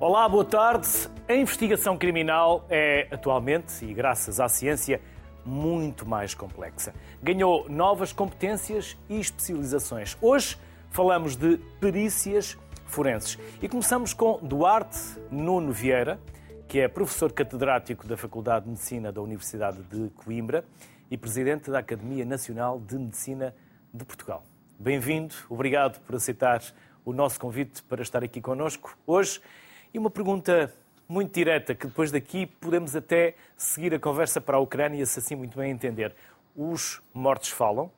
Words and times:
Olá, 0.00 0.28
boa 0.28 0.44
tarde. 0.44 0.86
A 1.28 1.34
investigação 1.34 1.98
criminal 1.98 2.64
é 2.70 3.08
atualmente, 3.10 3.84
e 3.84 3.92
graças 3.92 4.38
à 4.38 4.48
ciência, 4.48 5.00
muito 5.44 6.06
mais 6.06 6.34
complexa. 6.34 6.94
Ganhou 7.20 7.68
novas 7.68 8.12
competências 8.12 8.96
e 9.08 9.18
especializações. 9.18 10.16
Hoje 10.22 10.56
falamos 10.88 11.34
de 11.34 11.58
perícias 11.80 12.56
forenses. 12.86 13.36
E 13.60 13.68
começamos 13.68 14.14
com 14.14 14.38
Duarte 14.40 15.00
Nuno 15.32 15.72
Vieira, 15.72 16.20
que 16.68 16.78
é 16.78 16.86
professor 16.86 17.32
catedrático 17.32 18.06
da 18.06 18.16
Faculdade 18.16 18.66
de 18.66 18.70
Medicina 18.70 19.10
da 19.10 19.20
Universidade 19.20 19.82
de 19.82 20.10
Coimbra 20.10 20.64
e 21.10 21.18
presidente 21.18 21.72
da 21.72 21.80
Academia 21.80 22.24
Nacional 22.24 22.78
de 22.78 22.96
Medicina 22.96 23.52
de 23.92 24.04
Portugal. 24.04 24.44
Bem-vindo, 24.78 25.34
obrigado 25.48 25.98
por 26.02 26.14
aceitar 26.14 26.62
o 27.04 27.12
nosso 27.12 27.40
convite 27.40 27.82
para 27.82 28.00
estar 28.00 28.22
aqui 28.22 28.40
connosco 28.40 28.96
hoje. 29.04 29.40
E 29.92 29.98
uma 29.98 30.10
pergunta 30.10 30.72
muito 31.08 31.32
direta, 31.32 31.74
que 31.74 31.86
depois 31.86 32.12
daqui 32.12 32.46
podemos 32.46 32.94
até 32.94 33.34
seguir 33.56 33.94
a 33.94 33.98
conversa 33.98 34.40
para 34.40 34.58
a 34.58 34.60
Ucrânia, 34.60 35.04
se 35.06 35.18
assim 35.18 35.34
muito 35.34 35.56
bem 35.56 35.70
entender. 35.70 36.14
Os 36.54 37.00
mortos 37.14 37.48
falam? 37.48 37.90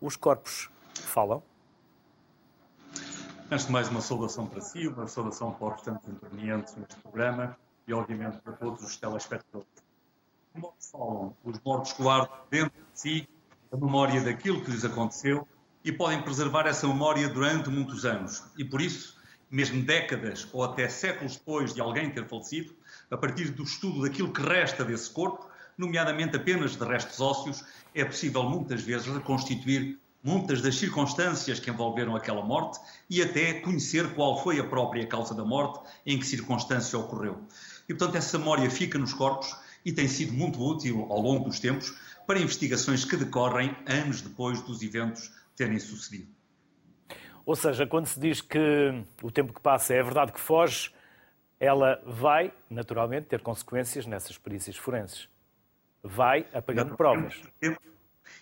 Os 0.00 0.16
corpos 0.16 0.70
falam? 0.94 1.42
Antes 3.50 3.66
de 3.66 3.72
mais, 3.72 3.88
uma 3.88 4.00
saudação 4.00 4.46
para 4.46 4.60
si, 4.60 4.86
uma 4.86 5.06
saudação 5.06 5.52
para 5.52 5.68
os 5.68 5.74
restantes 5.74 6.08
intervenientes 6.08 6.76
neste 6.76 6.96
programa 6.96 7.56
e, 7.86 7.92
obviamente, 7.92 8.38
para 8.38 8.52
todos 8.52 8.82
os 8.82 8.96
telespectadores. 8.96 9.68
Mortos 10.54 10.90
falam, 10.90 11.36
os 11.44 11.60
mortos 11.60 11.92
guardam 11.98 12.38
dentro 12.50 12.70
de 12.70 12.98
si 12.98 13.28
a 13.72 13.76
memória 13.76 14.20
daquilo 14.20 14.62
que 14.62 14.70
lhes 14.70 14.84
aconteceu 14.84 15.46
e 15.84 15.90
podem 15.90 16.22
preservar 16.22 16.66
essa 16.66 16.86
memória 16.86 17.28
durante 17.28 17.68
muitos 17.68 18.04
anos. 18.04 18.44
E 18.56 18.64
por 18.64 18.80
isso, 18.80 19.20
mesmo 19.52 19.82
décadas 19.82 20.48
ou 20.50 20.64
até 20.64 20.88
séculos 20.88 21.36
depois 21.36 21.74
de 21.74 21.80
alguém 21.82 22.08
ter 22.08 22.26
falecido, 22.26 22.74
a 23.10 23.16
partir 23.18 23.50
do 23.50 23.62
estudo 23.62 24.00
daquilo 24.00 24.32
que 24.32 24.40
resta 24.40 24.82
desse 24.82 25.10
corpo, 25.10 25.46
nomeadamente 25.76 26.34
apenas 26.34 26.74
de 26.74 26.82
restos 26.82 27.20
ósseos, 27.20 27.62
é 27.94 28.02
possível 28.02 28.44
muitas 28.44 28.80
vezes 28.80 29.06
reconstituir 29.06 29.98
muitas 30.24 30.62
das 30.62 30.76
circunstâncias 30.76 31.60
que 31.60 31.68
envolveram 31.68 32.16
aquela 32.16 32.42
morte 32.42 32.80
e 33.10 33.20
até 33.20 33.54
conhecer 33.60 34.14
qual 34.14 34.42
foi 34.42 34.58
a 34.58 34.64
própria 34.64 35.06
causa 35.06 35.34
da 35.34 35.44
morte, 35.44 35.80
em 36.06 36.18
que 36.18 36.26
circunstância 36.26 36.98
ocorreu. 36.98 37.42
E, 37.86 37.94
portanto, 37.94 38.16
essa 38.16 38.38
memória 38.38 38.70
fica 38.70 38.98
nos 38.98 39.12
corpos 39.12 39.54
e 39.84 39.92
tem 39.92 40.08
sido 40.08 40.32
muito 40.32 40.62
útil 40.64 41.06
ao 41.10 41.20
longo 41.20 41.44
dos 41.44 41.60
tempos 41.60 41.92
para 42.26 42.40
investigações 42.40 43.04
que 43.04 43.16
decorrem 43.16 43.76
anos 43.86 44.22
depois 44.22 44.62
dos 44.62 44.80
eventos 44.80 45.30
terem 45.56 45.78
sucedido. 45.78 46.41
Ou 47.44 47.56
seja, 47.56 47.86
quando 47.86 48.06
se 48.06 48.20
diz 48.20 48.40
que 48.40 48.58
o 49.22 49.30
tempo 49.30 49.52
que 49.52 49.60
passa 49.60 49.94
é 49.94 50.00
a 50.00 50.02
verdade 50.02 50.32
que 50.32 50.40
foge, 50.40 50.92
ela 51.58 52.02
vai, 52.06 52.52
naturalmente, 52.68 53.26
ter 53.28 53.40
consequências 53.40 54.06
nessas 54.06 54.38
perícias 54.38 54.76
forenses. 54.76 55.28
Vai 56.02 56.46
apagando 56.52 56.96
provas. 56.96 57.40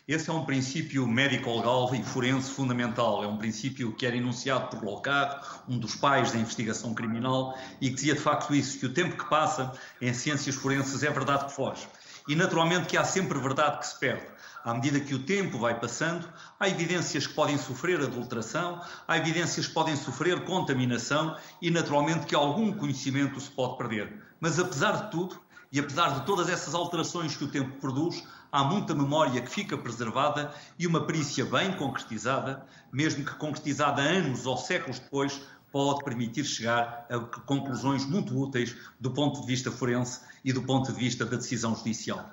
Esse 0.08 0.28
é 0.28 0.32
um 0.32 0.44
princípio 0.44 1.06
médico-legal 1.06 1.94
e 1.94 2.02
forense 2.02 2.50
fundamental. 2.50 3.22
É 3.22 3.26
um 3.26 3.36
princípio 3.36 3.94
que 3.94 4.04
era 4.06 4.16
enunciado 4.16 4.68
por 4.68 4.82
Locard, 4.82 5.46
um 5.68 5.78
dos 5.78 5.94
pais 5.94 6.32
da 6.32 6.38
investigação 6.38 6.94
criminal, 6.94 7.56
e 7.80 7.90
que 7.90 7.94
dizia 7.94 8.14
de 8.14 8.20
facto 8.20 8.54
isso, 8.54 8.78
que 8.78 8.86
o 8.86 8.92
tempo 8.92 9.16
que 9.16 9.28
passa 9.28 9.72
em 10.00 10.12
ciências 10.12 10.56
forenses 10.56 11.02
é 11.02 11.10
verdade 11.10 11.46
que 11.46 11.52
foge. 11.52 11.86
E 12.28 12.34
naturalmente 12.34 12.86
que 12.86 12.96
há 12.96 13.04
sempre 13.04 13.38
verdade 13.38 13.78
que 13.78 13.86
se 13.86 13.98
perde. 13.98 14.26
À 14.64 14.74
medida 14.74 15.00
que 15.00 15.14
o 15.14 15.22
tempo 15.24 15.58
vai 15.58 15.78
passando, 15.78 16.28
há 16.58 16.68
evidências 16.68 17.26
que 17.26 17.34
podem 17.34 17.56
sofrer 17.56 18.00
adulteração, 18.00 18.80
há 19.08 19.16
evidências 19.16 19.66
que 19.66 19.74
podem 19.74 19.96
sofrer 19.96 20.44
contaminação 20.44 21.36
e, 21.62 21.70
naturalmente, 21.70 22.26
que 22.26 22.34
algum 22.34 22.72
conhecimento 22.72 23.40
se 23.40 23.50
pode 23.50 23.78
perder. 23.78 24.22
Mas, 24.38 24.58
apesar 24.58 25.04
de 25.04 25.10
tudo, 25.10 25.40
e 25.72 25.78
apesar 25.78 26.18
de 26.18 26.26
todas 26.26 26.48
essas 26.48 26.74
alterações 26.74 27.36
que 27.36 27.44
o 27.44 27.48
tempo 27.48 27.78
produz, 27.80 28.22
há 28.50 28.64
muita 28.64 28.94
memória 28.94 29.40
que 29.40 29.50
fica 29.50 29.78
preservada 29.78 30.52
e 30.78 30.86
uma 30.86 31.06
perícia 31.06 31.44
bem 31.44 31.72
concretizada, 31.72 32.66
mesmo 32.92 33.24
que 33.24 33.34
concretizada 33.36 34.02
anos 34.02 34.46
ou 34.46 34.56
séculos 34.56 34.98
depois, 34.98 35.40
pode 35.72 36.04
permitir 36.04 36.44
chegar 36.44 37.06
a 37.08 37.18
conclusões 37.18 38.04
muito 38.04 38.36
úteis 38.38 38.76
do 38.98 39.12
ponto 39.12 39.40
de 39.40 39.46
vista 39.46 39.70
forense 39.70 40.20
e 40.44 40.52
do 40.52 40.62
ponto 40.62 40.92
de 40.92 40.98
vista 40.98 41.24
da 41.24 41.36
decisão 41.36 41.74
judicial. 41.74 42.30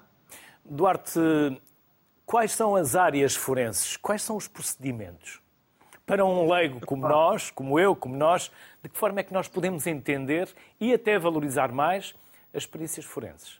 Duarte, 0.66 1.20
quais 2.26 2.52
são 2.52 2.76
as 2.76 2.96
áreas 2.96 3.36
forenses? 3.36 3.98
Quais 3.98 4.22
são 4.22 4.36
os 4.36 4.48
procedimentos? 4.48 5.40
Para 6.06 6.26
um 6.26 6.52
leigo 6.52 6.86
como 6.86 7.08
nós, 7.08 7.52
como 7.52 7.80
eu, 7.80 7.96
como 7.96 8.16
nós, 8.16 8.52
de 8.82 8.90
que 8.90 8.98
forma 8.98 9.20
é 9.20 9.24
que 9.24 9.34
nós 9.34 9.48
podemos 9.48 9.86
entender 9.88 10.50
e 10.80 10.94
até 10.94 11.20
valorizar 11.20 11.72
mais 11.72 12.16
as 12.54 12.66
perícias 12.66 13.06
forenses? 13.06 13.60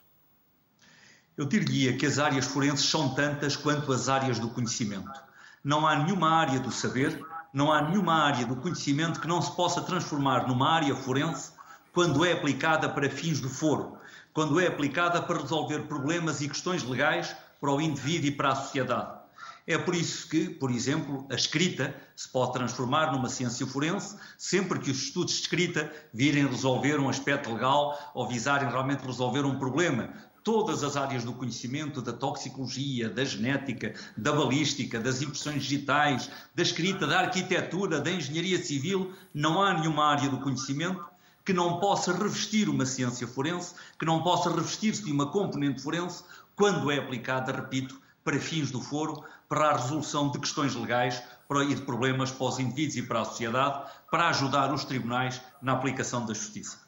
Eu 1.36 1.44
diria 1.44 1.96
que 1.96 2.04
as 2.04 2.18
áreas 2.18 2.46
forenses 2.46 2.86
são 2.86 3.14
tantas 3.14 3.54
quanto 3.54 3.92
as 3.92 4.08
áreas 4.08 4.38
do 4.38 4.50
conhecimento. 4.50 5.22
Não 5.62 5.86
há 5.86 5.94
nenhuma 5.94 6.30
área 6.30 6.58
do 6.58 6.72
saber, 6.72 7.24
não 7.58 7.72
há 7.72 7.82
nenhuma 7.82 8.14
área 8.14 8.46
do 8.46 8.54
conhecimento 8.54 9.18
que 9.18 9.26
não 9.26 9.42
se 9.42 9.50
possa 9.56 9.80
transformar 9.82 10.46
numa 10.46 10.70
área 10.70 10.94
forense 10.94 11.50
quando 11.92 12.24
é 12.24 12.30
aplicada 12.30 12.88
para 12.88 13.10
fins 13.10 13.40
do 13.40 13.50
foro, 13.50 13.98
quando 14.32 14.60
é 14.60 14.68
aplicada 14.68 15.20
para 15.20 15.40
resolver 15.40 15.80
problemas 15.88 16.40
e 16.40 16.48
questões 16.48 16.84
legais 16.84 17.34
para 17.60 17.72
o 17.72 17.80
indivíduo 17.80 18.28
e 18.28 18.30
para 18.30 18.50
a 18.50 18.54
sociedade. 18.54 19.18
É 19.66 19.76
por 19.76 19.96
isso 19.96 20.28
que, 20.28 20.48
por 20.48 20.70
exemplo, 20.70 21.26
a 21.28 21.34
escrita 21.34 21.96
se 22.14 22.28
pode 22.28 22.52
transformar 22.52 23.10
numa 23.10 23.28
ciência 23.28 23.66
forense 23.66 24.16
sempre 24.38 24.78
que 24.78 24.92
os 24.92 25.02
estudos 25.02 25.34
de 25.34 25.40
escrita 25.40 25.92
virem 26.14 26.46
resolver 26.46 27.00
um 27.00 27.08
aspecto 27.08 27.52
legal 27.52 28.12
ou 28.14 28.28
visarem 28.28 28.70
realmente 28.70 29.04
resolver 29.04 29.44
um 29.44 29.58
problema, 29.58 30.10
todas 30.48 30.82
as 30.82 30.96
áreas 30.96 31.24
do 31.24 31.34
conhecimento, 31.34 32.00
da 32.00 32.10
toxicologia, 32.10 33.10
da 33.10 33.22
genética, 33.22 33.92
da 34.16 34.32
balística, 34.32 34.98
das 34.98 35.20
impressões 35.20 35.62
digitais, 35.62 36.30
da 36.54 36.62
escrita, 36.62 37.06
da 37.06 37.20
arquitetura, 37.20 38.00
da 38.00 38.10
engenharia 38.10 38.56
civil, 38.56 39.12
não 39.34 39.60
há 39.60 39.74
nenhuma 39.74 40.06
área 40.06 40.30
do 40.30 40.40
conhecimento 40.40 41.04
que 41.44 41.52
não 41.52 41.78
possa 41.78 42.14
revestir 42.14 42.70
uma 42.70 42.86
ciência 42.86 43.28
forense, 43.28 43.74
que 43.98 44.06
não 44.06 44.22
possa 44.22 44.48
revestir-se 44.48 45.04
de 45.04 45.12
uma 45.12 45.30
componente 45.30 45.82
forense, 45.82 46.24
quando 46.56 46.90
é 46.90 46.96
aplicada, 46.96 47.52
repito, 47.52 48.00
para 48.24 48.40
fins 48.40 48.70
do 48.70 48.80
foro, 48.80 49.22
para 49.50 49.68
a 49.68 49.76
resolução 49.76 50.30
de 50.30 50.38
questões 50.38 50.74
legais 50.74 51.22
e 51.68 51.74
de 51.74 51.82
problemas 51.82 52.30
para 52.30 52.46
os 52.46 52.58
indivíduos 52.58 52.96
e 52.96 53.02
para 53.02 53.20
a 53.20 53.24
sociedade, 53.26 53.86
para 54.10 54.30
ajudar 54.30 54.72
os 54.72 54.86
tribunais 54.86 55.42
na 55.60 55.74
aplicação 55.74 56.24
da 56.24 56.32
justiça. 56.32 56.78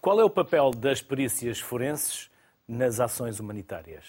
Qual 0.00 0.20
é 0.20 0.24
o 0.24 0.30
papel 0.30 0.70
das 0.70 1.02
perícias 1.02 1.58
forenses 1.58 2.32
nas 2.66 3.00
ações 3.00 3.40
humanitárias? 3.40 4.04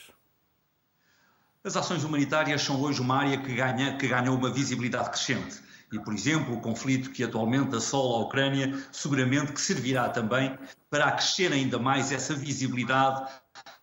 As 1.63 1.75
ações 1.75 2.03
humanitárias 2.03 2.61
são 2.61 2.81
hoje 2.81 3.01
uma 3.01 3.17
área 3.17 3.37
que 3.37 3.53
ganha, 3.53 3.97
que 3.97 4.07
ganha 4.07 4.31
uma 4.31 4.51
visibilidade 4.51 5.09
crescente. 5.09 5.59
E, 5.91 5.99
por 5.99 6.13
exemplo, 6.13 6.55
o 6.55 6.61
conflito 6.61 7.11
que 7.11 7.23
atualmente 7.23 7.75
assola 7.75 8.17
a 8.17 8.25
Ucrânia 8.25 8.77
seguramente 8.91 9.51
que 9.51 9.61
servirá 9.61 10.09
também 10.09 10.57
para 10.89 11.05
acrescer 11.05 11.51
ainda 11.51 11.79
mais 11.79 12.11
essa 12.11 12.33
visibilidade 12.33 13.31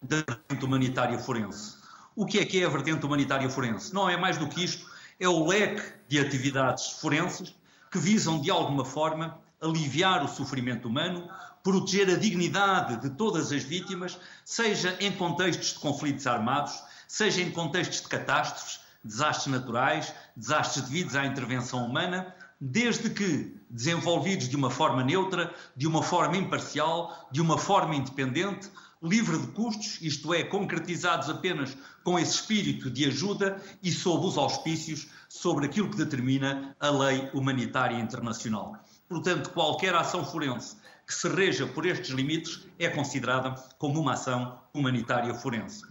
da 0.01 0.17
vertente 0.17 0.65
humanitária 0.65 1.19
forense. 1.19 1.77
O 2.15 2.27
que 2.27 2.39
é 2.39 2.45
que 2.45 2.63
é 2.63 2.67
a 2.67 2.69
vertente 2.69 3.05
humanitária 3.05 3.49
forense? 3.49 3.95
Não 3.95 4.09
é 4.09 4.17
mais 4.17 4.37
do 4.37 4.49
que 4.49 4.65
isto, 4.65 4.91
é 5.19 5.29
o 5.29 5.47
leque 5.47 5.83
de 6.09 6.19
atividades 6.19 6.91
forenses 7.01 7.55
que 7.91 7.99
visam, 7.99 8.41
de 8.41 8.51
alguma 8.51 8.85
forma, 8.85 9.39
aliviar 9.61 10.25
o 10.25 10.29
sofrimento 10.29 10.89
humano, 10.89 11.29
proteger 11.63 12.11
a 12.11 12.17
dignidade 12.17 13.01
de 13.01 13.11
todas 13.11 13.53
as 13.53 13.63
vítimas, 13.63 14.19
seja 14.45 14.97
em 15.01 15.13
contextos 15.13 15.75
de 15.75 15.79
conflitos 15.79 16.27
armados, 16.27 16.83
seja 17.07 17.41
em 17.41 17.51
contextos 17.51 18.03
de 18.03 18.09
catástrofes, 18.09 18.81
desastres 19.05 19.53
naturais, 19.53 20.13
desastres 20.37 20.85
devidos 20.85 21.15
à 21.17 21.27
intervenção 21.27 21.85
humana, 21.85 22.35
desde 22.61 23.11
que 23.11 23.57
desenvolvidos 23.69 24.49
de 24.49 24.57
uma 24.57 24.71
forma 24.71 25.03
neutra, 25.03 25.53
de 25.77 25.87
uma 25.87 26.03
forma 26.03 26.37
imparcial, 26.37 27.29
de 27.33 27.41
uma 27.41 27.59
forma 27.59 27.97
independente, 27.97 28.71
livre 29.03 29.37
de 29.37 29.49
custos, 29.49 29.99
isto 30.01 30.33
é, 30.33 30.45
concretizados 30.45 31.29
apenas 31.29 31.77
com 32.05 32.19
esse 32.19 32.35
espírito 32.35 32.89
de 32.89 33.07
ajuda 33.07 33.61
e 33.83 33.91
sob 33.91 34.27
os 34.27 34.39
auspícios 34.39 35.09
sobre 35.29 35.67
aquilo 35.67 35.91
que 35.91 35.97
determina 35.97 36.77
a 36.79 36.91
lei 36.91 37.29
humanitária 37.35 37.99
internacional. 37.99 38.77
Portanto, 39.09 39.51
qualquer 39.51 39.95
ação 39.95 40.25
forense 40.25 40.77
que 41.07 41.15
se 41.15 41.29
reja 41.29 41.67
por 41.67 41.87
estes 41.87 42.11
limites 42.11 42.67
é 42.79 42.89
considerada 42.89 43.55
como 43.79 44.01
uma 44.01 44.13
ação 44.13 44.59
humanitária 44.73 45.35
forense. 45.35 45.83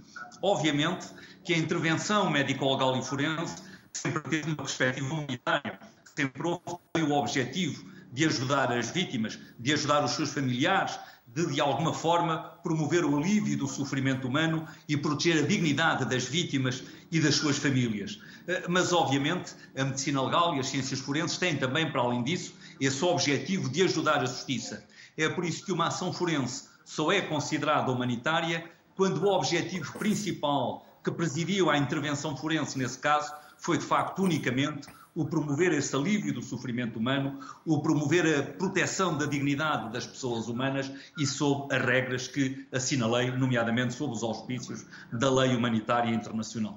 Obviamente 0.42 1.08
que 1.44 1.54
a 1.54 1.58
intervenção 1.58 2.30
médico-legal 2.30 2.98
e 2.98 3.04
forense 3.04 3.56
sempre 3.94 4.22
teve 4.30 4.48
uma 4.50 4.58
perspectiva 4.58 5.14
humanitária, 5.14 5.80
sempre 6.16 6.42
houve 6.48 7.12
o 7.12 7.12
objetivo 7.14 7.92
de 8.12 8.26
ajudar 8.26 8.72
as 8.72 8.90
vítimas, 8.90 9.40
de 9.58 9.74
ajudar 9.74 10.04
os 10.04 10.12
seus 10.12 10.32
familiares, 10.32 11.00
de, 11.28 11.46
de 11.46 11.62
alguma 11.62 11.94
forma, 11.94 12.40
promover 12.62 13.06
o 13.06 13.18
alívio 13.18 13.58
do 13.58 13.68
sofrimento 13.68 14.28
humano 14.28 14.68
e 14.88 14.98
proteger 14.98 15.44
a 15.44 15.48
dignidade 15.48 16.06
das 16.06 16.26
vítimas 16.26 16.84
e 17.10 17.20
das 17.20 17.36
suas 17.36 17.58
famílias. 17.58 18.20
Eh, 18.48 18.66
mas, 18.68 18.92
obviamente, 18.92 19.54
a 19.78 19.86
medicina 19.86 20.22
legal 20.22 20.56
e 20.56 20.60
as 20.60 20.68
ciências 20.68 21.00
forenses 21.00 21.38
têm 21.38 21.56
também, 21.56 21.90
para 21.90 22.02
além 22.02 22.24
disso, 22.24 22.54
esse 22.80 23.04
objetivo 23.06 23.70
de 23.70 23.84
ajudar 23.84 24.22
a 24.22 24.26
justiça. 24.26 24.86
É 25.22 25.30
por 25.30 25.46
isso 25.46 25.64
que 25.64 25.72
uma 25.72 25.88
ação 25.88 26.12
forense 26.12 26.70
só 26.84 27.12
é 27.12 27.22
considerada 27.22 27.92
humanitária 27.92 28.70
quando 28.96 29.24
o 29.24 29.32
objetivo 29.32 29.98
principal 29.98 30.86
que 31.04 31.12
presidiu 31.12 31.70
à 31.70 31.78
intervenção 31.78 32.36
forense 32.36 32.78
nesse 32.78 33.00
caso 33.00 33.34
foi 33.58 33.78
de 33.78 33.86
facto 33.86 34.24
unicamente 34.24 34.88
o 35.14 35.26
promover 35.26 35.74
esse 35.74 35.96
alívio 35.96 36.34
do 36.34 36.42
sofrimento 36.42 36.98
humano, 36.98 37.40
o 37.66 37.82
promover 37.82 38.40
a 38.40 38.44
proteção 38.44 39.18
da 39.18 39.26
dignidade 39.26 39.92
das 39.92 40.08
pessoas 40.08 40.48
humanas 40.48 40.92
e 41.18 41.26
sob 41.26 41.74
as 41.74 41.82
regras 41.84 42.28
que 42.28 42.66
assinalei, 42.72 43.30
nomeadamente 43.32 43.94
sob 43.94 44.14
os 44.14 44.24
auspícios 44.24 44.86
da 45.12 45.30
lei 45.30 45.56
humanitária 45.56 46.10
internacional. 46.10 46.76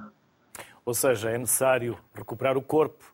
Ou 0.84 0.94
seja, 0.94 1.30
é 1.30 1.38
necessário 1.38 1.98
recuperar 2.12 2.56
o 2.56 2.62
corpo, 2.62 3.04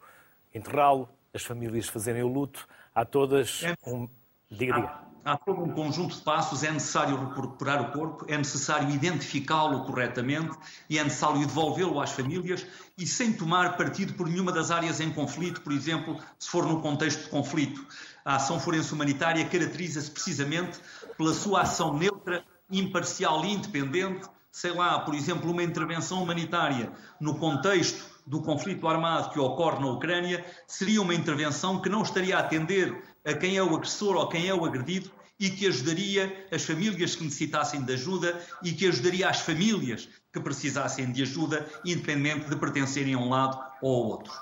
enterrá-lo, 0.55 1.09
as 1.33 1.43
famílias 1.43 1.87
fazerem 1.87 2.23
o 2.23 2.29
luto, 2.29 2.67
há 2.95 3.05
todas 3.05 3.63
é... 3.63 3.75
um. 3.87 4.09
Diga, 4.51 4.75
diga 4.75 5.10
há 5.25 5.37
todo 5.37 5.63
um 5.63 5.71
conjunto 5.71 6.17
de 6.17 6.23
passos, 6.23 6.63
é 6.63 6.71
necessário 6.71 7.17
recuperar 7.17 7.83
o 7.83 7.93
corpo, 7.93 8.25
é 8.29 8.37
necessário 8.37 8.91
identificá-lo 8.91 9.85
corretamente 9.85 10.57
e 10.89 10.99
é 10.99 11.05
necessário 11.05 11.47
devolvê-lo 11.47 12.01
às 12.01 12.13
famílias 12.13 12.67
e 12.97 13.07
sem 13.07 13.33
tomar 13.33 13.77
partido 13.77 14.15
por 14.15 14.29
nenhuma 14.29 14.53
das 14.53 14.71
áreas 14.71 15.01
em 15.01 15.11
conflito, 15.11 15.61
por 15.61 15.73
exemplo, 15.73 16.19
se 16.39 16.49
for 16.49 16.67
no 16.67 16.81
contexto 16.81 17.25
de 17.25 17.29
conflito. 17.31 17.85
A 18.25 18.37
ação 18.37 18.61
forense 18.61 18.93
humanitária 18.93 19.45
caracteriza-se 19.45 20.11
precisamente 20.11 20.79
pela 21.17 21.35
sua 21.35 21.63
ação 21.63 21.97
neutra, 21.97 22.45
imparcial 22.71 23.45
e 23.45 23.53
independente, 23.53 24.29
sei 24.53 24.73
lá, 24.73 24.99
por 25.01 25.15
exemplo, 25.15 25.51
uma 25.51 25.63
intervenção 25.63 26.23
humanitária 26.23 26.93
no 27.21 27.35
contexto 27.35 28.11
do 28.27 28.41
conflito 28.41 28.87
armado 28.87 29.31
que 29.31 29.41
ocorre 29.41 29.81
na 29.81 29.91
Ucrânia 29.91 30.45
seria 30.67 31.03
uma 31.03 31.15
intervenção 31.15 31.81
que 31.81 31.89
não 31.89 32.03
estaria 32.03 32.37
a 32.37 32.41
atender 32.41 33.10
a 33.25 33.35
quem 33.35 33.57
é 33.57 33.63
o 33.63 33.75
agressor 33.75 34.17
ou 34.17 34.29
quem 34.29 34.49
é 34.49 34.55
o 34.55 34.65
agredido 34.65 35.11
e 35.39 35.49
que 35.49 35.67
ajudaria 35.67 36.47
as 36.53 36.65
famílias 36.65 37.17
que 37.17 37.25
necessitassem 37.25 37.83
de 37.83 37.95
ajuda 37.95 38.39
e 38.63 38.73
que 38.73 38.87
ajudaria 38.87 39.29
as 39.29 39.41
famílias 39.41 40.09
que 40.33 40.39
precisassem 40.39 41.11
de 41.11 41.23
ajuda, 41.23 41.67
independente 41.85 42.49
de 42.49 42.57
pertencerem 42.57 43.15
a 43.15 43.19
um 43.19 43.31
lado 43.31 43.59
ou 43.81 43.97
ao 43.97 44.11
outro. 44.11 44.33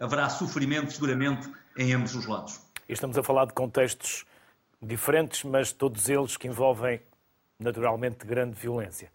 Haverá 0.00 0.28
sofrimento, 0.28 0.92
seguramente, 0.92 1.50
em 1.76 1.92
ambos 1.92 2.14
os 2.14 2.26
lados. 2.26 2.60
Estamos 2.88 3.18
a 3.18 3.22
falar 3.22 3.46
de 3.46 3.52
contextos 3.52 4.24
diferentes, 4.80 5.42
mas 5.42 5.72
todos 5.72 6.08
eles 6.08 6.36
que 6.36 6.46
envolvem, 6.46 7.00
naturalmente, 7.58 8.24
grande 8.24 8.54
violência. 8.54 9.10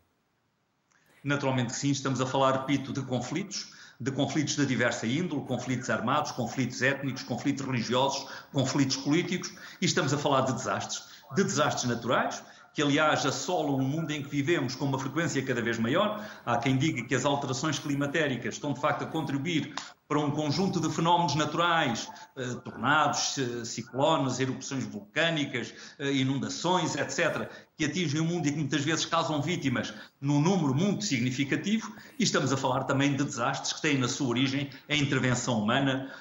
Naturalmente 1.24 1.74
que 1.74 1.80
sim, 1.80 1.92
estamos 1.92 2.20
a 2.22 2.26
falar, 2.26 2.62
repito, 2.62 2.92
de 2.94 3.02
conflitos, 3.02 3.74
de 4.00 4.12
conflitos 4.12 4.56
de 4.56 4.66
diversa 4.66 5.06
índole, 5.06 5.46
conflitos 5.46 5.90
armados, 5.90 6.32
conflitos 6.32 6.82
étnicos, 6.82 7.24
conflitos 7.24 7.66
religiosos, 7.66 8.28
conflitos 8.54 8.96
políticos, 8.98 9.54
e 9.82 9.86
estamos 9.86 10.14
a 10.14 10.18
falar 10.18 10.42
de 10.42 10.54
desastres, 10.54 11.04
de 11.36 11.44
desastres 11.44 11.90
naturais, 11.90 12.44
que 12.74 12.82
aliás 12.82 13.26
assolam 13.26 13.76
o 13.76 13.82
mundo 13.82 14.12
em 14.12 14.24
que 14.24 14.30
vivemos 14.30 14.76
com 14.76 14.86
uma 14.86 15.00
frequência 15.00 15.44
cada 15.44 15.62
vez 15.62 15.78
maior. 15.78 16.26
Há 16.46 16.58
quem 16.58 16.78
diga 16.78 17.04
que 17.04 17.16
as 17.16 17.26
alterações 17.26 17.78
climatéricas 17.78 18.54
estão 18.56 18.72
de 18.74 18.80
facto 18.80 19.04
a 19.04 19.08
contribuir 19.08 19.74
para 20.10 20.20
um 20.20 20.32
conjunto 20.32 20.80
de 20.80 20.90
fenómenos 20.90 21.36
naturais, 21.36 22.10
eh, 22.36 22.56
tornados, 22.64 23.38
eh, 23.38 23.64
ciclones, 23.64 24.40
erupções 24.40 24.84
vulcânicas, 24.84 25.72
eh, 26.00 26.12
inundações, 26.12 26.96
etc., 26.96 27.48
que 27.78 27.86
atingem 27.86 28.20
o 28.20 28.26
mundo 28.26 28.48
e 28.48 28.52
que 28.52 28.58
muitas 28.58 28.84
vezes 28.84 29.06
causam 29.06 29.40
vítimas 29.40 29.94
num 30.20 30.42
número 30.42 30.74
muito 30.74 31.06
significativo, 31.06 31.96
e 32.18 32.24
estamos 32.24 32.52
a 32.52 32.58
falar 32.58 32.86
também 32.86 33.16
de 33.16 33.24
desastres 33.24 33.72
que 33.72 33.84
têm 33.84 34.00
na 34.00 34.08
sua 34.08 34.30
origem 34.30 34.72
a 34.90 34.96
intervenção 34.96 35.62
humana, 35.62 36.12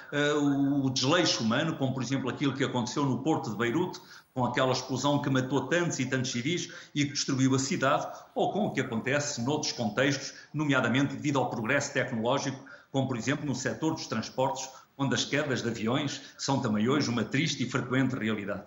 o 0.41 0.89
desleixo 0.89 1.43
humano, 1.43 1.75
como 1.75 1.93
por 1.93 2.01
exemplo 2.01 2.29
aquilo 2.29 2.53
que 2.53 2.63
aconteceu 2.63 3.03
no 3.03 3.21
porto 3.21 3.49
de 3.49 3.57
Beirute, 3.57 3.99
com 4.33 4.45
aquela 4.45 4.71
explosão 4.71 5.21
que 5.21 5.29
matou 5.29 5.67
tantos 5.67 5.99
e 5.99 6.05
tantos 6.05 6.31
civis 6.31 6.71
e 6.95 7.03
que 7.03 7.11
destruiu 7.11 7.53
a 7.53 7.59
cidade, 7.59 8.07
ou 8.33 8.53
com 8.53 8.67
o 8.67 8.71
que 8.71 8.79
acontece 8.79 9.41
noutros 9.41 9.73
contextos, 9.73 10.33
nomeadamente 10.53 11.15
devido 11.15 11.39
ao 11.39 11.49
progresso 11.49 11.91
tecnológico 11.91 12.63
como 12.91 13.07
por 13.07 13.17
exemplo 13.17 13.45
no 13.45 13.55
setor 13.55 13.93
dos 13.93 14.07
transportes, 14.07 14.69
onde 14.97 15.15
as 15.15 15.23
quedas 15.23 15.61
de 15.61 15.69
aviões 15.69 16.21
são 16.37 16.61
também 16.61 16.89
hoje 16.89 17.09
uma 17.09 17.23
triste 17.23 17.63
e 17.63 17.69
frequente 17.69 18.15
realidade. 18.15 18.63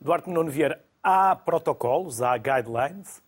Duarte 0.00 0.30
Nuno 0.30 0.50
Vieira, 0.50 0.84
há 1.02 1.34
protocolos, 1.36 2.22
há 2.22 2.36
guidelines? 2.36 3.22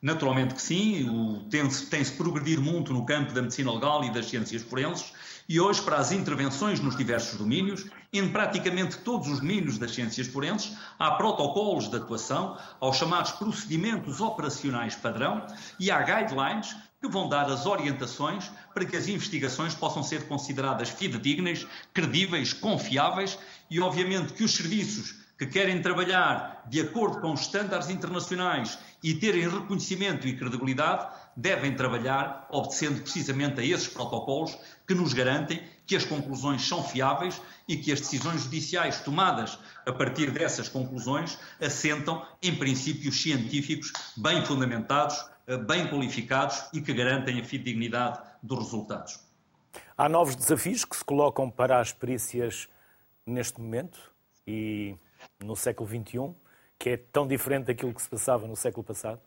Naturalmente 0.00 0.54
que 0.54 0.60
sim, 0.60 1.46
tem-se 1.50 1.86
tem 1.86 2.04
progredir 2.04 2.60
muito 2.60 2.92
no 2.92 3.06
campo 3.06 3.32
da 3.32 3.40
medicina 3.40 3.72
legal 3.72 4.04
e 4.04 4.12
das 4.12 4.26
ciências 4.26 4.60
forenses, 4.60 5.14
e 5.48 5.58
hoje, 5.58 5.80
para 5.82 5.96
as 5.96 6.12
intervenções 6.12 6.80
nos 6.80 6.96
diversos 6.96 7.38
domínios, 7.38 7.86
em 8.12 8.28
praticamente 8.30 8.98
todos 8.98 9.28
os 9.28 9.40
domínios 9.40 9.78
das 9.78 9.94
ciências 9.94 10.26
forenses, 10.26 10.76
há 10.98 11.12
protocolos 11.12 11.88
de 11.88 11.96
atuação, 11.96 12.58
aos 12.80 12.96
chamados 12.96 13.32
procedimentos 13.32 14.20
operacionais 14.20 14.94
padrão, 14.94 15.46
e 15.80 15.90
há 15.90 16.02
guidelines 16.02 16.76
que 17.04 17.10
vão 17.10 17.28
dar 17.28 17.50
as 17.50 17.66
orientações 17.66 18.50
para 18.72 18.86
que 18.86 18.96
as 18.96 19.08
investigações 19.08 19.74
possam 19.74 20.02
ser 20.02 20.26
consideradas 20.26 20.88
fidedignas, 20.88 21.66
credíveis, 21.92 22.54
confiáveis 22.54 23.38
e, 23.70 23.78
obviamente, 23.78 24.32
que 24.32 24.42
os 24.42 24.54
serviços 24.54 25.14
que 25.36 25.44
querem 25.46 25.82
trabalhar 25.82 26.64
de 26.66 26.80
acordo 26.80 27.20
com 27.20 27.34
os 27.34 27.42
estándares 27.42 27.90
internacionais 27.90 28.78
e 29.02 29.12
terem 29.14 29.46
reconhecimento 29.46 30.26
e 30.26 30.34
credibilidade, 30.34 31.06
devem 31.36 31.74
trabalhar 31.74 32.46
obedecendo 32.50 33.02
precisamente 33.02 33.60
a 33.60 33.64
esses 33.64 33.88
protocolos 33.88 34.56
que 34.86 34.94
nos 34.94 35.12
garantem 35.12 35.60
que 35.86 35.96
as 35.96 36.06
conclusões 36.06 36.66
são 36.66 36.82
fiáveis 36.82 37.38
e 37.68 37.76
que 37.76 37.92
as 37.92 38.00
decisões 38.00 38.44
judiciais 38.44 39.00
tomadas 39.00 39.58
a 39.84 39.92
partir 39.92 40.30
dessas 40.30 40.68
conclusões 40.70 41.36
assentam 41.60 42.24
em 42.42 42.54
princípios 42.54 43.20
científicos 43.20 43.92
bem 44.16 44.42
fundamentados 44.46 45.33
bem 45.46 45.88
qualificados 45.88 46.64
e 46.72 46.80
que 46.80 46.92
garantem 46.92 47.40
a 47.40 47.44
fidedignidade 47.44 48.20
dos 48.42 48.58
resultados. 48.58 49.20
Há 49.96 50.08
novos 50.08 50.34
desafios 50.34 50.84
que 50.84 50.96
se 50.96 51.04
colocam 51.04 51.50
para 51.50 51.80
as 51.80 51.92
perícias 51.92 52.68
neste 53.26 53.60
momento 53.60 53.98
e 54.46 54.96
no 55.42 55.56
século 55.56 55.88
XXI, 55.88 56.34
que 56.78 56.90
é 56.90 56.96
tão 56.96 57.26
diferente 57.26 57.66
daquilo 57.66 57.94
que 57.94 58.02
se 58.02 58.08
passava 58.08 58.46
no 58.46 58.56
século 58.56 58.84
passado? 58.84 59.20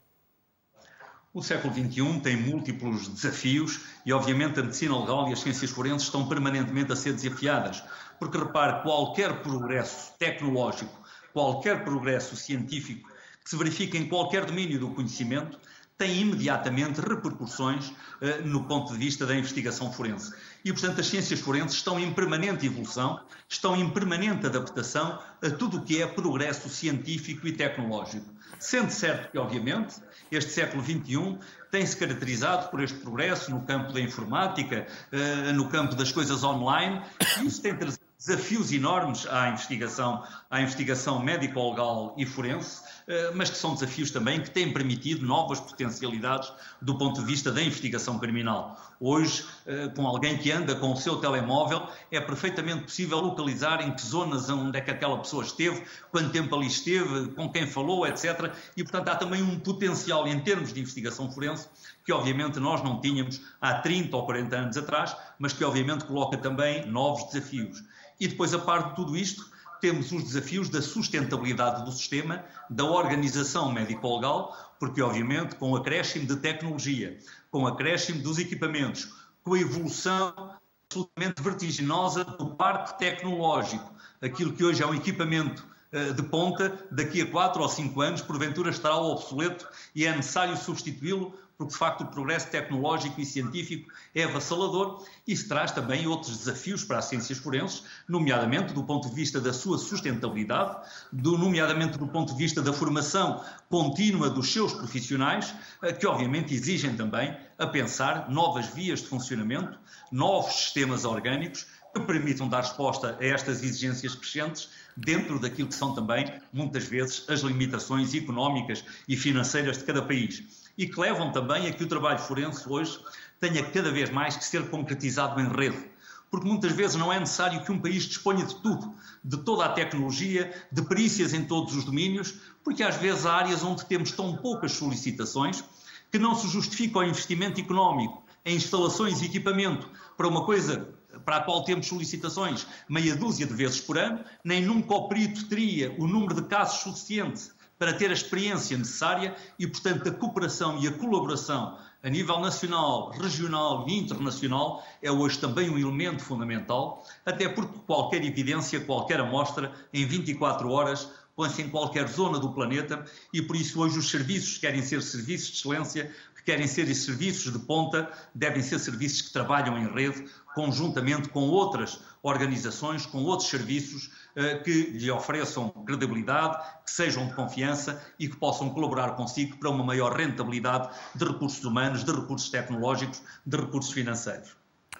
O 1.33 1.43
século 1.43 1.73
XXI 1.73 2.19
tem 2.21 2.35
múltiplos 2.35 3.07
desafios 3.07 3.85
e, 4.05 4.11
obviamente, 4.11 4.59
a 4.59 4.63
medicina 4.63 4.99
legal 4.99 5.29
e 5.29 5.33
as 5.33 5.39
ciências 5.39 5.69
forenses 5.69 6.07
estão 6.07 6.27
permanentemente 6.27 6.91
a 6.91 6.95
ser 6.95 7.13
desafiadas. 7.13 7.83
Porque, 8.19 8.37
repare, 8.37 8.81
qualquer 8.81 9.43
progresso 9.43 10.13
tecnológico, 10.17 10.91
qualquer 11.33 11.83
progresso 11.83 12.35
científico 12.35 13.09
que 13.43 13.49
se 13.49 13.57
verifique 13.57 13.97
em 13.97 14.07
qualquer 14.07 14.45
domínio 14.45 14.79
do 14.79 14.89
conhecimento 14.89 15.59
tem 15.97 16.21
imediatamente 16.21 17.01
repercussões 17.01 17.89
uh, 17.89 18.45
no 18.45 18.63
ponto 18.65 18.93
de 18.93 18.99
vista 18.99 19.25
da 19.25 19.35
investigação 19.35 19.91
forense. 19.91 20.33
E, 20.63 20.71
portanto, 20.71 21.01
as 21.01 21.07
ciências 21.07 21.39
forenses 21.39 21.77
estão 21.77 21.99
em 21.99 22.13
permanente 22.13 22.65
evolução, 22.65 23.19
estão 23.49 23.75
em 23.75 23.89
permanente 23.89 24.45
adaptação 24.45 25.19
a 25.41 25.49
tudo 25.49 25.77
o 25.77 25.81
que 25.81 26.01
é 26.01 26.07
progresso 26.07 26.69
científico 26.69 27.47
e 27.47 27.51
tecnológico. 27.51 28.25
Sendo 28.59 28.91
certo 28.91 29.31
que, 29.31 29.37
obviamente, 29.37 29.95
este 30.31 30.51
século 30.51 30.83
XXI 30.83 31.37
tem-se 31.71 31.95
caracterizado 31.97 32.69
por 32.69 32.81
este 32.81 32.97
progresso 32.99 33.51
no 33.51 33.61
campo 33.61 33.91
da 33.91 33.99
informática, 33.99 34.87
uh, 35.11 35.53
no 35.53 35.69
campo 35.69 35.95
das 35.95 36.11
coisas 36.11 36.43
online, 36.43 37.01
e 37.41 37.47
isso 37.47 37.61
tem 37.61 37.75
trazido 37.75 38.06
desafios 38.17 38.71
enormes 38.71 39.27
à 39.27 39.49
investigação, 39.49 40.23
à 40.49 40.59
investigação 40.59 41.19
médico-legal 41.21 42.15
e 42.17 42.25
forense, 42.25 42.81
eh, 43.07 43.31
mas 43.35 43.51
que 43.51 43.57
são 43.57 43.75
desafios 43.75 44.09
também 44.09 44.41
que 44.41 44.49
têm 44.49 44.73
permitido 44.73 45.23
novas 45.23 45.59
potencialidades 45.59 46.51
do 46.81 46.97
ponto 46.97 47.19
de 47.19 47.27
vista 47.27 47.51
da 47.51 47.61
investigação 47.61 48.17
criminal. 48.17 48.75
Hoje, 48.99 49.45
eh, 49.67 49.89
com 49.95 50.07
alguém 50.07 50.35
que 50.35 50.51
anda 50.51 50.73
com 50.73 50.93
o 50.93 50.97
seu 50.97 51.17
telemóvel, 51.17 51.87
é 52.11 52.19
perfeitamente 52.19 52.85
possível 52.85 53.19
localizar 53.19 53.81
em 53.81 53.91
que 53.91 54.01
zonas 54.01 54.49
onde 54.49 54.79
é 54.79 54.81
que 54.81 54.89
aquela 54.89 55.19
pessoa 55.19 55.43
esteve, 55.43 55.83
quanto 56.11 56.31
tempo 56.31 56.55
ali 56.55 56.65
esteve, 56.65 57.27
com 57.35 57.51
quem 57.51 57.67
falou, 57.67 58.07
etc. 58.07 58.51
E, 58.75 58.83
portanto, 58.83 59.09
há 59.09 59.15
também 59.15 59.43
um 59.43 59.59
potencial 59.59 60.27
em 60.27 60.39
termos 60.39 60.73
de 60.73 60.79
investigação 60.79 61.31
forense 61.31 61.67
que, 62.03 62.11
obviamente, 62.11 62.59
nós 62.59 62.83
não 62.83 62.99
tínhamos 62.99 63.41
há 63.61 63.75
30 63.75 64.17
ou 64.17 64.25
40 64.25 64.55
anos 64.55 64.77
atrás, 64.77 65.15
mas 65.37 65.53
que, 65.53 65.63
obviamente, 65.63 66.05
coloca 66.05 66.35
também 66.35 66.83
novos 66.87 67.31
desafios. 67.31 67.83
E 68.19 68.27
depois, 68.27 68.53
a 68.53 68.59
parte 68.59 68.89
de 68.89 68.95
tudo 68.95 69.15
isto, 69.15 69.49
temos 69.79 70.11
os 70.11 70.23
desafios 70.23 70.69
da 70.69 70.81
sustentabilidade 70.81 71.85
do 71.85 71.91
sistema, 71.91 72.43
da 72.69 72.83
organização 72.83 73.71
médico-legal, 73.71 74.75
porque, 74.79 75.01
obviamente, 75.01 75.55
com 75.55 75.71
o 75.71 75.75
acréscimo 75.75 76.25
de 76.25 76.35
tecnologia, 76.37 77.17
com 77.51 77.63
o 77.63 77.67
acréscimo 77.67 78.21
dos 78.21 78.39
equipamentos, 78.39 79.13
com 79.43 79.53
a 79.53 79.59
evolução 79.59 80.57
absolutamente 80.89 81.41
vertiginosa 81.41 82.23
do 82.23 82.55
parque 82.55 82.97
tecnológico, 82.97 83.93
aquilo 84.21 84.53
que 84.53 84.63
hoje 84.63 84.81
é 84.81 84.87
um 84.87 84.95
equipamento 84.95 85.67
eh, 85.91 86.11
de 86.11 86.23
ponta, 86.23 86.85
daqui 86.91 87.21
a 87.21 87.31
quatro 87.31 87.61
ou 87.61 87.69
cinco 87.69 88.01
anos, 88.01 88.21
porventura 88.21 88.69
estará 88.69 88.97
obsoleto 88.97 89.67
e 89.95 90.05
é 90.05 90.15
necessário 90.15 90.57
substituí-lo 90.57 91.33
porque 91.57 91.73
de 91.73 91.79
facto 91.79 92.01
o 92.01 92.07
progresso 92.07 92.47
tecnológico 92.49 93.19
e 93.19 93.25
científico 93.25 93.91
é 94.13 94.23
avassalador 94.23 95.03
e 95.27 95.35
se 95.35 95.47
traz 95.47 95.71
também 95.71 96.05
outros 96.05 96.37
desafios 96.37 96.83
para 96.83 96.99
as 96.99 97.05
ciências 97.05 97.39
forenses, 97.39 97.83
nomeadamente 98.07 98.73
do 98.73 98.83
ponto 98.83 99.09
de 99.09 99.15
vista 99.15 99.41
da 99.41 99.51
sua 99.51 99.79
sustentabilidade, 99.79 100.77
do, 101.11 101.35
nomeadamente 101.35 101.97
do 101.97 102.07
ponto 102.07 102.33
de 102.33 102.37
vista 102.37 102.61
da 102.61 102.71
formação 102.71 103.43
contínua 103.69 104.29
dos 104.29 104.53
seus 104.53 104.71
profissionais, 104.71 105.53
eh, 105.81 105.91
que 105.91 106.05
obviamente 106.05 106.53
exigem 106.53 106.95
também 106.95 107.35
a 107.57 107.65
pensar 107.65 108.29
novas 108.29 108.67
vias 108.67 109.01
de 109.01 109.07
funcionamento, 109.07 109.79
novos 110.11 110.53
sistemas 110.53 111.05
orgânicos 111.05 111.65
que 111.91 112.01
permitam 112.01 112.47
dar 112.47 112.61
resposta 112.61 113.17
a 113.19 113.25
estas 113.25 113.63
exigências 113.63 114.13
crescentes 114.13 114.69
dentro 114.95 115.39
daquilo 115.39 115.69
que 115.69 115.73
são 115.73 115.95
também, 115.95 116.31
muitas 116.53 116.83
vezes, 116.83 117.25
as 117.27 117.39
limitações 117.39 118.13
económicas 118.13 118.83
e 119.07 119.17
financeiras 119.17 119.79
de 119.79 119.85
cada 119.85 120.03
país 120.03 120.66
e 120.77 120.87
que 120.87 120.99
levam 120.99 121.31
também 121.31 121.67
a 121.67 121.73
que 121.73 121.83
o 121.83 121.87
trabalho 121.87 122.19
forense 122.19 122.63
hoje 122.67 122.99
tenha 123.39 123.63
cada 123.63 123.91
vez 123.91 124.09
mais 124.09 124.37
que 124.37 124.45
ser 124.45 124.69
concretizado 124.69 125.41
em 125.41 125.47
rede. 125.47 125.89
Porque 126.29 126.47
muitas 126.47 126.73
vezes 126.73 126.95
não 126.95 127.11
é 127.11 127.19
necessário 127.19 127.63
que 127.63 127.71
um 127.71 127.79
país 127.79 128.03
disponha 128.03 128.45
de 128.45 128.55
tudo, 128.55 128.93
de 129.23 129.37
toda 129.37 129.65
a 129.65 129.69
tecnologia, 129.69 130.53
de 130.71 130.81
perícias 130.81 131.33
em 131.33 131.45
todos 131.45 131.75
os 131.75 131.85
domínios, 131.85 132.35
porque 132.63 132.83
às 132.83 132.97
vezes 132.97 133.25
há 133.25 133.33
áreas 133.33 133.63
onde 133.63 133.85
temos 133.85 134.11
tão 134.11 134.35
poucas 134.35 134.73
solicitações 134.73 135.63
que 136.11 136.19
não 136.19 136.35
se 136.35 136.47
justifica 136.47 136.99
o 136.99 137.03
investimento 137.03 137.59
económico 137.59 138.23
em 138.45 138.55
instalações 138.55 139.21
e 139.21 139.25
equipamento 139.25 139.89
para 140.15 140.27
uma 140.27 140.45
coisa 140.45 140.93
para 141.25 141.37
a 141.37 141.41
qual 141.41 141.63
temos 141.63 141.87
solicitações 141.87 142.67
meia 142.87 143.15
dúzia 143.15 143.45
de 143.45 143.53
vezes 143.53 143.81
por 143.81 143.97
ano, 143.97 144.23
nem 144.43 144.63
nunca 144.63 144.93
o 144.93 145.07
perito 145.07 145.47
teria 145.47 145.95
o 145.97 146.07
número 146.07 146.35
de 146.35 146.47
casos 146.47 146.81
suficiente 146.81 147.49
para 147.77 147.93
ter 147.93 148.09
a 148.09 148.13
experiência 148.13 148.77
necessária 148.77 149.35
e, 149.57 149.67
portanto, 149.67 150.09
a 150.09 150.11
cooperação 150.11 150.77
e 150.79 150.87
a 150.87 150.91
colaboração 150.91 151.77
a 152.03 152.09
nível 152.09 152.39
nacional, 152.39 153.09
regional 153.11 153.85
e 153.87 153.97
internacional 153.97 154.85
é 155.01 155.11
hoje 155.11 155.39
também 155.39 155.69
um 155.69 155.77
elemento 155.77 156.23
fundamental, 156.23 157.05
até 157.25 157.49
porque 157.49 157.79
qualquer 157.85 158.23
evidência, 158.23 158.79
qualquer 158.79 159.19
amostra, 159.19 159.73
em 159.91 160.05
24 160.05 160.69
horas, 160.69 161.11
põe-se 161.35 161.61
em 161.61 161.69
qualquer 161.69 162.07
zona 162.07 162.39
do 162.39 162.51
planeta 162.51 163.05
e 163.33 163.41
por 163.41 163.55
isso 163.55 163.79
hoje 163.79 163.99
os 163.99 164.09
serviços 164.09 164.57
querem 164.57 164.81
ser 164.81 165.01
serviços 165.01 165.49
de 165.49 165.57
excelência, 165.57 166.15
querem 166.47 166.65
ser 166.65 166.85
serviços 166.95 167.51
de 167.51 167.59
ponta, 167.59 168.09
devem 168.33 168.63
ser 168.63 168.79
serviços 168.79 169.21
que 169.21 169.33
trabalham 169.33 169.77
em 169.77 169.93
rede, 169.93 170.23
conjuntamente 170.55 171.27
com 171.27 171.41
outras 171.41 171.99
organizações, 172.23 173.05
com 173.05 173.17
outros 173.25 173.49
serviços 173.49 174.09
eh, 174.33 174.55
que 174.59 174.71
lhe 174.91 175.11
ofereçam 175.11 175.67
credibilidade, 175.85 176.57
que 176.85 176.89
sejam 176.89 177.27
de 177.27 177.33
confiança 177.33 178.01
e 178.17 178.29
que 178.29 178.37
possam 178.37 178.69
colaborar 178.69 179.17
consigo 179.17 179.57
para 179.57 179.69
uma 179.69 179.83
maior 179.83 180.15
rentabilidade 180.15 180.89
de 181.13 181.25
recursos 181.25 181.61
humanos, 181.65 182.05
de 182.05 182.13
recursos 182.13 182.49
tecnológicos, 182.49 183.21
de 183.45 183.57
recursos 183.57 183.91
financeiros. 183.91 184.55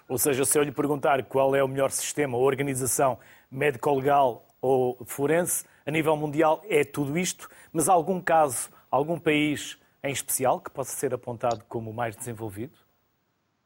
Ou 0.06 0.18
seja, 0.18 0.44
se 0.44 0.58
eu 0.58 0.62
lhe 0.62 0.70
perguntar 0.70 1.24
qual 1.24 1.56
é 1.56 1.64
o 1.64 1.68
melhor 1.68 1.90
sistema 1.90 2.36
ou 2.36 2.44
organização 2.44 3.18
médico-legal 3.50 4.46
ou 4.60 4.98
forense, 5.06 5.64
a 5.86 5.90
nível 5.90 6.14
mundial 6.14 6.60
é 6.68 6.84
tudo 6.84 7.16
isto, 7.16 7.48
mas 7.72 7.88
algum 7.88 8.20
caso, 8.20 8.68
algum 8.90 9.18
país 9.18 9.78
em 10.02 10.12
especial 10.12 10.60
que 10.60 10.70
possa 10.70 10.96
ser 10.96 11.12
apontado 11.12 11.64
como 11.68 11.90
o 11.90 11.94
mais 11.94 12.16
desenvolvido? 12.16 12.78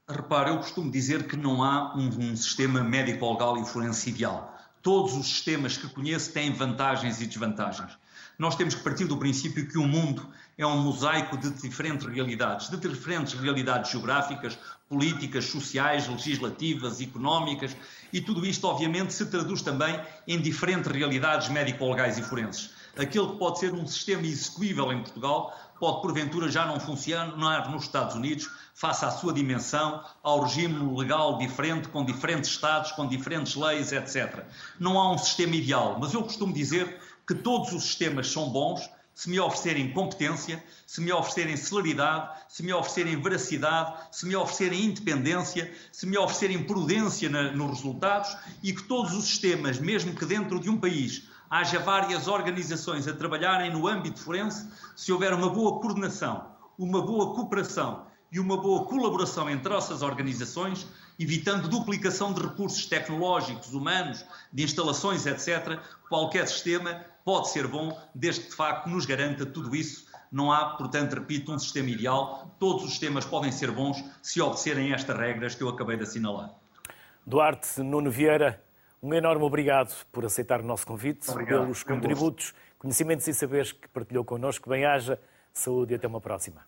Repare, 0.09 0.51
eu 0.51 0.57
costumo 0.59 0.91
dizer 0.91 1.27
que 1.27 1.37
não 1.37 1.63
há 1.63 1.95
um, 1.97 2.09
um 2.09 2.37
sistema 2.37 2.83
médico-legal 2.83 3.57
e 3.59 3.65
forense 3.65 4.11
ideal. 4.11 4.57
Todos 4.83 5.15
os 5.15 5.27
sistemas 5.27 5.77
que 5.77 5.89
conheço 5.89 6.33
têm 6.33 6.53
vantagens 6.53 7.21
e 7.21 7.27
desvantagens. 7.27 7.97
Nós 8.39 8.57
temos 8.57 8.75
que 8.75 8.83
partir 8.83 9.05
do 9.05 9.17
princípio 9.17 9.69
que 9.69 9.79
o 9.79 9.87
mundo 9.87 10.29
é 10.59 10.67
um 10.67 10.79
mosaico 10.83 11.37
de 11.37 11.51
diferentes 11.51 12.07
realidades, 12.07 12.69
de 12.69 12.77
diferentes 12.77 13.35
realidades 13.35 13.91
geográficas, 13.91 14.59
políticas, 14.89 15.45
sociais, 15.45 16.09
legislativas, 16.09 17.01
económicas, 17.01 17.77
e 18.13 18.21
tudo 18.21 18.45
isto, 18.45 18.67
obviamente, 18.67 19.13
se 19.13 19.27
traduz 19.27 19.63
também 19.63 19.99
em 20.27 20.41
diferentes 20.41 20.91
realidades 20.91 21.49
médico-legais 21.49 22.19
e 22.19 22.23
forenses. 22.23 22.71
Aquele 22.97 23.29
que 23.29 23.37
pode 23.39 23.59
ser 23.59 23.73
um 23.73 23.87
sistema 23.87 24.27
execuível 24.27 24.93
em 24.93 25.03
Portugal 25.03 25.57
pode 25.83 26.01
porventura 26.01 26.49
já 26.49 26.65
não 26.65 26.79
funcionar 26.79 27.69
nos 27.69 27.83
Estados 27.83 28.15
Unidos, 28.15 28.49
face 28.73 29.05
à 29.05 29.11
sua 29.11 29.33
dimensão, 29.33 30.01
ao 30.23 30.43
regime 30.43 30.97
legal 30.97 31.39
diferente, 31.39 31.89
com 31.89 32.05
diferentes 32.05 32.51
Estados, 32.51 32.93
com 32.93 33.05
diferentes 33.05 33.57
leis, 33.57 33.91
etc. 33.91 34.45
Não 34.79 34.97
há 34.97 35.13
um 35.13 35.19
sistema 35.19 35.57
ideal, 35.57 35.99
mas 35.99 36.15
eu 36.15 36.23
costumo 36.23 36.55
dizer 36.55 37.01
que 37.27 37.35
todos 37.35 37.73
os 37.73 37.83
sistemas 37.83 38.31
são 38.31 38.49
bons 38.49 38.89
se 39.13 39.29
me 39.29 39.41
oferecerem 39.41 39.93
competência, 39.93 40.63
se 40.87 41.01
me 41.01 41.13
oferecerem 41.13 41.57
celeridade, 41.57 42.31
se 42.49 42.63
me 42.63 42.73
oferecerem 42.73 43.21
veracidade, 43.21 44.07
se 44.13 44.25
me 44.25 44.37
oferecerem 44.37 44.85
independência, 44.85 45.75
se 45.91 46.07
me 46.07 46.17
oferecerem 46.17 46.63
prudência 46.63 47.29
na, 47.29 47.51
nos 47.51 47.79
resultados 47.79 48.37
e 48.63 48.73
que 48.73 48.85
todos 48.85 49.15
os 49.15 49.25
sistemas, 49.25 49.81
mesmo 49.81 50.15
que 50.15 50.25
dentro 50.25 50.61
de 50.61 50.71
um 50.71 50.79
país 50.79 51.25
haja 51.53 51.79
várias 51.79 52.29
organizações 52.29 53.07
a 53.07 53.13
trabalharem 53.13 53.71
no 53.71 53.87
âmbito 53.87 54.19
forense, 54.19 54.67
se 54.97 55.13
houver 55.13 55.35
uma 55.35 55.51
boa 55.51 55.83
coordenação, 55.83 56.47
uma 56.79 57.03
boa 57.03 57.35
cooperação 57.35 58.07
e 58.33 58.41
uma 58.41 58.57
boa 58.57 58.87
colaboração 58.87 59.51
entre 59.51 59.75
essas 59.75 60.01
organizações, 60.01 60.87
evitando 61.21 61.69
duplicação 61.69 62.33
de 62.33 62.41
recursos 62.41 62.87
tecnológicos, 62.87 63.75
humanos, 63.75 64.25
de 64.51 64.63
instalações, 64.63 65.27
etc., 65.27 65.79
qualquer 66.09 66.49
sistema 66.49 67.05
pode 67.23 67.51
ser 67.51 67.67
bom, 67.67 68.01
desde 68.15 68.45
que 68.45 68.49
de 68.49 68.57
facto 68.57 68.87
nos 68.89 69.05
garanta 69.05 69.45
tudo 69.45 69.77
isso. 69.77 70.07
Não 70.33 70.51
há, 70.51 70.71
portanto, 70.77 71.13
repito, 71.13 71.53
um 71.53 71.59
sistema 71.59 71.91
ideal. 71.91 72.51
Todos 72.59 72.85
os 72.85 72.91
sistemas 72.93 73.27
podem 73.27 73.53
ser 73.53 73.71
bons 73.71 74.03
se 74.23 74.41
obedecerem 74.41 74.95
estas 74.95 75.19
regras 75.19 75.55
que 75.55 75.63
eu 75.63 75.69
acabei 75.69 75.99
de 75.99 76.05
assinalar. 76.05 76.51
Duarte 77.27 77.83
Nuno 77.83 78.11
Vieira, 78.11 78.59
um 79.03 79.13
enorme 79.13 79.45
obrigado 79.45 79.93
por 80.13 80.25
aceitar 80.25 80.61
o 80.61 80.65
nosso 80.65 80.87
convite, 80.87 81.29
obrigado. 81.29 81.63
pelos 81.63 81.83
contributos, 81.83 82.55
conhecimentos 82.79 83.27
e 83.27 83.35
saberes 83.35 83.73
que 83.73 83.89
partilhou 83.89 84.25
connosco. 84.25 84.71
Bem-haja, 84.71 85.19
saúde 85.53 85.95
e 85.95 85.97
até 85.97 86.07
uma 86.07 86.21
próxima. 86.21 86.65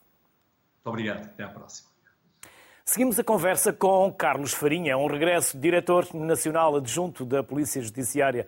Muito 0.74 0.86
obrigado. 0.86 1.24
Até 1.26 1.44
à 1.44 1.48
próxima. 1.48 1.88
Seguimos 2.84 3.18
a 3.18 3.24
conversa 3.24 3.72
com 3.72 4.12
Carlos 4.12 4.52
Farinha, 4.52 4.98
um 4.98 5.06
regresso 5.06 5.56
diretor 5.56 6.12
nacional 6.12 6.76
adjunto 6.76 7.24
da 7.24 7.42
Polícia 7.42 7.80
Judiciária. 7.80 8.46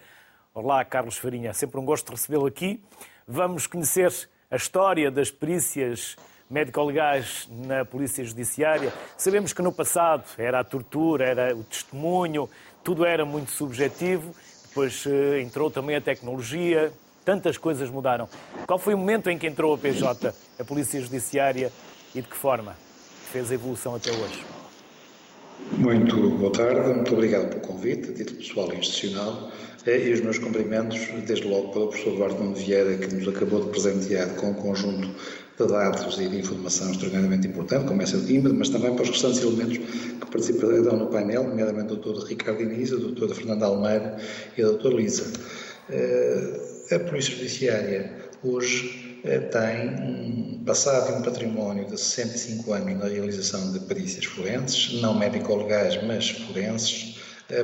Olá, 0.52 0.84
Carlos 0.84 1.16
Farinha, 1.16 1.50
é 1.50 1.52
sempre 1.52 1.80
um 1.80 1.84
gosto 1.84 2.10
recebê-lo 2.10 2.44
aqui. 2.44 2.84
Vamos 3.26 3.66
conhecer 3.66 4.12
a 4.50 4.56
história 4.56 5.10
das 5.10 5.30
perícias 5.30 6.16
médico-legais 6.50 7.48
na 7.50 7.84
Polícia 7.84 8.22
Judiciária. 8.24 8.92
Sabemos 9.16 9.52
que 9.52 9.62
no 9.62 9.72
passado 9.72 10.24
era 10.36 10.60
a 10.60 10.64
tortura, 10.64 11.24
era 11.24 11.56
o 11.56 11.64
testemunho, 11.64 12.48
tudo 12.86 13.04
era 13.04 13.24
muito 13.24 13.50
subjetivo, 13.50 14.32
depois 14.68 15.04
eh, 15.08 15.40
entrou 15.40 15.68
também 15.68 15.96
a 15.96 16.00
tecnologia, 16.00 16.92
tantas 17.24 17.58
coisas 17.58 17.90
mudaram. 17.90 18.28
Qual 18.64 18.78
foi 18.78 18.94
o 18.94 18.98
momento 18.98 19.28
em 19.28 19.36
que 19.36 19.44
entrou 19.44 19.74
a 19.74 19.78
PJ, 19.78 20.32
a 20.56 20.64
Polícia 20.64 21.00
Judiciária, 21.00 21.72
e 22.14 22.22
de 22.22 22.28
que 22.28 22.36
forma 22.36 22.76
fez 23.32 23.50
a 23.50 23.54
evolução 23.54 23.96
até 23.96 24.12
hoje? 24.12 24.40
Muito 25.72 26.30
boa 26.38 26.52
tarde, 26.52 26.94
muito 26.94 27.12
obrigado 27.12 27.48
pelo 27.48 27.60
convite, 27.62 28.10
a 28.10 28.14
título 28.14 28.38
pessoal 28.38 28.72
e 28.72 28.76
institucional, 28.76 29.50
eh, 29.84 30.06
e 30.06 30.12
os 30.12 30.20
meus 30.20 30.38
cumprimentos, 30.38 31.00
desde 31.26 31.48
logo, 31.48 31.70
para 31.72 31.80
o 31.80 31.88
professor 31.88 32.12
Eduardo 32.12 32.54
Vieira, 32.54 32.96
que 32.98 33.12
nos 33.12 33.26
acabou 33.26 33.64
de 33.64 33.70
presentear 33.70 34.28
com 34.36 34.50
um 34.50 34.54
conjunto 34.54 35.12
de 35.58 35.66
dados 35.66 36.18
e 36.18 36.28
de 36.28 36.38
informação 36.38 36.90
extraordinariamente 36.90 37.48
importante, 37.48 37.86
como 37.86 38.02
é 38.02 38.06
seu 38.06 38.24
timbre, 38.24 38.52
mas 38.52 38.68
também 38.68 38.94
para 38.94 39.02
os 39.02 39.10
restantes 39.10 39.40
elementos 39.40 39.78
que 39.78 40.26
participarão 40.30 40.96
no 40.96 41.06
painel, 41.06 41.44
nomeadamente 41.44 41.94
o 41.94 41.96
Dr. 41.96 42.26
Ricardo 42.26 42.62
Inês, 42.62 42.92
a 42.92 42.96
Dra. 42.96 43.34
Fernanda 43.34 43.66
Almeida 43.66 44.16
e 44.56 44.62
a 44.62 44.70
Dra. 44.70 44.90
Lisa. 44.90 45.32
Eh, 45.88 46.94
a 46.94 46.98
Polícia 46.98 47.34
Judiciária 47.34 48.12
hoje 48.44 49.20
eh, 49.24 49.38
tem 49.38 49.88
um 50.04 50.64
passado 50.64 51.12
e 51.12 51.14
um 51.18 51.22
património 51.22 51.86
de 51.86 51.98
65 51.98 52.72
anos 52.72 52.98
na 52.98 53.08
realização 53.08 53.72
de 53.72 53.80
perícias 53.80 54.24
forenses, 54.24 55.00
não 55.00 55.18
médico-legais, 55.18 56.02
mas 56.04 56.30
forenses, 56.30 57.15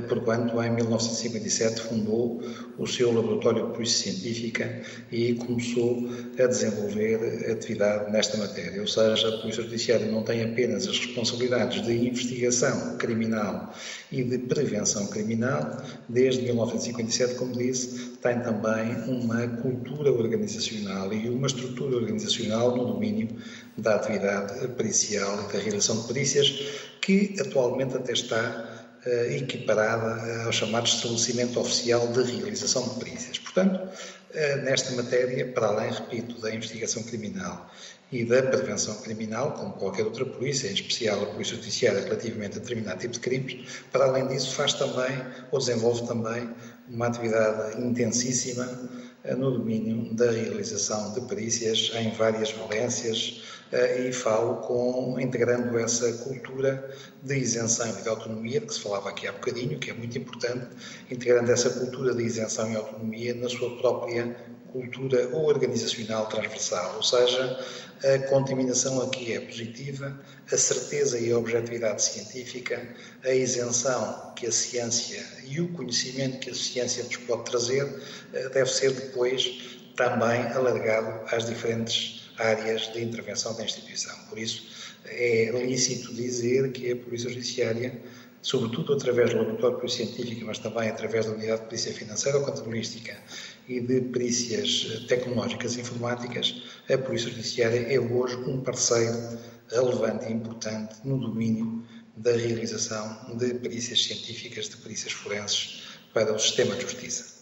porquanto 0.09 0.63
em 0.63 0.71
1957 0.71 1.81
fundou 1.81 2.41
o 2.79 2.87
seu 2.87 3.13
laboratório 3.13 3.67
de 3.67 3.73
polícia 3.75 4.13
científica 4.13 4.81
e 5.11 5.35
começou 5.35 6.09
a 6.39 6.47
desenvolver 6.47 7.51
atividade 7.51 8.11
nesta 8.13 8.37
matéria. 8.37 8.81
Ou 8.81 8.87
seja, 8.87 9.29
a 9.29 9.39
Polícia 9.39 9.63
Judiciária 9.63 10.07
não 10.07 10.23
tem 10.23 10.45
apenas 10.45 10.87
as 10.87 10.99
responsabilidades 10.99 11.83
de 11.83 11.93
investigação 11.93 12.97
criminal 12.97 13.75
e 14.11 14.23
de 14.23 14.39
prevenção 14.39 15.07
criminal, 15.09 15.83
desde 16.09 16.43
1957, 16.43 17.35
como 17.35 17.53
disse, 17.53 18.13
tem 18.23 18.41
também 18.41 18.93
uma 19.09 19.49
cultura 19.63 20.13
organizacional 20.13 21.13
e 21.13 21.29
uma 21.29 21.47
estrutura 21.47 21.97
organizacional 21.97 22.77
no 22.77 22.87
domínio 22.87 23.29
da 23.77 23.97
atividade 23.97 24.69
pericial 24.69 25.49
e 25.49 25.53
da 25.53 25.59
realização 25.59 26.03
de 26.03 26.09
perícias, 26.09 26.51
que 27.01 27.35
atualmente 27.41 27.97
até 27.97 28.13
está 28.13 28.39
eh, 28.39 28.72
equiparada 29.05 30.45
ao 30.45 30.53
chamado 30.53 30.87
estabelecimento 30.87 31.59
oficial 31.59 32.07
de 32.09 32.23
realização 32.23 32.89
de 32.89 33.05
perícias. 33.05 33.39
Portanto, 33.39 33.81
eh, 34.35 34.57
nesta 34.57 34.93
matéria, 34.93 35.47
para 35.53 35.67
além, 35.67 35.91
repito, 35.91 36.41
da 36.41 36.55
investigação 36.55 37.03
criminal 37.03 37.71
e 38.11 38.25
da 38.25 38.43
prevenção 38.43 38.95
criminal, 39.03 39.53
como 39.53 39.73
qualquer 39.73 40.05
outra 40.05 40.25
polícia, 40.25 40.69
em 40.69 40.75
especial 40.75 41.23
a 41.23 41.27
Polícia 41.27 41.57
Judiciária, 41.57 42.01
relativamente 42.01 42.57
a 42.57 42.61
determinado 42.61 43.01
tipo 43.01 43.15
de 43.15 43.21
crimes, 43.21 43.83
para 43.91 44.05
além 44.05 44.27
disso, 44.29 44.55
faz 44.55 44.73
também, 44.75 45.23
ou 45.51 45.59
desenvolve 45.59 46.07
também, 46.07 46.49
uma 46.89 47.07
atividade 47.07 47.81
intensíssima 47.81 48.69
eh, 49.25 49.35
no 49.35 49.51
domínio 49.51 50.15
da 50.15 50.31
realização 50.31 51.13
de 51.13 51.21
perícias 51.23 51.91
em 51.95 52.11
várias 52.13 52.53
valências 52.53 53.43
eh, 53.43 53.62
e 53.73 54.13
falo 54.13 54.57
com, 54.57 55.19
integrando 55.19 55.79
essa 55.79 56.13
cultura 56.25 56.91
de 57.23 57.37
isenção 57.37 57.89
e 57.99 58.03
de 58.03 58.09
autonomia, 58.09 58.61
que 58.61 58.75
se 58.75 58.81
falava 58.81 59.09
aqui 59.09 59.27
há 59.27 59.33
bocadinho, 59.33 59.79
que 59.79 59.91
é 59.91 59.95
muito 59.95 60.17
importante, 60.19 60.67
integrando 61.11 61.51
essa 61.51 61.71
cultura 61.71 62.15
de 62.15 62.23
isenção 62.23 62.71
e 62.71 62.77
autonomia 62.77 63.35
na 63.35 63.49
sua 63.49 63.75
própria 63.79 64.37
cultura 64.71 65.29
organizacional 65.35 66.27
transversal, 66.27 66.97
ou 66.97 67.03
seja, 67.03 67.59
a 68.05 68.19
contaminação 68.29 69.01
aqui 69.01 69.33
é 69.33 69.41
positiva, 69.41 70.19
a 70.51 70.57
certeza 70.57 71.19
e 71.19 71.31
a 71.31 71.39
objetividade 71.39 72.03
científica, 72.03 72.87
a 73.25 73.31
isenção 73.31 74.33
que 74.35 74.47
a 74.47 74.53
ciência 74.53 75.25
e 75.47 75.61
o 75.61 75.69
conhecimento 75.73 76.41
que 76.41 76.51
a 76.51 76.55
ciência 76.55 77.05
nos 77.05 77.17
pode 77.19 77.45
trazer 77.45 77.87
eh, 78.35 78.49
deve 78.49 78.71
ser 78.71 78.93
depois 78.93 79.79
também 79.95 80.43
alargado 80.53 81.21
às 81.35 81.47
diferentes 81.47 82.22
áreas 82.39 82.93
de 82.93 83.03
intervenção 83.03 83.55
da 83.57 83.65
instituição. 83.65 84.17
Por 84.29 84.39
isso, 84.39 84.67
é 85.05 85.51
lícito 85.65 86.15
dizer 86.15 86.73
que 86.73 86.93
a 86.93 86.97
Polícia 86.97 87.31
Judiciária 87.31 88.01
sobretudo 88.43 88.95
através 88.95 89.31
do 89.31 89.39
laboratório 89.39 89.89
científico, 89.89 90.45
mas 90.45 90.59
também 90.59 90.89
através 90.89 91.27
da 91.27 91.33
unidade 91.33 91.61
de 91.63 91.67
polícia 91.69 91.95
financeira 91.95 92.39
ou 92.39 92.45
contabilística 92.45 93.17
e 93.69 93.81
de 93.81 94.01
perícias 94.01 95.07
tecnológicas 95.07 95.77
e 95.77 95.81
informáticas, 95.81 96.63
a 96.93 96.99
Polícia 96.99 97.31
Judiciária 97.31 97.95
é 97.95 98.01
hoje 98.01 98.37
um 98.37 98.61
parceiro 98.61 99.39
relevante 99.71 100.27
e 100.27 100.33
importante 100.33 100.97
no 101.05 101.19
domínio 101.19 101.85
da 102.17 102.33
realização 102.33 103.37
de 103.37 103.55
perícias 103.55 104.05
científicas, 104.05 104.69
de 104.69 104.77
perícias 104.79 105.13
forenses 105.13 105.99
para 106.13 106.35
o 106.35 106.39
sistema 106.39 106.75
de 106.75 106.83
justiça. 106.83 107.41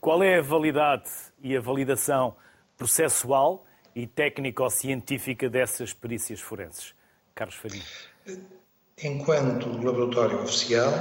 Qual 0.00 0.22
é 0.22 0.38
a 0.38 0.42
validade 0.42 1.10
e 1.42 1.56
a 1.56 1.60
validação 1.60 2.36
processual 2.76 3.66
e 3.96 4.06
técnico-científica 4.06 5.48
dessas 5.48 5.94
perícias 5.94 6.38
forenses? 6.38 6.94
Carlos 7.34 7.56
Farinha. 7.56 7.84
Enquanto 9.02 9.68
laboratório 9.82 10.42
oficial, 10.42 10.92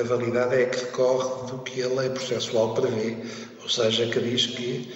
a 0.00 0.02
validade 0.04 0.54
é 0.54 0.66
que 0.66 0.84
decorre 0.84 1.50
do 1.50 1.58
que 1.62 1.82
a 1.82 1.88
lei 1.88 2.10
processual 2.10 2.74
prevê, 2.74 3.16
ou 3.60 3.68
seja, 3.68 4.08
que 4.08 4.20
diz 4.20 4.46
que 4.46 4.92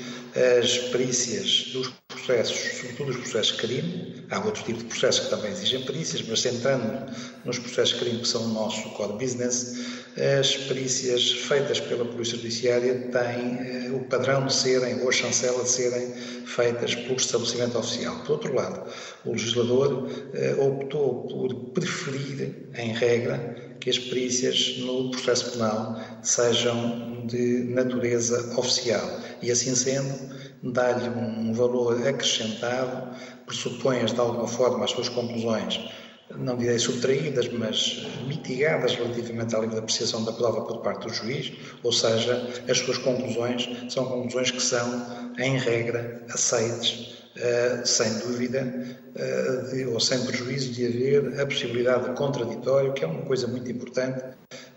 as 0.60 0.78
perícias 0.90 1.72
dos 1.72 1.92
processos, 2.28 2.78
sobretudo 2.78 3.10
os 3.10 3.16
processos 3.16 3.52
crime, 3.52 4.22
há 4.30 4.38
outro 4.44 4.62
tipo 4.62 4.78
de 4.80 4.84
processos 4.84 5.24
que 5.24 5.30
também 5.30 5.50
exigem 5.50 5.80
perícias, 5.82 6.22
mas 6.28 6.40
centrando 6.40 7.06
nos 7.44 7.58
processos 7.58 7.98
crime 7.98 8.18
que 8.18 8.28
são 8.28 8.44
o 8.44 8.48
nosso 8.48 8.90
core 8.90 9.14
business, 9.14 9.78
as 10.38 10.54
perícias 10.54 11.30
feitas 11.32 11.80
pela 11.80 12.04
Polícia 12.04 12.36
Judiciária 12.36 13.08
têm 13.10 13.86
eh, 13.86 13.90
o 13.92 14.00
padrão 14.00 14.46
de 14.46 14.52
serem, 14.52 15.00
ou 15.00 15.08
a 15.08 15.12
chancela 15.12 15.62
de 15.62 15.70
serem 15.70 16.12
feitas 16.44 16.94
por 16.94 17.16
estabelecimento 17.16 17.78
oficial. 17.78 18.16
Por 18.26 18.32
outro 18.32 18.54
lado, 18.54 18.90
o 19.24 19.32
legislador 19.32 20.10
eh, 20.34 20.54
optou 20.58 21.26
por 21.28 21.54
preferir, 21.72 22.68
em 22.76 22.92
regra, 22.92 23.67
que 23.80 23.90
as 23.90 23.98
perícias 23.98 24.78
no 24.78 25.10
processo 25.10 25.52
penal 25.52 26.00
sejam 26.22 27.26
de 27.26 27.64
natureza 27.64 28.58
oficial. 28.58 29.08
E, 29.42 29.50
assim 29.50 29.74
sendo, 29.74 30.14
dá-lhe 30.62 31.08
um 31.08 31.52
valor 31.52 32.06
acrescentado, 32.06 33.16
pressupõe-as 33.46 34.12
de 34.12 34.20
alguma 34.20 34.48
forma 34.48 34.84
as 34.84 34.90
suas 34.90 35.08
conclusões 35.08 35.80
não 36.36 36.56
direi 36.56 36.78
subtraídas, 36.78 37.48
mas 37.48 38.06
mitigadas 38.26 38.94
relativamente 38.94 39.54
à 39.56 39.60
livre 39.60 39.78
apreciação 39.78 40.24
da 40.24 40.32
prova 40.32 40.62
por 40.62 40.82
parte 40.82 41.06
do 41.06 41.12
juiz, 41.12 41.52
ou 41.82 41.92
seja, 41.92 42.46
as 42.68 42.78
suas 42.78 42.98
conclusões 42.98 43.68
são 43.92 44.04
conclusões 44.04 44.50
que 44.50 44.60
são, 44.60 45.32
em 45.38 45.56
regra, 45.56 46.24
aceites, 46.28 47.18
uh, 47.38 47.86
sem 47.86 48.18
dúvida, 48.18 48.62
uh, 48.62 49.70
de, 49.70 49.86
ou 49.86 50.00
sem 50.00 50.24
prejuízo 50.24 50.72
de 50.72 50.86
haver 50.86 51.40
a 51.40 51.46
possibilidade 51.46 52.08
de 52.08 52.16
contraditório, 52.16 52.92
que 52.92 53.04
é 53.04 53.06
uma 53.06 53.22
coisa 53.22 53.46
muito 53.46 53.70
importante, 53.70 54.24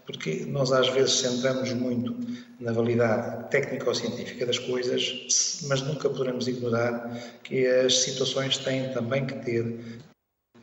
porque 0.06 0.46
nós 0.46 0.72
às 0.72 0.90
vezes 0.90 1.14
centramos 1.14 1.72
muito 1.74 2.16
na 2.60 2.72
validade 2.72 3.50
técnico-científica 3.50 4.46
das 4.46 4.60
coisas, 4.60 5.60
mas 5.68 5.82
nunca 5.82 6.10
poderemos 6.10 6.48
ignorar 6.48 7.40
que 7.44 7.66
as 7.66 8.00
situações 8.00 8.58
têm 8.58 8.92
também 8.94 9.26
que 9.26 9.36
ter 9.36 9.80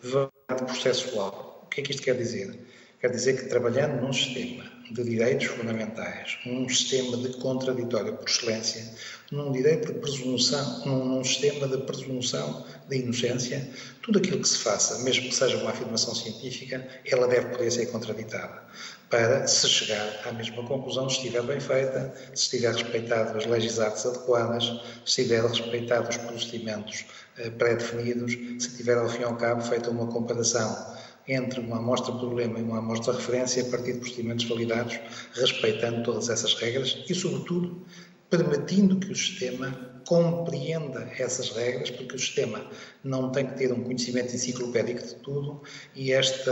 validade 0.02 0.64
processual. 0.64 1.62
O 1.64 1.66
que 1.68 1.80
é 1.80 1.84
que 1.84 1.90
isto 1.90 2.02
quer 2.02 2.16
dizer? 2.16 2.58
Quer 3.00 3.10
dizer 3.10 3.36
que 3.36 3.48
trabalhando 3.48 4.00
num 4.00 4.12
sistema 4.12 4.77
de 4.90 5.04
direitos 5.04 5.46
fundamentais, 5.46 6.38
num 6.46 6.68
sistema 6.68 7.16
de 7.16 7.28
contraditório 7.38 8.14
por 8.14 8.28
excelência, 8.28 8.84
num 9.30 9.52
direito 9.52 9.92
de 9.92 9.98
presunção, 9.98 10.86
num, 10.86 11.22
sistema 11.22 11.68
de 11.68 11.78
presunção 11.78 12.64
de 12.88 12.96
inocência, 12.96 13.68
tudo 14.02 14.18
aquilo 14.18 14.40
que 14.40 14.48
se 14.48 14.58
faça, 14.58 14.98
mesmo 15.00 15.28
que 15.28 15.34
seja 15.34 15.58
uma 15.58 15.70
afirmação 15.70 16.14
científica, 16.14 16.86
ela 17.04 17.28
deve 17.28 17.48
poder 17.48 17.70
ser 17.70 17.86
contraditada 17.86 18.62
para 19.10 19.46
se 19.46 19.68
chegar 19.68 20.20
à 20.26 20.32
mesma 20.32 20.62
conclusão 20.66 21.08
se 21.08 21.16
estiver 21.16 21.42
bem 21.42 21.60
feita, 21.60 22.14
se 22.34 22.42
estiver 22.44 22.74
respeitado 22.74 23.38
as 23.38 23.46
leis 23.46 23.78
adequadas, 23.78 24.64
se 25.04 25.22
estiver 25.22 25.42
respeitado 25.42 26.08
os 26.08 26.16
procedimentos 26.16 27.06
eh, 27.38 27.50
pré-definidos, 27.50 28.32
se 28.62 28.76
tiver 28.76 28.98
ao 28.98 29.08
fim 29.08 29.22
e 29.22 29.24
ao 29.24 29.36
cabo 29.36 29.62
feita 29.62 29.90
uma 29.90 30.06
comparação 30.06 30.97
entre 31.28 31.60
uma 31.60 31.76
amostra 31.76 32.12
problema 32.14 32.58
e 32.58 32.62
uma 32.62 32.78
amostra 32.78 33.12
referência 33.12 33.62
a 33.62 33.66
partir 33.66 33.92
de 33.92 33.98
procedimentos 33.98 34.46
validados, 34.46 34.98
respeitando 35.34 36.02
todas 36.02 36.28
essas 36.28 36.54
regras 36.54 37.04
e, 37.08 37.14
sobretudo, 37.14 37.84
permitindo 38.30 38.96
que 38.98 39.12
o 39.12 39.16
sistema 39.16 39.88
compreenda 40.06 41.06
essas 41.18 41.50
regras, 41.50 41.90
porque 41.90 42.16
o 42.16 42.18
sistema 42.18 42.64
não 43.04 43.30
tem 43.30 43.46
que 43.46 43.58
ter 43.58 43.72
um 43.72 43.82
conhecimento 43.82 44.34
enciclopédico 44.34 45.06
de 45.06 45.14
tudo 45.16 45.62
e 45.94 46.12
esta 46.12 46.50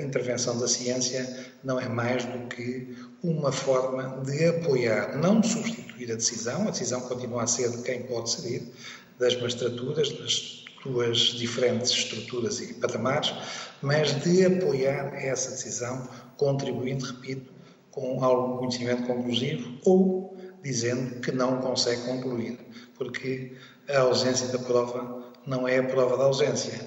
intervenção 0.00 0.58
da 0.58 0.68
ciência 0.68 1.46
não 1.64 1.80
é 1.80 1.88
mais 1.88 2.24
do 2.24 2.46
que 2.46 2.96
uma 3.24 3.50
forma 3.50 4.22
de 4.24 4.46
apoiar, 4.46 5.16
não 5.18 5.42
substituir 5.42 6.12
a 6.12 6.14
decisão, 6.14 6.68
a 6.68 6.70
decisão 6.70 7.00
continua 7.00 7.42
a 7.42 7.46
ser 7.46 7.70
de 7.70 7.82
quem 7.82 8.04
pode 8.04 8.30
decidir, 8.30 8.72
das 9.18 9.34
magistraturas, 9.40 10.10
das 10.18 10.61
duas 10.84 11.18
diferentes 11.18 11.90
estruturas 11.90 12.60
e 12.60 12.74
patamares, 12.74 13.32
mas 13.80 14.20
de 14.22 14.44
apoiar 14.44 15.14
essa 15.14 15.50
decisão, 15.50 16.08
contribuindo, 16.36 17.04
repito, 17.04 17.52
com 17.90 18.24
algum 18.24 18.58
conhecimento 18.58 19.06
conclusivo 19.06 19.78
ou 19.84 20.36
dizendo 20.62 21.20
que 21.20 21.32
não 21.32 21.60
consegue 21.60 22.02
concluir, 22.02 22.58
porque 22.96 23.52
a 23.88 24.00
ausência 24.00 24.48
da 24.48 24.58
prova 24.58 25.32
não 25.46 25.66
é 25.66 25.78
a 25.78 25.84
prova 25.84 26.16
da 26.16 26.24
ausência. 26.24 26.80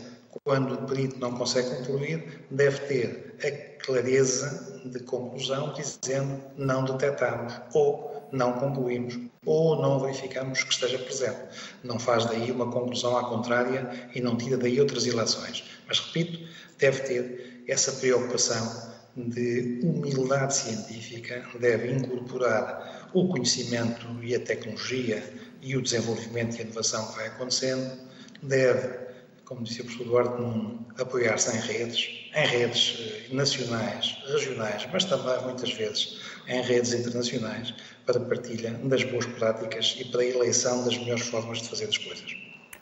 Quando 0.43 0.73
o 0.73 0.85
perito 0.85 1.19
não 1.19 1.31
consegue 1.33 1.69
concluir, 1.77 2.45
deve 2.51 2.79
ter 2.87 3.35
a 3.43 3.85
clareza 3.85 4.81
de 4.85 4.99
conclusão 4.99 5.73
dizendo 5.73 6.41
não 6.57 6.83
detectamos 6.83 7.53
ou 7.73 8.14
não 8.31 8.53
concluímos 8.53 9.19
ou 9.45 9.81
não 9.81 9.99
verificamos 9.99 10.63
que 10.63 10.73
esteja 10.73 10.97
presente. 10.99 11.37
Não 11.83 11.99
faz 11.99 12.25
daí 12.25 12.51
uma 12.51 12.71
conclusão 12.71 13.17
à 13.17 13.23
contrária 13.25 14.09
e 14.13 14.21
não 14.21 14.35
tira 14.35 14.57
daí 14.57 14.79
outras 14.79 15.05
ilações. 15.05 15.63
Mas, 15.87 15.99
repito, 15.99 16.47
deve 16.77 17.01
ter 17.01 17.63
essa 17.67 17.91
preocupação 17.93 18.95
de 19.15 19.79
humildade 19.81 20.55
científica, 20.55 21.43
deve 21.59 21.91
incorporar 21.91 23.09
o 23.13 23.27
conhecimento 23.29 24.05
e 24.21 24.35
a 24.35 24.39
tecnologia 24.39 25.23
e 25.61 25.77
o 25.77 25.81
desenvolvimento 25.81 26.57
e 26.57 26.59
a 26.59 26.63
inovação 26.63 27.07
que 27.07 27.15
vai 27.15 27.27
acontecendo, 27.27 27.97
deve, 28.43 29.04
como 29.45 29.63
disse 29.63 29.81
o 29.81 29.85
professor 29.85 30.07
Duarte 30.07 30.41
Nuno, 30.41 30.85
apoiar-se 30.99 31.55
em 31.55 31.59
redes, 31.59 32.31
em 32.35 32.47
redes 32.47 32.97
eh, 32.99 33.33
nacionais, 33.33 34.17
regionais, 34.27 34.87
mas 34.91 35.05
também 35.05 35.39
muitas 35.43 35.71
vezes 35.71 36.19
em 36.47 36.61
redes 36.61 36.93
internacionais, 36.93 37.73
para 38.05 38.19
partilha 38.19 38.71
das 38.83 39.03
boas 39.03 39.25
práticas 39.25 39.95
e 39.99 40.05
para 40.05 40.21
a 40.21 40.25
eleição 40.25 40.83
das 40.83 40.97
melhores 40.97 41.27
formas 41.27 41.61
de 41.61 41.69
fazer 41.69 41.85
as 41.85 41.97
coisas. 41.97 42.35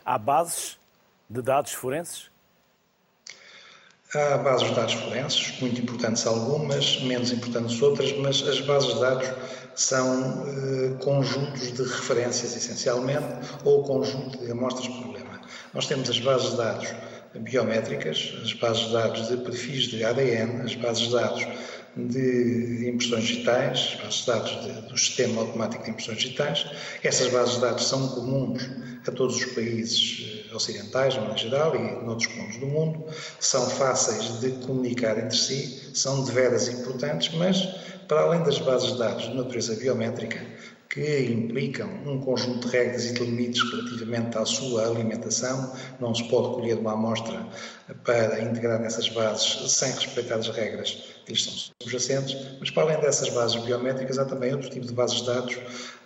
Há 0.06 0.17
bases 0.17 0.78
de 1.30 1.41
dados 1.41 1.73
forenses? 1.73 2.32
Há 4.13 4.38
bases 4.38 4.69
de 4.69 4.76
dados 4.76 4.93
forenses, 4.93 5.60
muito 5.60 5.82
importantes 5.82 6.26
algumas, 6.28 7.02
menos 7.02 7.32
importantes 7.32 7.82
outras, 7.82 8.12
mas 8.17 8.47
as 8.47 8.62
bases 8.62 8.93
de 8.93 8.99
dados 8.99 9.28
são 9.76 10.45
eh, 10.47 11.04
conjuntos 11.04 11.73
de 11.73 11.82
referências, 11.82 12.56
essencialmente, 12.56 13.26
ou 13.63 13.84
conjunto 13.84 14.38
de 14.38 14.52
amostras 14.52 14.86
de 14.86 15.02
problema. 15.02 15.23
Nós 15.74 15.88
temos 15.88 16.08
as 16.08 16.20
bases 16.20 16.52
de 16.52 16.58
dados 16.58 16.88
biométricas, 17.34 18.32
as 18.44 18.54
bases 18.54 18.86
de 18.86 18.94
dados 18.94 19.28
de 19.28 19.38
perfis 19.38 19.86
de 19.86 20.04
ADN, 20.04 20.62
as 20.62 20.76
bases 20.76 21.08
de 21.08 21.12
dados 21.14 21.48
de 21.96 22.90
impressões 22.90 23.24
digitais, 23.24 23.98
bases 24.04 24.20
de 24.20 24.26
dados 24.28 24.52
de, 24.64 24.82
do 24.90 24.98
Sistema 24.98 25.42
Automático 25.42 25.84
de 25.84 25.90
Impressões 25.90 26.20
Digitais. 26.20 26.68
Essas 27.04 27.32
bases 27.32 27.56
de 27.56 27.62
dados 27.62 27.88
são 27.88 28.08
comuns 28.10 28.70
a 29.08 29.12
todos 29.12 29.36
os 29.36 29.46
países 29.46 30.46
eh, 30.52 30.56
ocidentais, 30.56 31.16
no 31.16 31.36
geral, 31.36 31.76
e 31.76 32.06
noutros 32.06 32.28
pontos 32.28 32.58
do 32.58 32.68
mundo. 32.68 33.06
São 33.40 33.68
fáceis 33.68 34.40
de 34.42 34.52
comunicar 34.66 35.18
entre 35.18 35.36
si, 35.36 35.92
são 35.96 36.24
de 36.24 36.32
veras 36.32 36.68
importantes, 36.68 37.34
mas, 37.36 37.64
para 38.08 38.22
além 38.22 38.44
das 38.44 38.60
bases 38.60 38.92
de 38.92 39.00
dados 39.00 39.24
de 39.24 39.34
natureza 39.34 39.76
biométrica, 39.76 40.40
que 40.94 41.24
implicam 41.24 41.90
um 42.06 42.20
conjunto 42.20 42.68
de 42.68 42.78
regras 42.78 43.06
e 43.06 43.14
de 43.14 43.24
limites 43.24 43.64
relativamente 43.72 44.38
à 44.38 44.46
sua 44.46 44.86
alimentação. 44.86 45.74
Não 46.00 46.14
se 46.14 46.24
pode 46.26 46.54
colher 46.54 46.78
uma 46.78 46.94
amostra 46.94 47.48
para 48.04 48.40
integrar 48.40 48.80
nessas 48.80 49.10
bases 49.10 49.72
sem 49.72 49.92
respeitar 49.92 50.36
as 50.36 50.50
regras 50.50 51.04
que 51.26 51.32
lhes 51.32 51.44
são 51.44 51.54
subjacentes, 51.82 52.38
mas 52.60 52.70
para 52.70 52.84
além 52.84 53.02
dessas 53.02 53.30
bases 53.30 53.60
biométricas 53.64 54.20
há 54.20 54.26
também 54.26 54.54
outro 54.54 54.70
tipo 54.70 54.86
de 54.86 54.94
bases 54.94 55.22
de 55.22 55.26
dados, 55.26 55.58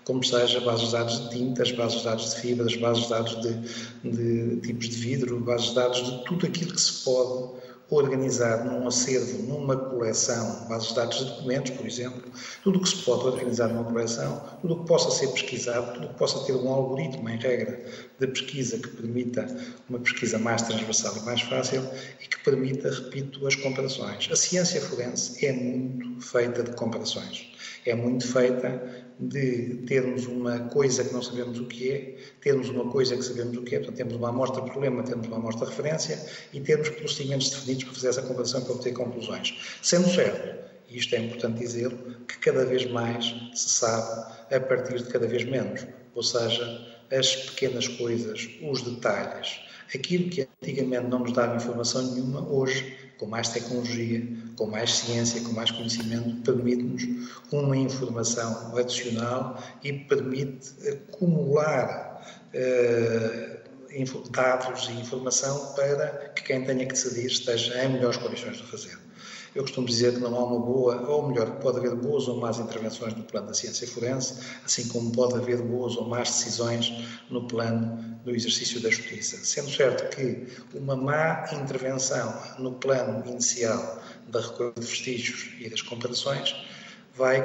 como 0.06 0.24
seja 0.24 0.62
bases 0.62 0.86
de 0.86 0.92
dados 0.94 1.20
de 1.20 1.30
tintas, 1.38 1.72
bases 1.74 2.00
de 2.00 2.06
dados 2.06 2.34
de 2.34 2.42
fibras, 2.42 2.76
bases 2.78 3.04
de 3.04 3.10
dados 3.10 3.42
de, 3.42 4.10
de 4.10 4.62
tipos 4.62 4.88
de 4.88 4.96
vidro, 4.96 5.40
bases 5.42 5.70
de 5.70 5.76
dados 5.76 6.06
de 6.06 6.24
tudo 6.24 6.46
aquilo 6.46 6.74
que 6.74 6.82
se 6.82 7.04
pode 7.04 7.67
organizar 7.90 8.66
num 8.66 8.88
acervo, 8.88 9.44
numa 9.44 9.76
coleção, 9.76 10.68
bases 10.68 10.90
de 10.90 10.96
dados 10.96 11.18
de 11.18 11.26
documentos, 11.26 11.72
por 11.72 11.86
exemplo, 11.86 12.24
tudo 12.64 12.80
o 12.80 12.82
que 12.82 12.90
se 12.90 12.98
pode 12.98 13.26
organizar 13.26 13.70
numa 13.70 13.86
coleção, 13.86 14.44
tudo 14.62 14.74
o 14.74 14.80
que 14.82 14.88
possa 14.88 15.10
ser 15.12 15.28
pesquisado, 15.30 15.94
tudo 15.94 16.06
o 16.06 16.10
que 16.10 16.16
possa 16.16 16.46
ter 16.46 16.54
um 16.54 16.70
algoritmo, 16.70 17.30
em 17.30 17.38
regra, 17.38 17.86
de 18.20 18.28
pesquisa 18.28 18.78
que 18.78 18.90
permita 18.90 19.48
uma 19.90 20.00
pesquisa 20.00 20.38
mais 20.38 20.62
transversal 20.64 21.16
e 21.18 21.22
mais 21.22 21.42
fácil 21.42 21.82
e 22.22 22.28
que 22.28 22.44
permita, 22.44 22.90
repito, 22.90 23.46
as 23.48 23.56
comparações. 23.56 24.28
A 24.32 24.36
ciência 24.36 24.82
forense 24.82 25.46
é 25.46 25.54
muito 25.54 26.22
feita 26.22 26.64
de 26.64 26.72
comparações. 26.72 27.52
É 27.86 27.96
muito 27.96 28.28
feita 28.28 29.07
de 29.20 29.84
termos 29.88 30.28
uma 30.28 30.60
coisa 30.70 31.04
que 31.04 31.14
não 31.14 31.22
sabemos 31.22 31.60
o 31.60 31.66
que 31.66 31.92
é, 31.92 32.18
termos 32.42 32.70
uma 32.70 32.90
coisa 32.90 33.16
que 33.16 33.24
sabemos 33.24 33.58
o 33.58 33.64
que 33.64 33.76
é, 33.76 33.80
portanto, 33.80 33.98
temos 33.98 34.16
uma 34.16 34.30
amostra 34.30 34.62
problema, 34.62 35.04
temos 35.04 35.28
uma 35.28 35.38
amostra 35.38 35.68
referência 35.68 36.24
e 36.54 36.60
termos 36.60 36.90
procedimentos 36.90 37.50
definidos 37.50 37.86
para 37.86 37.94
fazer 37.94 38.08
essa 38.10 38.22
comparação 38.22 38.62
para 38.62 38.74
obter 38.74 38.94
conclusões. 38.94 39.58
Sendo 39.82 40.08
certo, 40.10 40.68
e 40.90 40.98
isto 40.98 41.16
é 41.16 41.20
importante 41.20 41.60
dizê-lo, 41.60 41.98
que 42.28 42.38
cada 42.40 42.66
vez 42.66 42.86
mais 42.90 43.26
se 43.54 43.70
sabe 43.70 44.34
a 44.54 44.60
partir 44.60 44.98
de 44.98 45.10
cada 45.10 45.28
vez 45.28 45.44
menos, 45.44 45.86
ou 46.14 46.24
seja, 46.24 46.98
as 47.12 47.36
pequenas 47.36 47.88
coisas, 47.88 48.50
os 48.62 48.82
detalhes, 48.82 49.60
aquilo 49.94 50.30
que 50.30 50.48
antigamente 50.62 51.08
não 51.08 51.20
nos 51.20 51.32
dava 51.34 51.56
informação 51.56 52.14
nenhuma, 52.14 52.48
hoje 52.48 53.07
com 53.18 53.26
mais 53.26 53.50
tecnologia, 53.50 54.28
com 54.56 54.68
mais 54.68 54.94
ciência, 54.94 55.42
com 55.42 55.52
mais 55.52 55.72
conhecimento, 55.72 56.42
permite-nos 56.44 57.04
uma 57.52 57.76
informação 57.76 58.76
adicional 58.78 59.62
e 59.84 59.94
permite 59.94 60.74
acumular 60.88 62.22
uh, 62.54 63.58
dados 64.32 64.90
e 64.90 64.94
informação 64.94 65.74
para 65.74 66.30
que 66.36 66.44
quem 66.44 66.64
tenha 66.64 66.86
que 66.86 66.94
decidir 66.94 67.26
esteja 67.26 67.84
em 67.84 67.94
melhores 67.94 68.18
condições 68.18 68.58
de 68.58 68.64
fazer. 68.64 69.07
Eu 69.58 69.64
costumo 69.64 69.88
dizer 69.88 70.14
que 70.14 70.20
não 70.20 70.36
há 70.36 70.46
uma 70.46 70.60
boa, 70.60 71.10
ou 71.10 71.30
melhor, 71.30 71.50
pode 71.60 71.80
haver 71.80 71.96
boas 71.96 72.28
ou 72.28 72.40
más 72.40 72.60
intervenções 72.60 73.16
no 73.16 73.24
plano 73.24 73.48
da 73.48 73.56
ciência 73.56 73.88
forense, 73.88 74.36
assim 74.64 74.88
como 74.90 75.12
pode 75.12 75.34
haver 75.34 75.64
boas 75.64 75.98
ou 75.98 76.08
más 76.08 76.30
decisões 76.30 76.94
no 77.32 77.48
plano 77.48 78.20
do 78.24 78.36
exercício 78.36 78.80
da 78.80 78.92
justiça. 78.92 79.44
Sendo 79.44 79.72
certo 79.72 80.16
que 80.16 80.46
uma 80.78 80.96
má 80.96 81.44
intervenção 81.54 82.40
no 82.60 82.74
plano 82.74 83.28
inicial 83.28 84.00
da 84.28 84.42
recolha 84.42 84.74
de 84.78 84.86
vestígios 84.86 85.50
e 85.60 85.68
das 85.68 85.82
comparações 85.82 86.56
vai, 87.16 87.44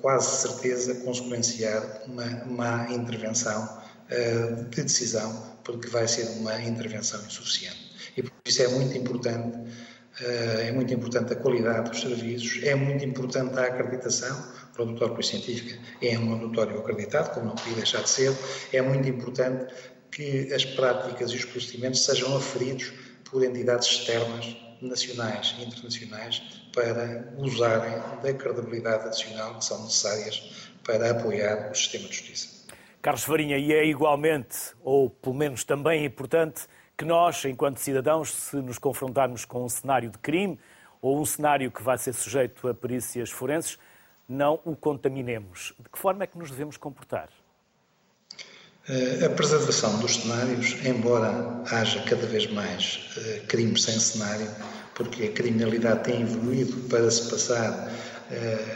quase 0.00 0.48
certeza, 0.48 0.94
consequenciar 1.02 2.00
uma 2.06 2.46
má 2.46 2.90
intervenção 2.90 3.62
uh, 4.10 4.64
de 4.70 4.82
decisão, 4.82 5.54
porque 5.64 5.86
vai 5.86 6.08
ser 6.08 6.26
uma 6.38 6.62
intervenção 6.62 7.20
insuficiente. 7.26 7.92
E 8.16 8.22
por 8.22 8.32
isso 8.46 8.62
é 8.62 8.68
muito 8.68 8.96
importante 8.96 9.58
eh, 9.58 9.93
é 10.20 10.70
muito 10.72 10.92
importante 10.94 11.32
a 11.32 11.36
qualidade 11.36 11.90
dos 11.90 12.00
serviços, 12.00 12.62
é 12.62 12.74
muito 12.74 13.04
importante 13.04 13.58
a 13.58 13.64
acreditação. 13.64 14.36
O 14.76 14.82
laboratório 14.82 15.22
científica 15.22 15.78
é 16.02 16.18
um 16.18 16.30
laboratório 16.30 16.78
acreditado, 16.78 17.34
como 17.34 17.46
não 17.46 17.54
podia 17.54 17.74
deixar 17.74 18.02
de 18.02 18.10
ser. 18.10 18.36
É 18.72 18.80
muito 18.80 19.08
importante 19.08 19.72
que 20.10 20.52
as 20.52 20.64
práticas 20.64 21.30
e 21.30 21.36
os 21.36 21.44
procedimentos 21.44 22.04
sejam 22.04 22.36
aferidos 22.36 22.92
por 23.24 23.42
entidades 23.42 23.88
externas, 23.88 24.56
nacionais 24.80 25.54
e 25.58 25.64
internacionais, 25.64 26.42
para 26.72 27.32
usarem 27.38 28.00
da 28.22 28.32
credibilidade 28.34 29.06
adicional 29.06 29.58
que 29.58 29.64
são 29.64 29.82
necessárias 29.84 30.70
para 30.84 31.10
apoiar 31.10 31.70
o 31.70 31.74
sistema 31.74 32.08
de 32.08 32.14
justiça. 32.14 32.54
Carlos 33.00 33.24
Farinha, 33.24 33.58
e 33.58 33.72
é 33.72 33.84
igualmente, 33.84 34.56
ou 34.82 35.10
pelo 35.10 35.34
menos 35.34 35.62
também 35.64 36.04
importante, 36.04 36.62
que 36.96 37.04
nós, 37.04 37.44
enquanto 37.44 37.78
cidadãos, 37.78 38.32
se 38.32 38.56
nos 38.56 38.78
confrontarmos 38.78 39.44
com 39.44 39.64
um 39.64 39.68
cenário 39.68 40.10
de 40.10 40.18
crime 40.18 40.58
ou 41.02 41.20
um 41.20 41.24
cenário 41.24 41.70
que 41.70 41.82
vai 41.82 41.98
ser 41.98 42.12
sujeito 42.12 42.68
a 42.68 42.74
perícias 42.74 43.30
forenses, 43.30 43.78
não 44.28 44.60
o 44.64 44.74
contaminemos. 44.74 45.74
De 45.78 45.88
que 45.88 45.98
forma 45.98 46.24
é 46.24 46.26
que 46.26 46.38
nos 46.38 46.50
devemos 46.50 46.76
comportar? 46.76 47.28
Eh, 48.88 49.24
a 49.24 49.30
preservação 49.30 49.98
dos 49.98 50.16
cenários, 50.16 50.84
embora 50.84 51.62
haja 51.70 52.02
cada 52.02 52.26
vez 52.26 52.50
mais 52.50 53.10
eh, 53.16 53.42
crimes 53.48 53.82
sem 53.82 53.98
cenário, 53.98 54.48
porque 54.94 55.24
a 55.24 55.32
criminalidade 55.32 56.04
tem 56.04 56.22
evoluído 56.22 56.88
para 56.88 57.10
se 57.10 57.30
passar 57.30 57.90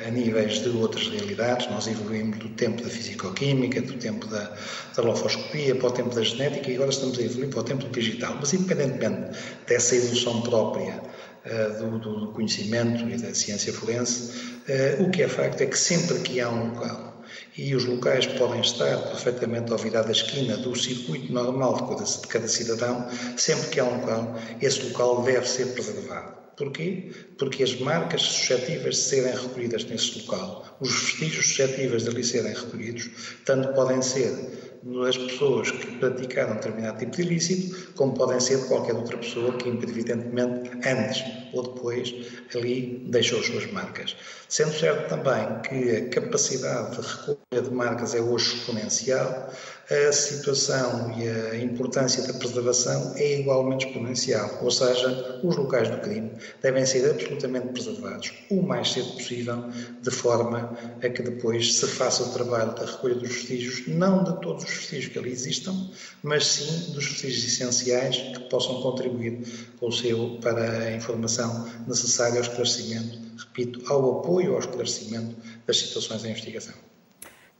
a 0.07 0.11
níveis 0.11 0.61
de 0.61 0.69
outras 0.71 1.09
realidades. 1.09 1.71
Nós 1.71 1.87
evoluímos 1.87 2.39
do 2.39 2.49
tempo 2.51 2.83
da 2.83 2.89
fisicoquímica, 2.89 3.81
do 3.83 3.95
tempo 3.95 4.27
da, 4.27 4.57
da 4.97 5.03
lofoscopia, 5.03 5.75
para 5.75 5.89
o 5.89 5.91
tempo 5.91 6.15
da 6.15 6.23
genética 6.23 6.71
e 6.71 6.75
agora 6.75 6.91
estamos 6.91 7.19
a 7.19 7.23
evoluir 7.23 7.51
para 7.51 7.61
o 7.61 7.65
tempo 7.65 7.85
do 7.85 7.91
digital. 7.91 8.37
Mas, 8.41 8.53
independentemente 8.53 9.39
dessa 9.67 9.97
evolução 9.97 10.43
própria 10.43 11.03
uh, 11.45 11.91
do, 11.91 11.99
do, 11.99 12.33
conhecimento 12.33 13.09
e 13.09 13.17
da 13.17 13.35
ciência 13.35 13.73
forense, 13.73 14.33
uh, 14.69 15.03
o 15.03 15.11
que 15.11 15.23
é 15.23 15.29
facto 15.29 15.61
é 15.61 15.67
que 15.67 15.79
sempre 15.79 16.19
que 16.21 16.41
há 16.41 16.49
um 16.49 16.75
local 16.75 17.09
e 17.57 17.75
os 17.75 17.85
locais 17.85 18.27
podem 18.27 18.61
estar 18.61 18.97
perfeitamente 19.09 19.73
ao 19.73 19.79
virar 19.79 20.03
da 20.03 20.13
esquina 20.13 20.57
do 20.57 20.75
circuito 20.77 21.33
normal 21.33 21.75
de 21.75 22.27
cada 22.29 22.49
cidadão, 22.49 23.07
sempre 23.37 23.69
que 23.69 23.81
há 23.81 23.85
um 23.85 24.01
local, 24.01 24.39
esse 24.63 24.83
local 24.89 25.23
deve 25.23 25.47
ser 25.47 25.67
preservado. 25.75 26.48
Porquê? 26.59 27.07
Porque 27.39 27.63
as 27.63 27.77
marcas 27.77 28.23
suscetíveis 28.23 28.97
de 28.97 29.03
serem 29.03 29.33
recolhidas 29.35 29.85
nesse 29.87 30.11
local, 30.19 30.59
os 30.81 30.91
vestígios 30.93 31.47
suscetíveis 31.47 32.03
de 32.03 32.11
ali 32.11 32.25
serem 32.25 32.53
recolhidos, 32.53 33.09
tanto 33.45 33.69
podem 33.73 34.03
ser 34.03 34.45
das 34.83 35.17
pessoas 35.17 35.71
que 35.71 35.87
praticaram 35.99 36.55
determinado 36.55 36.99
tipo 36.99 37.13
de 37.13 37.23
ilícito, 37.23 37.93
como 37.95 38.15
podem 38.15 38.41
ser 38.41 38.59
de 38.59 38.69
qualquer 38.69 38.95
outra 38.95 39.19
pessoa 39.19 39.53
que, 39.55 39.69
evidentemente, 39.69 40.71
antes 40.87 41.25
ou 41.53 41.63
depois, 41.63 42.15
ali 42.55 43.05
deixou 43.09 43.41
as 43.41 43.47
suas 43.47 43.71
marcas. 43.73 44.17
Sendo 44.49 44.73
certo 44.73 45.09
também 45.09 45.61
que 45.63 45.97
a 45.97 46.09
capacidade 46.09 46.97
de 46.97 47.07
recolha 47.07 47.63
de 47.63 47.71
marcas 47.71 48.15
é 48.15 48.21
hoje 48.21 48.55
exponencial, 48.55 49.53
a 49.91 50.13
situação 50.13 51.15
e 51.19 51.29
a 51.29 51.57
importância 51.57 52.23
da 52.27 52.39
preservação 52.39 53.15
é 53.17 53.41
igualmente 53.41 53.87
exponencial, 53.87 54.59
ou 54.63 54.71
seja, 54.71 55.41
os 55.43 55.57
locais 55.57 55.89
do 55.89 55.99
crime 55.99 56.31
devem 56.63 56.85
ser 56.85 57.11
absolutamente 57.11 57.69
preservados 57.69 58.33
o 58.51 58.63
mais 58.63 58.93
cedo 58.93 59.13
possível, 59.13 59.65
de 60.03 60.11
forma 60.11 60.77
a 61.03 61.09
que 61.09 61.23
depois 61.23 61.75
se 61.75 61.87
faça 61.87 62.23
o 62.23 62.33
trabalho 62.33 62.75
da 62.75 62.85
recolha 62.85 63.15
dos 63.15 63.29
vestígios, 63.29 63.89
não 63.89 64.25
de 64.25 64.41
todos 64.43 64.68
os 64.69 64.77
vestígios 64.77 65.13
que 65.13 65.19
ali 65.19 65.31
existam, 65.31 65.91
mas 66.23 66.47
sim 66.47 66.93
dos 66.93 67.07
vestígios 67.07 67.45
essenciais 67.45 68.17
que 68.17 68.41
possam 68.49 68.81
contribuir 68.83 69.41
com 69.79 69.89
o 69.89 69.93
seu 69.93 70.39
para 70.43 70.85
a 70.85 70.93
informação 70.93 71.69
necessária 71.87 72.37
ao 72.37 72.43
esclarecimento, 72.43 73.19
repito, 73.39 73.93
ao 73.93 74.21
apoio 74.21 74.55
ao 74.55 74.61
esclarecimento 74.61 75.37
das 75.67 75.79
situações 75.79 76.23
de 76.23 76.29
investigação. 76.29 76.75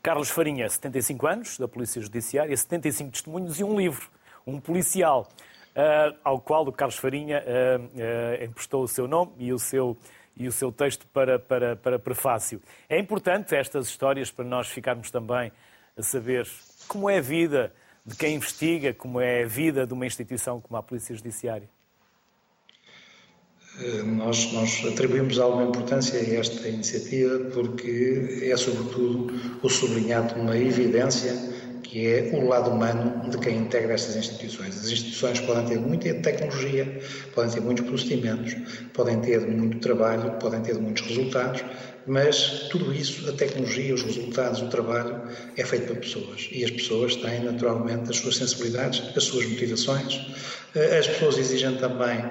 Carlos 0.03 0.31
Farinha, 0.31 0.69
75 0.69 1.27
anos, 1.27 1.59
da 1.59 1.67
Polícia 1.67 2.01
Judiciária, 2.01 2.57
75 2.57 3.11
testemunhos 3.11 3.59
e 3.59 3.65
um 3.65 3.79
livro, 3.79 4.09
um 4.47 4.61
policial, 4.61 5.29
uh, 5.77 6.17
ao 6.25 6.41
qual 6.41 6.67
o 6.67 6.73
Carlos 6.73 6.97
Farinha 6.97 7.43
uh, 7.43 7.83
uh, 7.83 8.45
emprestou 8.45 8.83
o 8.83 8.89
seu 8.89 9.09
nome 9.09 9.33
e 9.39 9.53
o 9.53 9.59
seu, 9.59 9.97
e 10.37 10.47
o 10.47 10.53
seu 10.53 10.71
texto 10.71 11.07
para, 11.09 11.39
para, 11.39 11.77
para 11.77 11.99
prefácio. 11.99 12.63
É 12.89 12.99
importante 12.99 13.55
estas 13.55 13.89
histórias 13.89 14.31
para 14.31 14.45
nós 14.45 14.69
ficarmos 14.69 15.11
também 15.11 15.53
a 15.97 16.03
saber 16.03 16.47
como 16.89 17.09
é 17.09 17.19
a 17.19 17.21
vida 17.21 17.73
de 18.05 18.17
quem 18.17 18.37
investiga, 18.37 18.95
como 18.95 19.21
é 19.21 19.45
a 19.45 19.47
vida 19.47 19.87
de 19.87 19.93
uma 19.93 20.07
instituição 20.07 20.61
como 20.61 20.77
a 20.79 20.83
Polícia 20.83 21.15
Judiciária. 21.15 21.69
Eh, 23.81 24.03
nós, 24.03 24.53
nós, 24.53 24.85
atribuímos 24.87 25.39
alguma 25.39 25.65
importância 25.65 26.19
a 26.19 26.41
esta 26.41 26.69
iniciativa 26.69 27.39
porque 27.53 28.41
é, 28.43 28.57
sobretudo, 28.57 29.33
o 29.63 29.69
sublinhado 29.69 30.35
de 30.35 30.41
uma 30.41 30.57
evidência 30.57 31.33
que 31.89 32.07
é 32.07 32.31
o 32.35 32.47
lado 32.47 32.71
humano 32.71 33.31
de 33.31 33.39
quem 33.39 33.57
integra 33.57 33.95
estas 33.95 34.15
instituições. 34.15 34.77
As 34.77 34.91
instituições 34.91 35.41
podem 35.41 35.65
ter 35.65 35.81
muita 35.81 36.13
tecnologia, 36.15 37.01
podem 37.35 37.51
ter 37.51 37.61
muitos 37.63 37.87
procedimentos, 37.87 38.55
podem 38.93 39.19
ter 39.21 39.41
muito 39.41 39.79
trabalho, 39.79 40.33
podem 40.33 40.61
ter 40.61 40.75
muitos 40.79 41.03
resultados, 41.07 41.65
mas 42.07 42.69
tudo 42.71 42.93
isso, 42.93 43.29
a 43.29 43.33
tecnologia, 43.33 43.95
os 43.95 44.03
resultados, 44.03 44.61
o 44.61 44.69
trabalho, 44.69 45.23
é 45.57 45.65
feito 45.65 45.87
por 45.87 45.97
pessoas. 45.97 46.49
E 46.53 46.63
as 46.63 46.71
pessoas 46.71 47.17
têm, 47.17 47.43
naturalmente, 47.43 48.11
as 48.11 48.19
suas 48.19 48.37
sensibilidades, 48.37 49.03
as 49.17 49.25
suas 49.25 49.47
motivações. 49.47 50.27
Eh, 50.75 50.99
as 50.99 51.07
pessoas 51.07 51.39
exigem 51.39 51.77
também 51.77 52.23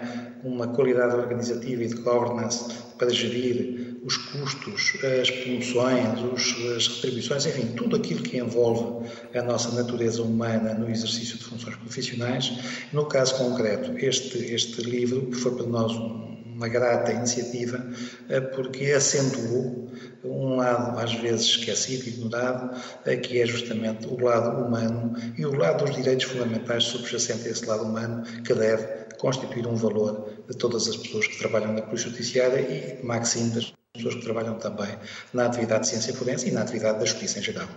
uma 0.44 0.68
qualidade 0.68 1.16
organizativa 1.16 1.84
e 1.84 1.88
de 1.88 1.96
governance 1.96 2.72
para 2.98 3.10
gerir 3.10 3.97
os 4.08 4.16
custos, 4.16 4.94
as 5.22 5.30
promoções, 5.30 6.56
as 6.78 6.88
retribuições, 6.88 7.46
enfim, 7.46 7.68
tudo 7.76 7.98
aquilo 7.98 8.24
que 8.24 8.38
envolve 8.38 9.06
a 9.36 9.42
nossa 9.42 9.70
natureza 9.72 10.24
humana 10.24 10.74
no 10.74 10.90
exercício 10.90 11.38
de 11.38 11.44
funções 11.44 11.76
profissionais. 11.76 12.54
No 12.94 13.06
caso 13.06 13.36
concreto, 13.36 13.98
este, 13.98 14.38
este 14.38 14.82
livro, 14.82 15.26
que 15.26 15.36
foi 15.36 15.54
para 15.56 15.66
nós 15.66 15.92
uma 15.92 16.70
grata 16.70 17.12
iniciativa, 17.12 17.86
eh, 18.30 18.40
porque 18.40 18.86
acentuou 18.86 19.92
um 20.24 20.56
lado 20.56 20.98
às 21.00 21.14
vezes 21.14 21.46
esquecido, 21.46 22.08
ignorado, 22.08 22.82
eh, 23.06 23.18
que 23.18 23.42
é 23.42 23.46
justamente 23.46 24.08
o 24.08 24.20
lado 24.24 24.66
humano 24.66 25.14
e 25.38 25.46
o 25.46 25.54
lado 25.54 25.84
dos 25.84 25.96
direitos 25.96 26.26
fundamentais 26.26 26.86
subjacente 26.86 27.48
a 27.48 27.52
esse 27.52 27.66
lado 27.66 27.84
humano, 27.84 28.24
que 28.44 28.54
deve 28.54 29.07
constituir 29.18 29.68
um 29.68 29.76
valor 29.76 30.30
de 30.48 30.58
todas 30.58 30.88
as 30.88 30.98
pessoas 30.98 31.28
que 31.28 31.38
trabalham 31.38 31.74
na 31.74 31.82
Polícia 31.82 32.10
Judiciária 32.10 32.60
e, 32.60 33.04
máximo, 33.04 33.54
das 33.54 33.74
pessoas 33.94 34.16
que 34.16 34.22
trabalham 34.22 34.58
também 34.58 34.98
na 35.34 35.46
atividade 35.46 35.82
de 35.82 35.90
ciência 35.90 36.14
forense 36.14 36.50
e 36.50 36.52
na 36.52 36.62
atividade 36.62 37.00
da 37.00 37.06
Justiça 37.06 37.40
em 37.40 37.42
geral. 37.42 37.68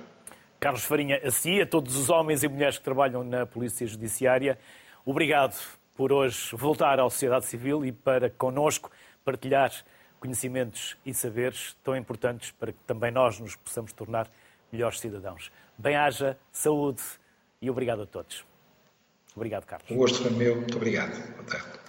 Carlos 0.59 0.85
Farinha, 0.85 1.18
a 1.24 1.31
si, 1.31 1.61
a 1.61 1.66
todos 1.66 1.96
os 1.96 2.11
homens 2.11 2.42
e 2.42 2.48
mulheres 2.48 2.76
que 2.76 2.85
trabalham 2.85 3.24
na 3.24 3.46
Polícia 3.46 3.87
Judiciária, 3.87 4.59
obrigado 5.07 5.57
por 5.94 6.12
hoje 6.12 6.55
voltar 6.55 7.00
à 7.00 7.05
sociedade 7.05 7.46
civil 7.46 7.85
e 7.85 7.92
para 7.92 8.29
connosco 8.29 8.90
partilhar 9.24 9.72
conhecimentos 10.18 10.98
e 11.05 11.14
saberes 11.14 11.74
tão 11.83 11.96
importantes 11.96 12.50
para 12.50 12.72
que 12.72 12.79
também 12.87 13.11
nós 13.11 13.40
nos 13.40 13.57
possamos 13.57 13.92
tornar 13.92 14.31
melhores 14.70 15.00
cidadãos. 15.00 15.50
Bem-haja, 15.79 16.37
saúde 16.53 17.03
e 17.61 17.70
obrigado 17.70 18.03
a 18.03 18.07
todos. 18.07 18.49
Obrigado, 19.34 19.64
Carlos. 19.64 19.90
O 19.90 19.94
gosto 19.94 20.22
foi 20.22 20.30
meu. 20.30 20.56
Muito 20.56 20.76
obrigado. 20.76 21.12
Boa 21.32 21.44
tarde. 21.44 21.80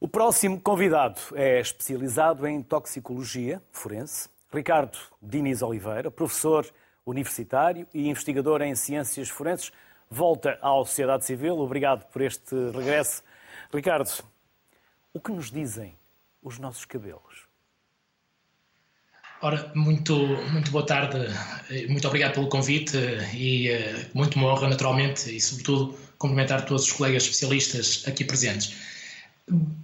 O 0.00 0.08
próximo 0.08 0.60
convidado 0.60 1.18
é 1.34 1.60
especializado 1.60 2.46
em 2.46 2.62
toxicologia 2.62 3.62
forense, 3.72 4.28
Ricardo 4.52 4.98
Diniz 5.22 5.62
Oliveira, 5.62 6.10
professor 6.10 6.66
universitário 7.06 7.86
e 7.94 8.08
investigador 8.08 8.60
em 8.62 8.74
ciências 8.74 9.28
forenses. 9.28 9.72
Volta 10.10 10.58
à 10.60 10.68
sociedade 10.84 11.24
civil. 11.24 11.58
Obrigado 11.58 12.04
por 12.10 12.22
este 12.22 12.54
regresso. 12.70 13.22
Ricardo, 13.72 14.10
o 15.12 15.20
que 15.20 15.32
nos 15.32 15.50
dizem 15.50 15.96
os 16.42 16.58
nossos 16.58 16.84
cabelos? 16.84 17.44
Ora, 19.40 19.72
muito, 19.74 20.14
muito 20.52 20.70
boa 20.70 20.86
tarde, 20.86 21.18
muito 21.88 22.06
obrigado 22.06 22.34
pelo 22.34 22.48
convite 22.48 22.96
e 23.34 23.68
eh, 23.68 24.06
muito 24.14 24.36
uma 24.36 24.48
honra, 24.48 24.68
naturalmente, 24.68 25.34
e 25.34 25.40
sobretudo 25.40 25.98
cumprimentar 26.18 26.64
todos 26.66 26.84
os 26.84 26.92
colegas 26.92 27.24
especialistas 27.24 28.02
aqui 28.06 28.24
presentes. 28.24 28.74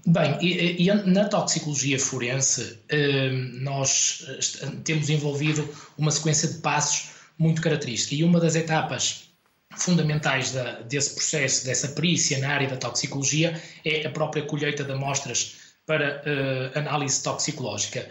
Bem, 0.06 0.38
e, 0.40 0.82
e 0.82 0.94
na 1.04 1.26
toxicologia 1.26 1.98
forense, 1.98 2.78
eh, 2.88 3.30
nós 3.60 4.24
eh, 4.26 4.68
temos 4.84 5.10
envolvido 5.10 5.68
uma 5.98 6.10
sequência 6.10 6.48
de 6.48 6.58
passos 6.58 7.10
muito 7.38 7.60
característica 7.60 8.14
e 8.14 8.24
uma 8.24 8.40
das 8.40 8.54
etapas 8.54 9.30
fundamentais 9.76 10.52
da, 10.52 10.80
desse 10.80 11.14
processo, 11.14 11.64
dessa 11.64 11.88
perícia 11.88 12.38
na 12.38 12.48
área 12.48 12.68
da 12.68 12.76
toxicologia, 12.76 13.60
é 13.84 14.06
a 14.06 14.10
própria 14.10 14.42
colheita 14.42 14.82
de 14.82 14.92
amostras 14.92 15.56
para 15.90 16.22
uh, 16.22 16.78
análise 16.78 17.20
toxicológica. 17.20 18.08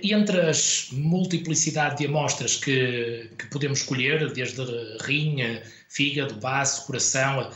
Entre 0.00 0.40
as 0.48 0.90
multiplicidade 0.92 1.98
de 1.98 2.06
amostras 2.06 2.54
que, 2.54 3.28
que 3.36 3.46
podemos 3.46 3.80
escolher, 3.80 4.32
desde 4.32 4.62
rinha, 5.00 5.60
fígado, 5.88 6.36
baço, 6.36 6.86
coração, 6.86 7.50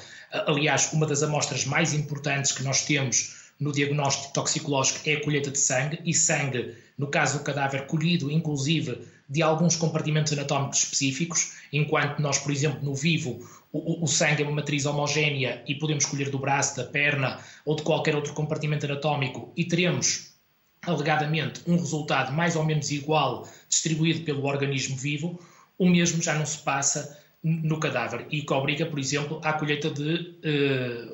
aliás, 0.47 0.93
uma 0.93 1.07
das 1.07 1.23
amostras 1.23 1.65
mais 1.65 1.95
importantes 1.95 2.51
que 2.51 2.65
nós 2.65 2.85
temos 2.85 3.53
no 3.61 3.71
diagnóstico 3.73 4.33
toxicológico 4.33 5.09
é 5.09 5.15
a 5.15 5.23
colheita 5.23 5.53
de 5.53 5.59
sangue, 5.59 6.01
e 6.05 6.13
sangue, 6.13 6.75
no 6.99 7.07
caso 7.07 7.39
do 7.39 7.45
cadáver, 7.45 7.87
colhido 7.87 8.33
inclusive 8.33 8.99
de 9.29 9.43
alguns 9.43 9.77
compartimentos 9.77 10.33
anatómicos 10.33 10.85
específicos, 10.85 11.53
enquanto 11.73 12.21
nós, 12.21 12.39
por 12.39 12.53
exemplo, 12.53 12.83
no 12.83 12.95
vivo, 12.95 13.41
o, 13.73 14.05
o, 14.05 14.07
sangue 14.07 14.43
é 14.43 14.47
uma 14.47 14.57
matriz 14.57 14.87
homogénea 14.87 15.63
e 15.67 15.75
podemos 15.75 16.05
escolher 16.05 16.31
do 16.31 16.39
braço, 16.39 16.77
da 16.77 16.85
perna 16.85 17.41
ou 17.65 17.75
de 17.75 17.83
qualquer 17.83 18.15
outro 18.15 18.33
compartimento 18.33 18.87
anatómico 18.87 19.53
e 19.57 19.65
teremos 19.65 20.35
alegadamente 20.83 21.61
um 21.67 21.77
resultado 21.77 22.33
mais 22.33 22.55
ou 22.57 22.65
menos 22.65 22.91
igual 22.91 23.49
distribuído 23.69 24.21
pelo 24.21 24.45
organismo 24.45 24.97
vivo, 24.97 25.41
o 25.79 25.89
mesmo 25.89 26.23
já 26.23 26.35
não 26.35 26.47
se 26.47 26.59
passa 26.59 27.19
no 27.43 27.79
cadáver 27.79 28.27
e 28.31 28.43
que 28.43 28.53
obriga, 28.53 28.87
por 28.87 28.99
exemplo, 28.99 29.41
à 29.43 29.53
colheita 29.53 29.91
de, 29.91 30.35
eh, 30.43 31.09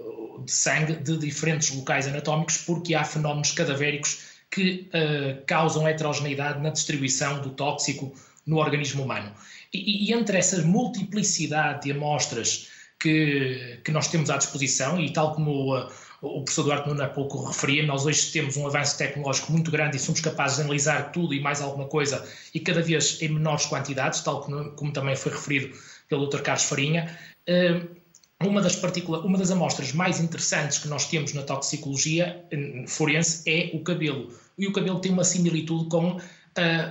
de 0.44 0.51
sangue 0.51 0.94
de 0.94 1.16
diferentes 1.16 1.75
locais 1.75 2.07
anatómicos, 2.07 2.59
porque 2.59 2.94
há 2.94 3.05
fenómenos 3.05 3.53
cadavéricos 3.53 4.30
que 4.51 4.89
uh, 4.89 5.45
causam 5.47 5.87
heterogeneidade 5.87 6.61
na 6.61 6.71
distribuição 6.71 7.41
do 7.41 7.51
tóxico 7.51 8.13
no 8.47 8.57
organismo 8.57 9.05
humano. 9.05 9.33
E, 9.73 10.09
e, 10.09 10.13
entre 10.13 10.39
essa 10.39 10.61
multiplicidade 10.63 11.85
de 11.85 11.93
amostras 11.93 12.69
que, 12.99 13.79
que 13.85 13.93
nós 13.93 14.09
temos 14.09 14.29
à 14.29 14.37
disposição, 14.37 15.01
e 15.01 15.13
tal 15.13 15.35
como 15.35 15.77
uh, 15.77 15.89
o 16.21 16.43
professor 16.43 16.65
Duarte 16.65 16.89
Nuno 16.89 17.03
há 17.03 17.09
pouco 17.09 17.45
referia, 17.45 17.87
nós 17.87 18.05
hoje 18.05 18.33
temos 18.33 18.57
um 18.57 18.67
avanço 18.67 18.99
tecnológico 18.99 19.53
muito 19.53 19.71
grande 19.71 19.97
e 19.97 20.01
somos 20.01 20.21
capazes 20.21 20.57
de 20.57 20.65
analisar 20.65 21.13
tudo 21.13 21.33
e 21.33 21.41
mais 21.41 21.63
alguma 21.63 21.87
coisa, 21.87 22.29
e 22.53 22.59
cada 22.59 22.83
vez 22.83 23.23
em 23.23 23.29
menores 23.29 23.67
quantidades, 23.67 24.21
tal 24.21 24.41
como, 24.41 24.73
como 24.73 24.93
também 24.93 25.15
foi 25.15 25.33
referido 25.33 25.77
pelo 26.09 26.27
Dr. 26.27 26.41
Carlos 26.43 26.65
Farinha. 26.65 27.17
Uh, 27.49 28.00
uma 28.42 28.62
das, 28.62 28.81
uma 29.24 29.37
das 29.37 29.50
amostras 29.50 29.92
mais 29.92 30.18
interessantes 30.18 30.79
que 30.79 30.88
nós 30.88 31.07
temos 31.07 31.35
na 31.35 31.42
toxicologia 31.42 32.42
forense 32.87 33.42
é 33.46 33.70
o 33.74 33.81
cabelo. 33.81 34.33
E 34.57 34.66
o 34.66 34.72
cabelo 34.72 34.98
tem 34.98 35.12
uma 35.12 35.24
similitude 35.24 35.88
com 35.90 36.12
uh, 36.12 36.20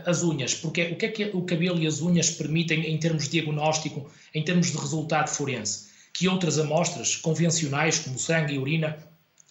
as 0.06 0.24
unhas, 0.24 0.54
porque 0.54 0.84
o 0.84 0.96
que 0.96 1.06
é 1.06 1.10
que 1.10 1.26
o 1.34 1.42
cabelo 1.42 1.80
e 1.80 1.88
as 1.88 2.02
unhas 2.02 2.30
permitem 2.30 2.86
em 2.86 2.98
termos 3.00 3.26
de 3.26 3.32
diagnóstico, 3.32 4.10
em 4.34 4.44
termos 4.44 4.72
de 4.72 4.78
resultado 4.78 5.28
forense? 5.28 5.90
Que 6.14 6.28
outras 6.28 6.60
amostras 6.60 7.16
convencionais, 7.16 7.98
como 8.00 8.20
sangue 8.20 8.54
e 8.54 8.60
urina, 8.60 8.98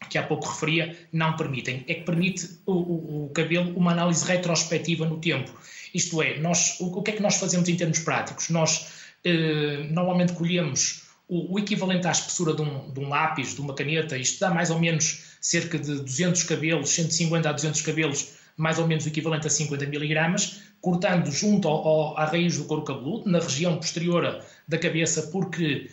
que 0.09 0.19
há 0.19 0.23
pouco 0.23 0.47
referia, 0.49 0.97
não 1.13 1.37
permitem. 1.37 1.85
É 1.89 1.95
que 1.95 2.03
permite 2.03 2.49
o, 2.65 2.73
o, 2.73 3.25
o 3.25 3.29
cabelo 3.31 3.77
uma 3.77 3.91
análise 3.91 4.25
retrospectiva 4.25 5.05
no 5.05 5.19
tempo. 5.19 5.53
Isto 5.93 6.23
é, 6.23 6.39
nós, 6.39 6.79
o, 6.79 6.99
o 6.99 7.03
que 7.03 7.11
é 7.11 7.15
que 7.15 7.23
nós 7.23 7.37
fazemos 7.37 7.69
em 7.69 7.77
termos 7.77 7.99
práticos? 7.99 8.51
Nós 8.51 8.87
uh, 9.27 9.93
normalmente 9.93 10.33
colhemos 10.35 11.08
o, 11.29 11.55
o 11.55 11.59
equivalente 11.59 12.07
à 12.07 12.11
espessura 12.11 12.55
de 12.55 12.63
um, 12.63 12.91
de 12.91 13.01
um, 13.01 13.09
lápis, 13.09 13.55
de 13.55 13.61
uma 13.61 13.75
caneta, 13.75 14.17
isto 14.17 14.41
dá 14.41 14.51
mais 14.51 14.71
ou 14.71 14.81
menos 14.81 15.37
cerca 15.41 15.79
de 15.79 15.97
200 15.97 16.43
cabelos, 16.45 16.89
150 16.91 17.49
a 17.49 17.53
200 17.53 17.83
cabelos, 17.83 18.33
mais 18.57 18.79
ou 18.79 18.87
menos 18.87 19.05
o 19.05 19.09
equivalente 19.09 19.47
a 19.47 19.51
50 19.51 19.87
miligramas, 19.87 20.63
cortando 20.81 21.31
junto 21.31 21.69
ao, 21.69 21.87
ao, 21.87 22.19
à 22.19 22.25
raiz 22.25 22.57
do 22.57 22.65
couro 22.65 22.83
cabeludo, 22.83 23.31
na 23.31 23.39
região 23.39 23.77
posterior 23.77 24.43
da 24.67 24.79
cabeça, 24.79 25.23
porque 25.31 25.91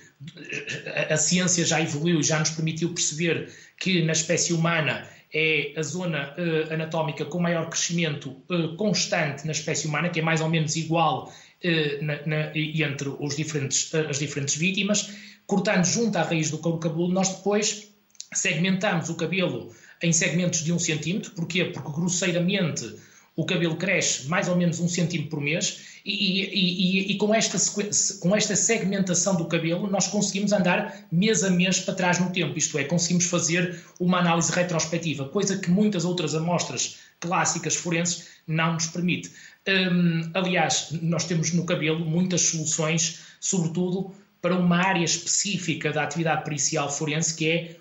a, 1.10 1.14
a 1.14 1.18
ciência 1.18 1.66
já 1.66 1.82
evoluiu 1.82 2.22
e 2.22 2.24
já 2.24 2.40
nos 2.40 2.52
permitiu 2.52 2.94
perceber 2.94 3.52
que 3.78 4.04
na 4.04 4.14
espécie 4.14 4.54
humana 4.54 5.06
é 5.34 5.74
a 5.76 5.82
zona 5.82 6.34
uh, 6.38 6.74
anatómica 6.74 7.26
com 7.26 7.40
maior 7.40 7.70
crescimento 7.70 8.38
uh, 8.50 8.74
constante 8.78 9.46
na 9.46 9.52
espécie 9.52 9.86
humana, 9.86 10.10
que 10.10 10.22
é 10.22 10.24
mais 10.24 10.40
ou 10.40 10.50
menos 10.50 10.78
igual 10.78 11.30
na, 12.02 12.26
na, 12.26 12.52
entre 12.56 13.10
os 13.20 13.36
diferentes, 13.36 13.94
as 13.94 14.20
diferentes 14.20 14.56
vítimas. 14.56 15.10
Cortando 15.46 15.86
junto 15.86 16.18
à 16.18 16.24
raiz 16.24 16.50
do 16.50 16.58
couro 16.58 16.80
cabeludo, 16.80 17.14
nós 17.14 17.30
depois 17.30 17.92
segmentamos 18.34 19.10
o 19.10 19.16
cabelo 19.16 19.74
em 20.02 20.12
segmentos 20.12 20.64
de 20.64 20.74
um 20.74 20.80
centímetro. 20.80 21.32
Porquê? 21.32 21.66
Porque 21.66 21.92
grosseiramente 21.92 22.96
o 23.36 23.46
cabelo 23.46 23.76
cresce 23.76 24.28
mais 24.28 24.48
ou 24.48 24.56
menos 24.56 24.80
um 24.80 24.88
centímetro 24.88 25.30
por 25.30 25.42
mês 25.42 26.00
e, 26.06 26.12
e, 26.12 27.10
e, 27.10 27.12
e, 27.12 27.18
com, 27.18 27.34
esta, 27.34 27.58
com 28.20 28.36
esta 28.36 28.56
segmentação 28.56 29.36
do 29.36 29.46
cabelo 29.46 29.88
nós 29.88 30.08
conseguimos 30.08 30.54
andar 30.54 31.06
mês 31.12 31.44
a 31.44 31.50
mês 31.50 31.80
para 31.80 31.96
trás 31.96 32.20
no 32.20 32.32
tempo, 32.32 32.58
isto 32.58 32.78
é, 32.78 32.84
conseguimos 32.84 33.26
fazer 33.26 33.84
uma 34.00 34.20
análise 34.20 34.52
retrospectiva, 34.52 35.28
coisa 35.30 35.58
que 35.58 35.70
muitas 35.70 36.06
outras 36.06 36.34
amostras 36.34 36.98
clássicas 37.20 37.76
forenses 37.76 38.28
não 38.48 38.74
nos 38.74 38.88
permite. 38.88 39.32
Hum, 39.68 40.30
aliás, 40.34 40.90
nós 41.02 41.26
temos 41.26 41.52
no 41.54 41.66
cabelo 41.66 42.00
muitas 42.00 42.42
soluções, 42.42 43.22
sobretudo 43.40 44.14
para 44.46 44.56
uma 44.56 44.78
área 44.78 45.04
específica 45.04 45.92
da 45.92 46.04
atividade 46.04 46.44
pericial 46.44 46.88
forense, 46.88 47.34
que 47.34 47.50
é 47.50 47.78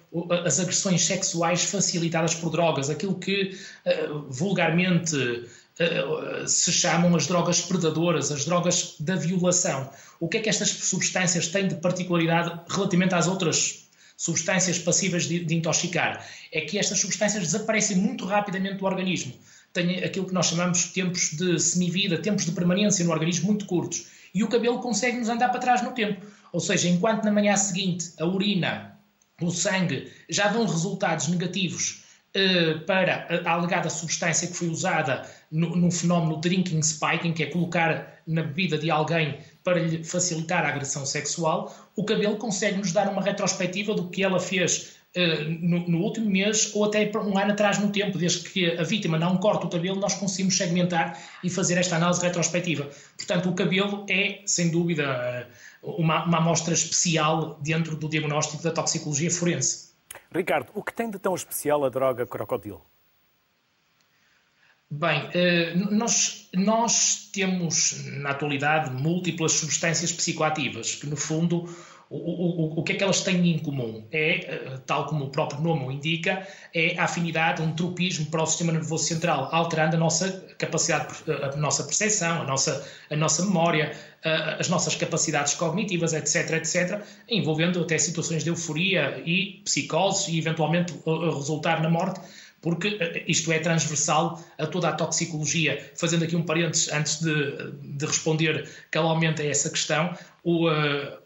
as 0.47 0.59
agressões 0.59 1.05
sexuais 1.05 1.63
facilitadas 1.65 2.35
por 2.35 2.49
drogas, 2.49 2.89
aquilo 2.89 3.19
que 3.19 3.55
uh, 3.85 4.25
vulgarmente 4.31 5.45
se 6.47 6.73
chamam 6.73 7.15
as 7.15 7.27
drogas 7.27 7.61
predadoras, 7.61 8.33
as 8.33 8.47
drogas 8.47 8.95
da 8.99 9.15
violação. 9.15 9.91
O 10.19 10.27
que 10.27 10.39
é 10.39 10.41
que 10.41 10.49
estas 10.49 10.71
substâncias 10.71 11.49
têm 11.49 11.69
de 11.69 11.75
particularidade 11.75 12.59
relativamente 12.67 13.15
às 13.15 13.27
outras 13.27 13.89
substâncias 14.17 14.79
passíveis 14.79 15.27
de, 15.27 15.45
de 15.45 15.55
intoxicar? 15.55 16.27
É 16.51 16.63
que 16.63 16.79
estas 16.79 16.99
substâncias 16.99 17.43
desaparecem 17.43 17.99
muito 17.99 18.25
rapidamente 18.25 18.77
do 18.77 18.87
organismo. 18.87 19.35
Têm 19.75 20.03
aquilo 20.03 20.27
que 20.27 20.33
nós 20.33 20.47
chamamos 20.47 20.85
de 20.85 20.89
tempos 20.93 21.33
de 21.33 21.59
semivida, 21.59 22.17
tempos 22.17 22.47
de 22.47 22.53
permanência 22.53 23.05
no 23.05 23.11
organismo 23.11 23.49
muito 23.49 23.67
curtos. 23.67 24.07
E 24.35 24.43
o 24.43 24.49
cabelo 24.49 24.81
consegue 24.81 25.19
nos 25.19 25.29
andar 25.29 25.49
para 25.51 25.61
trás 25.61 25.83
no 25.83 25.93
tempo. 25.93 26.27
Ou 26.53 26.61
seja, 26.61 26.89
enquanto 26.89 27.25
na 27.25 27.33
manhã 27.33 27.57
seguinte 27.57 28.13
a 28.19 28.27
urina, 28.27 28.99
o 29.41 29.51
sangue 29.51 30.11
já 30.29 30.49
dão 30.49 30.67
resultados 30.67 31.29
negativos 31.29 32.05
eh, 32.37 32.75
para 32.85 33.29
a 33.45 33.53
alegada 33.53 33.89
substância 33.89 34.49
que 34.49 34.55
foi 34.55 34.69
usada 34.69 35.23
no, 35.53 35.77
no 35.77 35.89
fenómeno 35.89 36.41
drinking 36.41 36.83
spiking, 36.83 37.33
que 37.33 37.45
é 37.45 37.47
colocar 37.47 38.23
na 38.27 38.43
bebida 38.43 38.77
de 38.77 38.91
alguém 38.91 39.39
para 39.63 39.79
lhe 39.79 40.03
facilitar 40.03 40.65
a 40.65 40.69
agressão 40.71 41.07
sexual, 41.07 41.73
o 41.95 42.05
cabelo 42.05 42.37
consegue 42.37 42.79
nos 42.79 42.93
dar 42.93 43.09
uma 43.09 43.23
retrospectiva 43.23 43.95
do 43.95 44.09
que 44.09 44.25
ela 44.25 44.41
fez 44.41 44.94
no, 45.61 45.89
no, 45.89 45.99
último 45.99 46.29
mês 46.29 46.75
ou 46.75 46.85
até 46.85 47.11
um 47.17 47.39
ano 47.39 47.53
atrás 47.53 47.79
no 47.79 47.91
tempo, 47.91 48.19
desde 48.19 48.49
que 48.49 48.77
a 48.77 48.83
vítima 48.83 49.17
não 49.17 49.37
corta 49.37 49.67
o 49.67 49.71
cabelo, 49.71 49.97
nós 50.01 50.15
conseguimos 50.15 50.57
segmentar 50.57 51.19
e 51.43 51.49
fazer 51.49 51.79
esta 51.79 51.97
análise 51.97 52.21
retrospectiva. 52.21 52.91
Portanto, 53.17 53.49
o 53.49 53.55
cabelo 53.55 54.05
é, 54.09 54.43
sem 54.45 54.71
dúvida, 54.71 55.49
uma, 55.83 56.25
uma 56.25 56.39
amostra 56.39 56.75
especial 56.75 57.59
dentro 57.63 57.97
do 57.97 58.09
diagnóstico 58.09 58.63
da 58.63 58.73
toxicologia 58.73 59.31
forense. 59.31 59.95
Ricardo, 60.33 60.71
o 60.75 60.83
que 60.83 60.93
tem 60.93 61.09
de 61.09 61.19
tão 61.19 61.35
especial 61.35 61.85
a 61.85 61.89
droga 61.89 62.27
crocodilo? 62.27 62.83
Bem, 64.91 65.29
eh, 65.35 65.75
nós, 65.75 66.49
nós 66.55 67.31
temos 67.33 68.05
na 68.07 68.31
atualidade 68.31 68.91
múltiplas 68.91 69.53
substâncias 69.53 70.13
psicoativas 70.13 70.95
que, 70.95 71.07
no 71.07 71.17
fundo, 71.17 71.69
o, 72.17 72.77
o, 72.77 72.81
o 72.81 72.83
que 72.83 72.93
é 72.93 72.95
que 72.97 73.05
elas 73.05 73.23
têm 73.23 73.51
em 73.51 73.59
comum? 73.59 74.05
É, 74.13 74.31
eh, 74.31 74.79
tal 74.87 75.07
como 75.07 75.25
o 75.27 75.31
próprio 75.31 75.61
nome 75.61 75.85
o 75.85 75.93
indica, 75.93 76.47
é 76.73 76.97
a 76.99 77.05
afinidade, 77.05 77.63
um 77.63 77.73
tropismo 77.73 78.27
para 78.27 78.43
o 78.43 78.47
sistema 78.47 78.73
nervoso 78.73 79.05
central, 79.05 79.49
alterando 79.53 79.97
a 79.97 79.99
nossa 79.99 80.45
capacidade, 80.59 81.15
a 81.53 81.57
nossa 81.57 81.85
percepção, 81.85 82.43
a 82.43 82.45
nossa, 82.45 82.87
a 83.11 83.17
nossa 83.17 83.45
memória, 83.45 83.93
as 84.59 84.69
nossas 84.69 84.95
capacidades 84.95 85.55
cognitivas, 85.55 86.15
etc, 86.15 86.53
etc, 86.53 87.03
envolvendo 87.29 87.81
até 87.81 87.99
situações 87.99 88.43
de 88.43 88.51
euforia 88.51 89.23
e 89.27 89.61
psicose 89.65 90.33
e 90.33 90.39
eventualmente 90.39 90.95
resultar 91.05 91.83
na 91.83 91.91
morte 91.91 92.21
porque 92.65 92.97
eh, 92.99 93.25
isto 93.29 93.53
é 93.53 93.59
transversal 93.59 94.43
a 94.59 94.67
toda 94.67 94.89
a 94.89 94.93
toxicologia. 94.93 95.93
Fazendo 95.97 96.25
aqui 96.25 96.35
um 96.35 96.43
parênteses, 96.43 96.91
antes 96.91 97.21
de, 97.21 97.73
de 97.99 98.07
responder 98.07 98.67
calmamente 98.91 99.43
a 99.43 99.47
essa 99.47 99.69
questão, 99.69 100.17
o, 100.43 100.71
uh, 100.71 101.19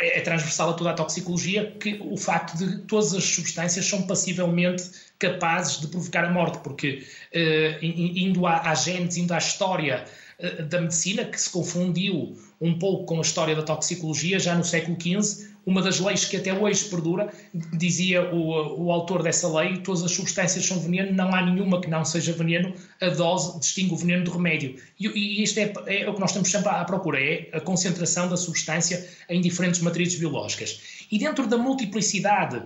é 0.00 0.20
transversal 0.20 0.70
a 0.70 0.72
toda 0.72 0.90
a 0.90 0.94
toxicologia 0.94 1.72
que 1.80 2.00
o 2.00 2.16
facto 2.16 2.56
de 2.56 2.78
todas 2.82 3.14
as 3.14 3.24
substâncias 3.24 3.84
são 3.84 4.02
passivelmente 4.02 4.84
capazes 5.18 5.80
de 5.80 5.88
provocar 5.88 6.24
a 6.24 6.30
morte, 6.30 6.58
porque 6.58 7.04
uh, 7.34 7.84
indo 7.84 8.46
à, 8.46 8.70
à 8.70 8.74
indo 9.16 9.34
à 9.34 9.38
história 9.38 10.04
uh, 10.38 10.62
da 10.64 10.80
medicina, 10.80 11.24
que 11.24 11.40
se 11.40 11.50
confundiu 11.50 12.36
um 12.60 12.78
pouco 12.78 13.04
com 13.04 13.18
a 13.18 13.22
história 13.22 13.54
da 13.54 13.62
toxicologia 13.62 14.38
já 14.38 14.54
no 14.54 14.64
século 14.64 14.96
XV, 15.00 15.48
uma 15.68 15.82
das 15.82 16.00
leis 16.00 16.24
que 16.24 16.38
até 16.38 16.50
hoje 16.50 16.86
perdura, 16.86 17.30
dizia 17.52 18.22
o, 18.34 18.86
o 18.86 18.90
autor 18.90 19.22
dessa 19.22 19.46
lei, 19.54 19.76
todas 19.76 20.02
as 20.02 20.12
substâncias 20.12 20.64
são 20.64 20.80
veneno, 20.80 21.12
não 21.12 21.34
há 21.34 21.44
nenhuma 21.44 21.78
que 21.78 21.90
não 21.90 22.06
seja 22.06 22.32
veneno, 22.32 22.72
a 23.02 23.10
dose 23.10 23.60
distingue 23.60 23.92
o 23.92 23.96
veneno 23.98 24.24
do 24.24 24.30
remédio. 24.30 24.76
E, 24.98 25.06
e 25.08 25.42
isto 25.42 25.58
é, 25.58 25.70
é, 25.86 26.08
o 26.08 26.14
que 26.14 26.20
nós 26.20 26.30
estamos 26.30 26.50
sempre 26.50 26.70
à 26.70 26.82
procura, 26.84 27.20
é 27.20 27.50
a 27.52 27.60
concentração 27.60 28.30
da 28.30 28.36
substância 28.38 29.06
em 29.28 29.42
diferentes 29.42 29.80
matrizes 29.80 30.18
biológicas. 30.18 30.80
E 31.12 31.18
dentro 31.18 31.46
da 31.46 31.58
multiplicidade 31.58 32.62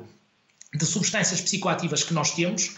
de 0.72 0.86
substâncias 0.86 1.40
psicoativas 1.40 2.04
que 2.04 2.14
nós 2.14 2.30
temos, 2.30 2.76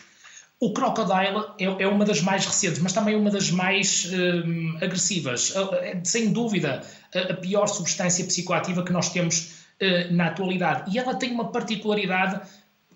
o 0.58 0.72
Crocodile 0.72 1.44
é, 1.58 1.82
é, 1.82 1.86
uma 1.86 2.06
das 2.06 2.22
mais 2.22 2.46
recentes, 2.46 2.78
mas 2.78 2.94
também 2.94 3.14
uma 3.14 3.30
das 3.30 3.50
mais 3.50 4.10
hum, 4.10 4.78
agressivas. 4.80 5.52
É, 5.82 6.00
sem 6.02 6.32
dúvida, 6.32 6.82
a, 7.14 7.34
pior 7.34 7.66
substância 7.66 8.24
psicoativa 8.24 8.82
que 8.82 8.90
nós 8.92 9.10
temos 9.10 9.63
eh, 9.63 9.63
na 10.10 10.26
atualidade. 10.26 10.94
E 10.94 10.98
ela 10.98 11.14
tem 11.14 11.30
uma 11.30 11.50
particularidade 11.50 12.40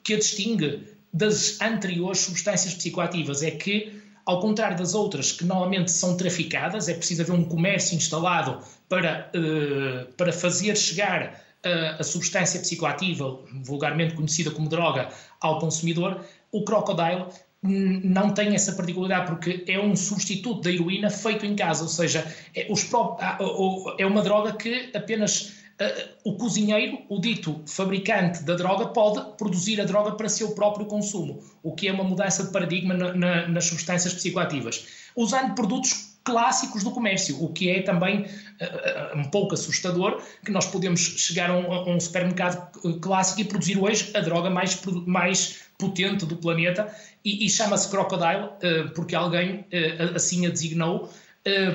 que 0.03 0.15
a 0.15 0.17
distingue 0.19 0.87
das 1.13 1.61
anteriores 1.61 2.21
substâncias 2.21 2.75
psicoativas, 2.75 3.43
é 3.43 3.51
que, 3.51 4.01
ao 4.25 4.41
contrário 4.41 4.77
das 4.77 4.95
outras 4.95 5.33
que 5.33 5.45
normalmente 5.45 5.91
são 5.91 6.17
traficadas, 6.17 6.89
é 6.89 6.95
preciso 6.95 7.23
haver 7.23 7.33
um 7.33 7.45
comércio 7.45 7.97
instalado 7.97 8.59
para, 8.89 9.31
uh, 9.35 10.13
para 10.15 10.33
fazer 10.33 10.77
chegar 10.77 11.43
a, 11.65 12.01
a 12.01 12.05
substância 12.05 12.61
psicoativa, 12.61 13.39
vulgarmente 13.63 14.15
conhecida 14.15 14.51
como 14.51 14.69
droga, 14.69 15.09
ao 15.41 15.59
consumidor, 15.59 16.25
o 16.53 16.65
Crocodile 16.65 17.27
não 17.61 18.33
tem 18.33 18.55
essa 18.55 18.73
particularidade 18.73 19.27
porque 19.27 19.65
é 19.67 19.81
um 19.81 19.97
substituto 19.97 20.63
da 20.63 20.71
heroína 20.71 21.11
feito 21.11 21.45
em 21.45 21.57
casa, 21.57 21.83
ou 21.83 21.89
seja, 21.89 22.25
é, 22.55 22.69
os, 22.71 22.89
é 23.99 24.07
uma 24.07 24.23
droga 24.23 24.53
que 24.53 24.91
apenas 24.95 25.58
o 26.25 26.37
cozinheiro, 26.37 26.99
o 27.09 27.21
dito 27.21 27.63
fabricante 27.67 28.43
da 28.43 28.57
droga, 28.57 28.87
pode 28.87 29.37
produzir 29.37 29.81
a 29.81 29.85
droga 29.85 30.13
para 30.13 30.29
seu 30.29 30.51
próprio 30.55 30.87
consumo, 30.87 31.43
o 31.63 31.73
que 31.73 31.89
é 31.89 31.93
uma 31.93 32.05
mudança 32.05 32.45
de 32.45 32.53
paradigma 32.53 32.95
na, 32.95 33.15
na, 33.15 33.49
nas 33.49 33.67
substâncias 33.67 34.13
psicoativas, 34.13 34.87
usando 35.15 35.55
produtos 35.55 36.09
clássicos 36.29 36.85
do 36.85 36.91
comércio, 36.91 37.43
o 37.43 37.51
que 37.53 37.71
é 37.71 37.81
também 37.81 38.21
uh, 38.21 39.17
um 39.17 39.25
pouco 39.25 39.55
assustador, 39.55 40.21
que 40.45 40.51
nós 40.51 40.67
podemos 40.67 41.01
chegar 41.01 41.49
a 41.49 41.57
um, 41.57 41.73
a 41.73 41.89
um, 41.89 41.99
supermercado 41.99 42.71
clássico 43.01 43.41
e 43.41 43.45
produzir 43.45 43.79
hoje 43.79 44.11
a 44.15 44.21
droga 44.21 44.51
mais, 44.51 44.79
mais 45.07 45.61
potente 45.79 46.27
do 46.27 46.37
planeta 46.37 46.95
e, 47.25 47.47
e 47.47 47.49
chama-se 47.49 47.89
Crocodile, 47.89 48.45
uh, 48.45 48.91
porque 48.95 49.15
alguém 49.15 49.61
uh, 49.61 50.17
assim 50.17 50.47
a 50.47 50.51
designou, 50.51 51.11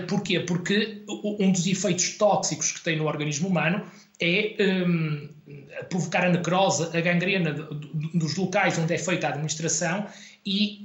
porquê? 0.08 0.40
Porque 0.40 1.04
um 1.40 1.52
dos 1.52 1.66
efeitos 1.68 2.18
tóxicos 2.18 2.72
que 2.72 2.82
tem 2.82 2.98
no 2.98 3.06
organismo 3.06 3.48
humano 3.48 3.84
é 4.20 4.56
um, 4.86 5.30
provocar 5.90 6.26
a 6.26 6.30
necrose, 6.30 6.96
a 6.96 7.02
gangrena 7.02 7.54
dos 8.14 8.36
locais 8.36 8.78
onde 8.78 8.94
é 8.94 8.98
feita 8.98 9.28
a 9.28 9.30
administração 9.32 10.06
e 10.46 10.82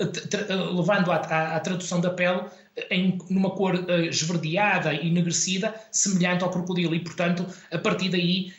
levando 0.75 1.11
à, 1.11 1.17
à 1.57 1.61
tradução 1.61 2.01
da 2.01 2.11
pele 2.11 2.43
em, 2.91 3.19
numa 3.29 3.51
cor 3.51 3.75
uh, 3.75 3.91
esverdeada 4.05 4.93
e 4.93 5.09
enegrecida, 5.09 5.75
semelhante 5.91 6.45
ao 6.45 6.51
crocodilo. 6.51 6.95
E, 6.95 7.01
portanto, 7.01 7.47
a 7.71 7.79
partir 7.79 8.09
daí 8.09 8.53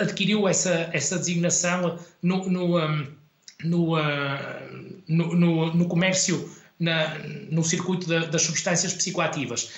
adquiriu 0.00 0.46
essa, 0.46 0.90
essa 0.92 1.18
designação 1.18 1.98
no, 2.22 2.48
no, 2.48 2.78
um, 2.78 3.06
no, 3.64 3.96
uh, 3.96 5.02
no, 5.08 5.74
no, 5.74 5.88
comércio 5.88 6.48
na, 6.78 7.18
no 7.50 7.62
circuito 7.64 8.06
das 8.06 8.42
substâncias 8.42 8.92
psicoativas. 8.94 9.70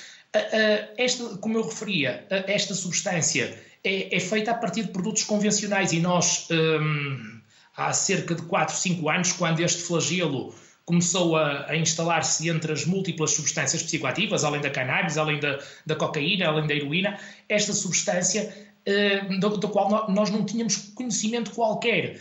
Esta, 0.97 1.37
como 1.39 1.57
eu 1.57 1.63
referia, 1.63 2.27
esta 2.47 2.75
substância 2.75 3.59
é, 3.83 4.17
é, 4.17 4.21
feita 4.21 4.51
a 4.51 4.55
partir 4.55 4.83
de 4.83 4.89
produtos 4.91 5.23
convencionais 5.23 5.93
e 5.93 6.01
nós, 6.01 6.49
hum, 6.51 7.41
há 7.77 7.93
cerca 7.93 8.35
de 8.35 8.43
4, 8.43 8.75
5 8.75 9.09
anos, 9.09 9.33
quando 9.33 9.61
este 9.61 9.83
flagelo 9.83 10.53
começou 10.85 11.37
a, 11.37 11.71
a 11.71 11.77
instalar-se 11.77 12.49
entre 12.49 12.73
as 12.73 12.85
múltiplas 12.85 13.33
substâncias 13.33 13.83
psicoativas, 13.83 14.45
além 14.45 14.61
da 14.61 14.71
cannabis, 14.71 15.17
além 15.17 15.39
da, 15.39 15.59
da 15.85 15.95
cocaína, 15.95 16.49
além 16.49 16.67
da 16.67 16.75
heroína, 16.75 17.19
esta 17.49 17.73
substância 17.73 18.53
do, 19.41 19.57
do, 19.57 19.69
qual 19.69 20.09
nós 20.11 20.31
não 20.31 20.45
tínhamos 20.45 20.77
conhecimento 20.95 21.51
qualquer, 21.51 22.21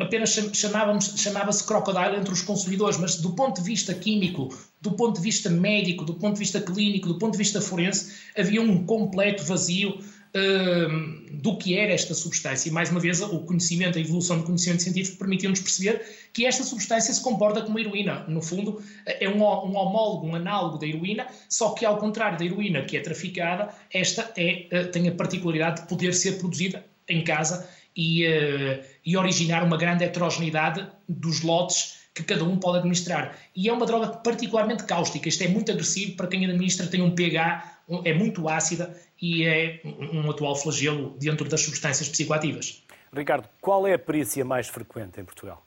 apenas 0.00 0.30
chamávamos, 0.54 1.14
chamava-se 1.16 1.64
crocodile 1.64 2.16
entre 2.16 2.32
os 2.32 2.40
consumidores, 2.40 2.96
mas 2.96 3.16
do 3.16 3.34
ponto 3.34 3.60
de 3.60 3.66
vista 3.66 3.92
químico, 3.92 4.48
do 4.80 4.92
ponto 4.92 5.16
de 5.16 5.20
vista 5.20 5.50
médico, 5.50 6.04
do 6.04 6.14
ponto 6.14 6.34
de 6.34 6.38
vista 6.38 6.60
clínico, 6.60 7.08
do 7.08 7.18
ponto 7.18 7.32
de 7.32 7.38
vista 7.38 7.60
forense, 7.60 8.14
havia 8.36 8.62
um 8.62 8.86
completo 8.86 9.44
vazio 9.44 9.98
uh, 10.34 11.32
do 11.32 11.56
que 11.56 11.76
era 11.76 11.92
esta 11.92 12.14
substância. 12.14 12.68
E, 12.68 12.72
mais 12.72 12.90
uma 12.90 13.00
vez, 13.00 13.20
o 13.20 13.40
conhecimento, 13.40 13.98
a 13.98 14.00
evolução 14.00 14.38
do 14.38 14.44
conhecimento 14.44 14.82
científico 14.82 15.18
permitiu-nos 15.18 15.60
perceber 15.60 16.02
que 16.32 16.46
esta 16.46 16.64
substância 16.64 17.12
se 17.12 17.22
comporta 17.22 17.62
como 17.62 17.78
heroína. 17.78 18.24
No 18.28 18.42
fundo, 18.42 18.82
é 19.06 19.28
um, 19.28 19.42
um 19.42 19.76
homólogo, 19.76 20.26
um 20.26 20.34
análogo 20.34 20.78
da 20.78 20.86
heroína, 20.86 21.26
só 21.48 21.70
que, 21.70 21.84
ao 21.84 21.98
contrário 21.98 22.38
da 22.38 22.44
heroína 22.44 22.82
que 22.82 22.96
é 22.96 23.00
traficada, 23.00 23.68
esta 23.92 24.32
é, 24.36 24.66
uh, 24.72 24.90
tem 24.90 25.08
a 25.08 25.12
particularidade 25.12 25.82
de 25.82 25.88
poder 25.88 26.14
ser 26.14 26.38
produzida 26.38 26.84
em 27.08 27.22
casa 27.24 27.68
e, 27.96 28.26
uh, 28.26 28.84
e 29.04 29.16
originar 29.16 29.64
uma 29.64 29.76
grande 29.76 30.04
heterogeneidade 30.04 30.86
dos 31.08 31.42
lotes 31.42 31.98
que 32.14 32.24
cada 32.24 32.44
um 32.44 32.56
pode 32.56 32.78
administrar. 32.78 33.38
E 33.54 33.68
é 33.68 33.72
uma 33.72 33.86
droga 33.86 34.08
particularmente 34.08 34.84
cáustica, 34.84 35.28
isto 35.28 35.42
é 35.42 35.48
muito 35.48 35.70
agressivo 35.70 36.16
para 36.16 36.26
quem 36.26 36.44
administra, 36.44 36.86
tem 36.86 37.00
um 37.00 37.14
pH, 37.14 37.78
é 38.04 38.12
muito 38.12 38.48
ácida 38.48 38.94
e 39.20 39.44
é 39.44 39.80
um 39.84 40.30
atual 40.30 40.54
flagelo 40.56 41.16
dentro 41.18 41.48
das 41.48 41.60
substâncias 41.62 42.08
psicoativas. 42.08 42.82
Ricardo, 43.12 43.48
qual 43.60 43.86
é 43.86 43.94
a 43.94 43.98
perícia 43.98 44.44
mais 44.44 44.68
frequente 44.68 45.20
em 45.20 45.24
Portugal? 45.24 45.66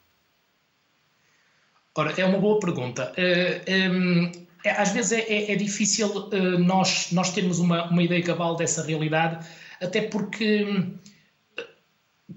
Ora, 1.96 2.14
é 2.18 2.24
uma 2.24 2.40
boa 2.40 2.60
pergunta. 2.60 3.14
Uh, 3.18 3.92
um, 3.94 4.32
é, 4.64 4.72
às 4.72 4.92
vezes 4.92 5.12
é, 5.12 5.22
é, 5.22 5.52
é 5.52 5.56
difícil 5.56 6.08
uh, 6.08 6.60
nós, 6.60 7.12
nós 7.12 7.34
termos 7.34 7.60
uma, 7.60 7.90
uma 7.90 8.04
ideia 8.04 8.24
cabal 8.24 8.56
dessa 8.56 8.86
realidade, 8.86 9.46
até 9.82 10.04
porque 10.04 10.64
hum, 10.64 10.98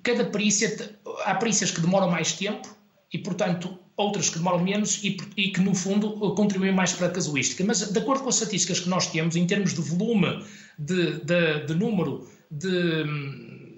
cada 0.03 0.25
perícia, 0.25 0.97
há 1.25 1.35
perícias 1.35 1.71
que 1.71 1.81
demoram 1.81 2.11
mais 2.11 2.33
tempo 2.33 2.75
e, 3.13 3.19
portanto, 3.19 3.79
outras 3.97 4.29
que 4.29 4.39
demoram 4.39 4.61
menos 4.61 5.03
e, 5.05 5.17
e, 5.37 5.51
que, 5.51 5.61
no 5.61 5.75
fundo, 5.75 6.35
contribuem 6.35 6.73
mais 6.73 6.93
para 6.93 7.07
a 7.07 7.11
casuística. 7.11 7.63
Mas, 7.65 7.91
de 7.91 7.99
acordo 7.99 8.23
com 8.23 8.29
as 8.29 8.37
estatísticas 8.37 8.81
que 8.81 8.89
nós 8.89 9.07
temos, 9.07 9.37
em 9.37 9.47
termos 9.47 9.75
de 9.75 9.81
volume, 9.81 10.45
de, 10.79 11.21
de, 11.21 11.67
de 11.67 11.75
número 11.75 12.29
de, 12.51 13.05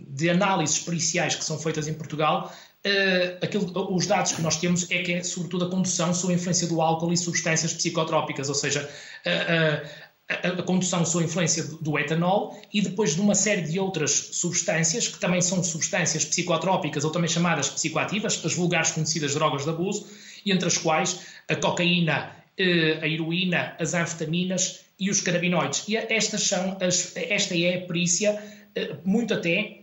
de 0.09 0.31
análises 0.31 0.79
periciais 0.79 1.35
que 1.35 1.45
são 1.45 1.59
feitas 1.59 1.87
em 1.87 1.95
Portugal, 1.95 2.53
uh, 2.87 3.45
aquilo, 3.45 3.95
os 3.95 4.07
dados 4.07 4.33
que 4.33 4.41
nós 4.41 4.57
temos 4.57 4.91
é 4.91 5.03
que 5.03 5.13
é, 5.13 5.23
sobretudo, 5.23 5.67
a 5.67 5.71
condução 5.71 6.15
sob 6.15 6.33
influência 6.33 6.67
do 6.67 6.81
álcool 6.81 7.13
e 7.13 7.17
substâncias 7.17 7.75
psicotrópicas, 7.75 8.49
ou 8.49 8.55
seja, 8.55 8.83
uh, 8.83 9.85
uh, 9.85 9.89
a, 10.29 10.63
condução 10.63 11.05
sob 11.05 11.25
a 11.25 11.27
influência 11.27 11.63
do 11.81 11.99
etanol 11.99 12.61
e 12.73 12.81
depois 12.81 13.15
de 13.15 13.21
uma 13.21 13.35
série 13.35 13.63
de 13.63 13.79
outras 13.79 14.11
substâncias, 14.33 15.09
que 15.09 15.19
também 15.19 15.41
são 15.41 15.63
substâncias 15.63 16.25
psicotrópicas 16.25 17.05
ou 17.05 17.11
também 17.11 17.29
chamadas 17.29 17.69
psicoativas, 17.69 18.45
as 18.45 18.55
vulgares 18.55 18.91
conhecidas 18.91 19.35
drogas 19.35 19.65
de 19.65 19.71
abuso, 19.71 20.07
entre 20.45 20.67
as 20.67 20.77
quais 20.77 21.21
a 21.49 21.55
cocaína, 21.55 22.35
eh, 22.59 22.99
a 23.01 23.07
heroína, 23.07 23.77
as 23.79 23.95
anfetaminas 23.95 24.81
e 24.99 25.11
os 25.11 25.21
canabinoides. 25.21 25.85
E 25.89 25.97
estas 25.97 26.43
são 26.43 26.77
as, 26.81 27.17
esta 27.17 27.57
é 27.57 27.77
a 27.79 27.87
perícia, 27.87 28.43
eh, 28.75 28.97
muito 29.05 29.33
até 29.33 29.83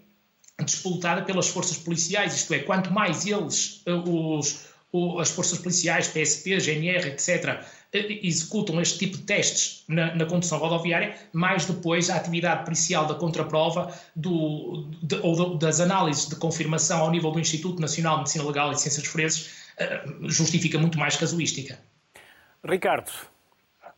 disputada 0.64 1.24
pelas 1.24 1.48
forças 1.48 1.78
policiais, 1.78 2.36
isto 2.36 2.54
é, 2.54 2.60
quanto 2.60 2.92
mais 2.92 3.26
eles, 3.26 3.82
eh, 3.86 3.94
os, 3.94 4.66
as 5.20 5.32
forças 5.32 5.58
policiais, 5.58 6.08
PSP, 6.10 6.60
GNR, 6.60 7.08
etc., 7.08 7.64
executam 7.94 8.82
este 8.82 8.98
tipo 8.98 9.18
de 9.18 9.24
testes 9.24 9.84
na, 9.88 10.16
na, 10.16 10.26
condução 10.26 10.58
rodoviária, 10.58 11.16
mais 11.32 11.66
depois 11.66 12.10
a 12.10 12.16
atividade 12.16 12.64
pericial 12.64 13.06
da 13.06 13.14
contraprova 13.14 13.94
do, 14.16 14.88
de, 15.02 15.16
ou 15.18 15.56
das 15.58 15.80
análises 15.80 16.28
de 16.28 16.36
confirmação 16.36 17.02
ao 17.02 17.12
nível 17.12 17.32
do 17.32 17.40
Instituto 17.40 17.80
Nacional 17.80 18.16
de 18.16 18.20
Medicina 18.22 18.46
Legal 18.46 18.72
e 18.72 18.78
Ciências 18.78 19.06
Forenses 19.06 19.68
uh, 19.80 20.30
justifica 20.30 20.80
muito 20.80 20.98
mais 20.98 21.16
casuística. 21.16 21.80
Ricardo, 22.66 23.12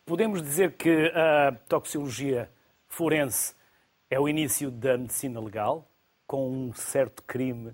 podemos 0.05 0.41
dizer 0.41 0.73
que 0.73 1.11
a 1.13 1.53
toxicologia 1.69 2.49
forense 2.89 3.53
é 4.09 4.19
o 4.19 4.27
início 4.27 4.69
da 4.69 4.97
medicina 4.97 5.39
legal, 5.39 5.89
com 6.27 6.51
um 6.51 6.73
certo 6.73 7.23
crime 7.23 7.73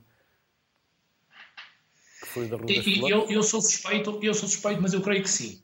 eu, 3.10 3.30
eu, 3.30 3.44
sou 3.44 3.62
suspeito, 3.62 4.20
eu 4.22 4.34
sou 4.34 4.48
suspeito, 4.48 4.82
mas 4.82 4.94
eu 4.94 5.02
creio 5.02 5.24
que 5.24 5.30
sim 5.30 5.62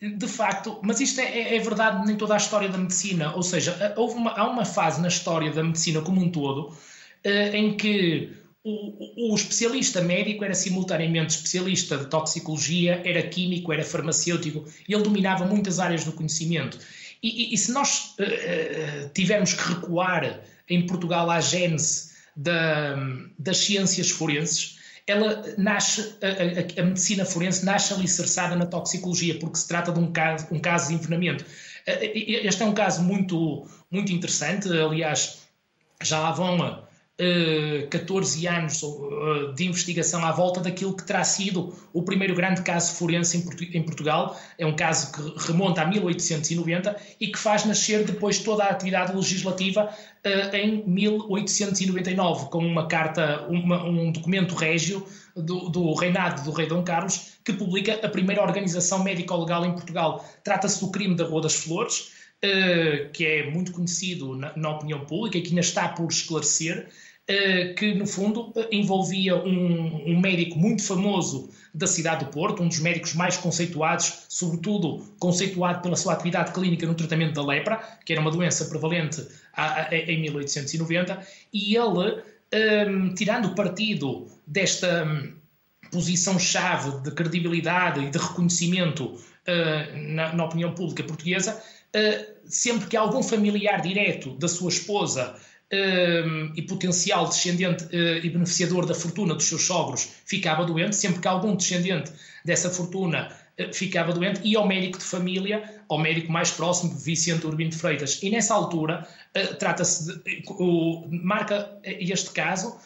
de 0.00 0.28
facto, 0.28 0.78
mas 0.82 1.00
isto 1.00 1.20
é, 1.20 1.24
é, 1.24 1.56
é, 1.56 1.58
verdade 1.60 2.10
em 2.10 2.16
toda 2.16 2.34
a 2.34 2.36
história 2.36 2.68
da 2.68 2.76
medicina, 2.76 3.34
ou 3.34 3.42
seja, 3.42 3.94
houve 3.96 4.16
uma, 4.16 4.32
há 4.32 4.48
uma 4.48 4.64
fase 4.64 5.00
na 5.00 5.08
história 5.08 5.50
da 5.50 5.62
medicina 5.62 6.02
como 6.02 6.20
um 6.20 6.30
todo 6.30 6.68
uh, 6.68 7.54
em 7.54 7.76
que 7.76 8.30
o, 8.62 9.32
o, 9.32 9.34
especialista 9.34 10.00
médico 10.02 10.44
era 10.44 10.54
simultaneamente 10.54 11.34
especialista 11.34 11.96
de 11.98 12.06
toxicologia, 12.06 13.00
era 13.04 13.22
químico, 13.22 13.72
era 13.72 13.84
farmacêutico, 13.84 14.64
ele 14.88 15.02
dominava 15.02 15.46
muitas 15.46 15.78
áreas 15.78 16.04
do 16.04 16.12
conhecimento. 16.12 16.78
E, 17.22 17.52
e, 17.52 17.54
e 17.54 17.58
se 17.58 17.72
nós 17.72 18.14
uh, 18.18 19.08
tivermos 19.14 19.54
que 19.54 19.68
recuar 19.68 20.40
em 20.68 20.86
Portugal 20.86 21.30
à 21.30 21.40
gênese 21.40 22.10
da, 22.36 22.96
das 23.38 23.58
ciências 23.58 24.10
forenses, 24.10 24.78
ela 25.06 25.42
nasce, 25.58 26.16
a, 26.22 26.80
a, 26.80 26.82
a, 26.82 26.86
medicina 26.86 27.24
forense 27.24 27.64
nasce 27.64 27.92
alicerçada 27.92 28.56
na 28.56 28.66
toxicologia, 28.66 29.38
porque 29.38 29.58
se 29.58 29.68
trata 29.68 29.92
de 29.92 29.98
um 30.00 30.10
caso, 30.12 30.46
um 30.50 30.58
caso 30.58 30.88
de 30.88 30.94
envenenamento. 30.94 31.44
Este 31.86 32.62
é 32.62 32.66
um 32.66 32.72
caso 32.72 33.02
muito, 33.02 33.68
muito 33.90 34.10
interessante, 34.12 34.68
aliás, 34.68 35.42
já 36.02 36.18
lá 36.20 36.32
vão 36.32 36.84
14 37.16 38.44
eh, 38.44 38.50
anos 38.50 38.82
eh, 38.82 39.52
de 39.54 39.66
investigação 39.66 40.24
à 40.24 40.32
volta 40.32 40.60
daquilo 40.60 40.96
que 40.96 41.04
terá 41.04 41.22
sido 41.22 41.72
o 41.92 42.02
primeiro 42.02 42.34
grande 42.34 42.62
caso 42.62 42.96
forense 42.96 43.36
em 43.72 43.82
Portugal. 43.84 44.36
É 44.58 44.66
um 44.66 44.74
caso 44.74 45.12
que 45.12 45.46
remonta 45.46 45.82
a 45.82 45.86
1890 45.86 46.96
e 47.20 47.28
que 47.28 47.38
faz 47.38 47.64
nascer 47.64 48.04
depois 48.04 48.40
toda 48.40 48.64
a 48.64 48.70
atividade 48.70 49.14
legislativa 49.14 49.88
eh, 50.24 50.58
em 50.58 50.84
1899, 50.88 52.50
com 52.50 52.58
uma 52.58 52.88
carta, 52.88 53.46
uma, 53.48 53.84
um 53.84 54.10
documento 54.10 54.56
régio 54.56 55.06
do, 55.36 55.68
do, 55.68 55.94
reinado 55.94 56.42
do 56.42 56.50
rei 56.50 56.66
Dom 56.66 56.82
Carlos, 56.82 57.34
que 57.44 57.52
publica 57.52 57.94
a 58.04 58.08
primeira 58.08 58.42
organização 58.42 59.04
médico-legal 59.04 59.64
em 59.64 59.72
Portugal. 59.72 60.24
Trata-se 60.42 60.80
do 60.80 60.90
crime 60.90 61.14
da 61.14 61.24
Rua 61.24 61.42
das 61.42 61.54
Flores, 61.54 62.12
que 63.14 63.24
é 63.24 63.50
muito 63.50 63.72
conhecido 63.72 64.36
na, 64.36 64.52
na 64.54 64.70
opinião 64.76 65.00
pública 65.06 65.38
e 65.38 65.40
que 65.40 65.48
ainda 65.48 65.62
está 65.62 65.88
por 65.88 66.08
esclarecer, 66.08 66.90
que 67.76 67.94
no 67.94 68.06
fundo 68.06 68.52
envolvia 68.70 69.34
um, 69.36 70.10
um, 70.10 70.20
médico 70.20 70.58
muito 70.58 70.82
famoso 70.82 71.48
da 71.72 71.86
cidade 71.86 72.24
do 72.24 72.30
Porto, 72.30 72.62
um 72.62 72.68
dos 72.68 72.80
médicos 72.80 73.14
mais 73.14 73.36
conceituados, 73.36 74.26
sobretudo 74.28 75.02
conceituado 75.18 75.80
pela 75.80 75.96
sua 75.96 76.12
atividade 76.12 76.52
clínica 76.52 76.86
no 76.86 76.94
tratamento 76.94 77.32
da 77.32 77.42
lepra, 77.42 77.76
que 78.04 78.12
era 78.12 78.20
uma 78.20 78.30
doença 78.30 78.66
prevalente 78.66 79.26
em 79.90 80.20
1890, 80.20 81.26
e 81.52 81.74
ele, 81.74 81.88
um, 81.88 82.22
ehm, 82.52 83.14
tirando 83.14 83.54
partido 83.54 84.26
desta 84.46 85.04
um, 85.04 85.32
posição-chave 85.90 87.02
de 87.02 87.10
credibilidade 87.12 88.00
e 88.00 88.10
de 88.10 88.18
reconhecimento 88.18 89.04
uh, 89.04 90.12
na, 90.12 90.34
na, 90.34 90.44
opinião 90.44 90.74
pública 90.74 91.04
portuguesa, 91.04 91.62
uh, 91.94 92.34
sempre 92.46 92.88
que 92.88 92.96
algum 92.96 93.22
familiar 93.22 93.80
direto 93.80 94.36
da 94.36 94.48
sua 94.48 94.70
esposa 94.70 95.36
e 96.54 96.62
potencial 96.62 97.28
descendente 97.28 97.84
uh, 97.84 98.24
e 98.24 98.30
beneficiador 98.30 98.86
da 98.86 98.94
fortuna 98.94 99.34
dos 99.34 99.44
seus 99.44 99.62
sogros 99.62 100.08
ficava 100.26 100.64
doente, 100.64 100.94
sempre 100.94 101.20
que 101.20 101.28
algum 101.28 101.56
descendente 101.56 102.12
dessa 102.44 102.70
fortuna 102.70 103.32
uh, 103.58 103.72
ficava 103.72 104.12
doente, 104.12 104.40
e 104.44 104.54
ao 104.56 104.66
médico 104.66 104.98
de 104.98 105.04
família, 105.04 105.82
ao 105.88 105.98
médico 105.98 106.30
mais 106.30 106.50
próximo, 106.50 106.94
Vicente 106.94 107.46
Urbino 107.46 107.70
de 107.70 107.76
Freitas. 107.76 108.22
E 108.22 108.30
nessa 108.30 108.54
altura, 108.54 109.06
uh, 109.36 109.54
trata-se 109.56 110.22
marca 111.10 111.70
este 111.84 112.30
caso. 112.30 112.76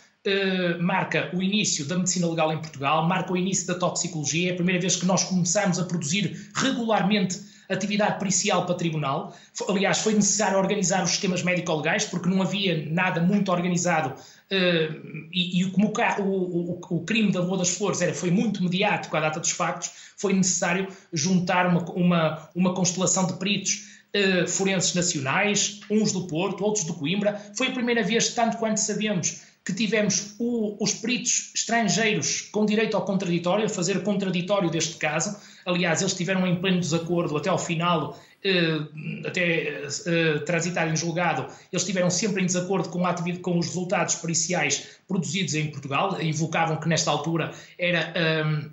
marca 0.81 1.31
o 1.33 1.43
início 1.43 1.87
da 1.87 1.97
medicina 1.97 2.29
legal 2.29 2.53
em 2.53 2.59
Portugal, 2.59 3.07
marca 3.09 3.33
o 3.33 3.37
início 3.37 3.67
da 3.67 3.75
toxicologia, 3.75 4.51
é 4.51 4.53
a 4.53 4.57
primeira 4.57 4.81
vez 4.81 4.97
que 4.97 5.07
nós 5.07 5.25
começamos 5.25 5.79
a 5.79 5.85
produzir 5.85 6.51
regularmente 6.55 7.48
atividade 7.69 8.19
pericial 8.19 8.65
para 8.65 8.75
tribunal. 8.75 9.37
Aliás, 9.69 9.99
foi 9.99 10.15
necessário 10.15 10.59
organizar 10.59 11.03
os 11.03 11.11
sistemas 11.11 11.43
médico-legais, 11.43 12.05
porque 12.05 12.29
não 12.29 12.43
havia 12.43 12.89
nada 12.91 13.21
muito 13.21 13.53
organizado. 13.53 14.15
Uh, 14.51 15.29
e, 15.31 15.63
e, 15.63 15.71
como 15.71 15.93
o, 16.21 16.23
o, 16.23 16.81
o, 16.91 17.05
crime 17.05 17.31
da 17.31 17.41
Rua 17.41 17.59
das 17.59 17.69
Flores 17.69 18.01
era, 18.01 18.15
foi 18.15 18.31
muito 18.31 18.63
mediático 18.63 19.15
à 19.15 19.21
data 19.21 19.39
dos 19.39 19.51
factos, 19.51 19.91
foi 20.17 20.33
necessário 20.33 20.89
juntar 21.13 21.67
uma, 21.67 21.85
uma, 21.93 22.49
uma 22.55 22.75
constelação 22.75 23.27
de 23.27 23.35
peritos 23.35 23.85
uh, 24.17 24.49
forenses 24.49 24.95
nacionais, 24.95 25.81
uns 25.91 26.13
do 26.13 26.27
Porto, 26.27 26.65
outros 26.65 26.85
do 26.85 26.95
Coimbra. 26.95 27.39
Foi 27.55 27.69
a 27.69 27.73
primeira 27.73 28.03
vez, 28.03 28.31
tanto 28.31 28.57
quanto 28.57 28.79
sabemos, 28.79 29.43
que 29.69 29.75
tivemos 29.75 30.35
o, 30.39 30.83
os 30.83 30.95
peritos 30.95 31.53
estrangeiros 31.55 32.41
com 32.51 32.65
direito 32.65 32.97
ao 32.97 33.05
contraditório, 33.05 33.67
a 33.67 33.69
fazer 33.69 33.99
o 33.99 34.03
contraditório 34.03 34.71
deste 34.71 34.97
caso. 34.97 35.37
Aliás, 35.67 36.01
eles 36.01 36.13
estiveram 36.13 36.47
em 36.47 36.57
pleno 36.57 36.81
desacordo 36.81 37.37
até 37.37 37.51
ao 37.51 37.59
final, 37.59 38.19
eh, 38.45 38.79
até 39.27 39.83
eh, 40.07 40.39
transitar 40.47 40.89
em 40.89 40.97
julgado. 40.97 41.43
Eles 41.73 41.83
estiveram 41.83 42.09
sempre 42.09 42.43
em 42.43 42.47
desacordo 42.47 42.89
com, 42.89 43.03
com, 43.43 43.59
os 43.59 43.67
resultados 43.67 44.15
periciais 44.17 44.99
produzidos 45.07 45.55
em 45.55 45.71
Portugal, 45.71 46.21
invocavam 46.23 46.77
que 46.77 46.89
nesta 46.89 47.11
altura 47.11 47.53
era 47.79 48.13
um, 48.47 48.71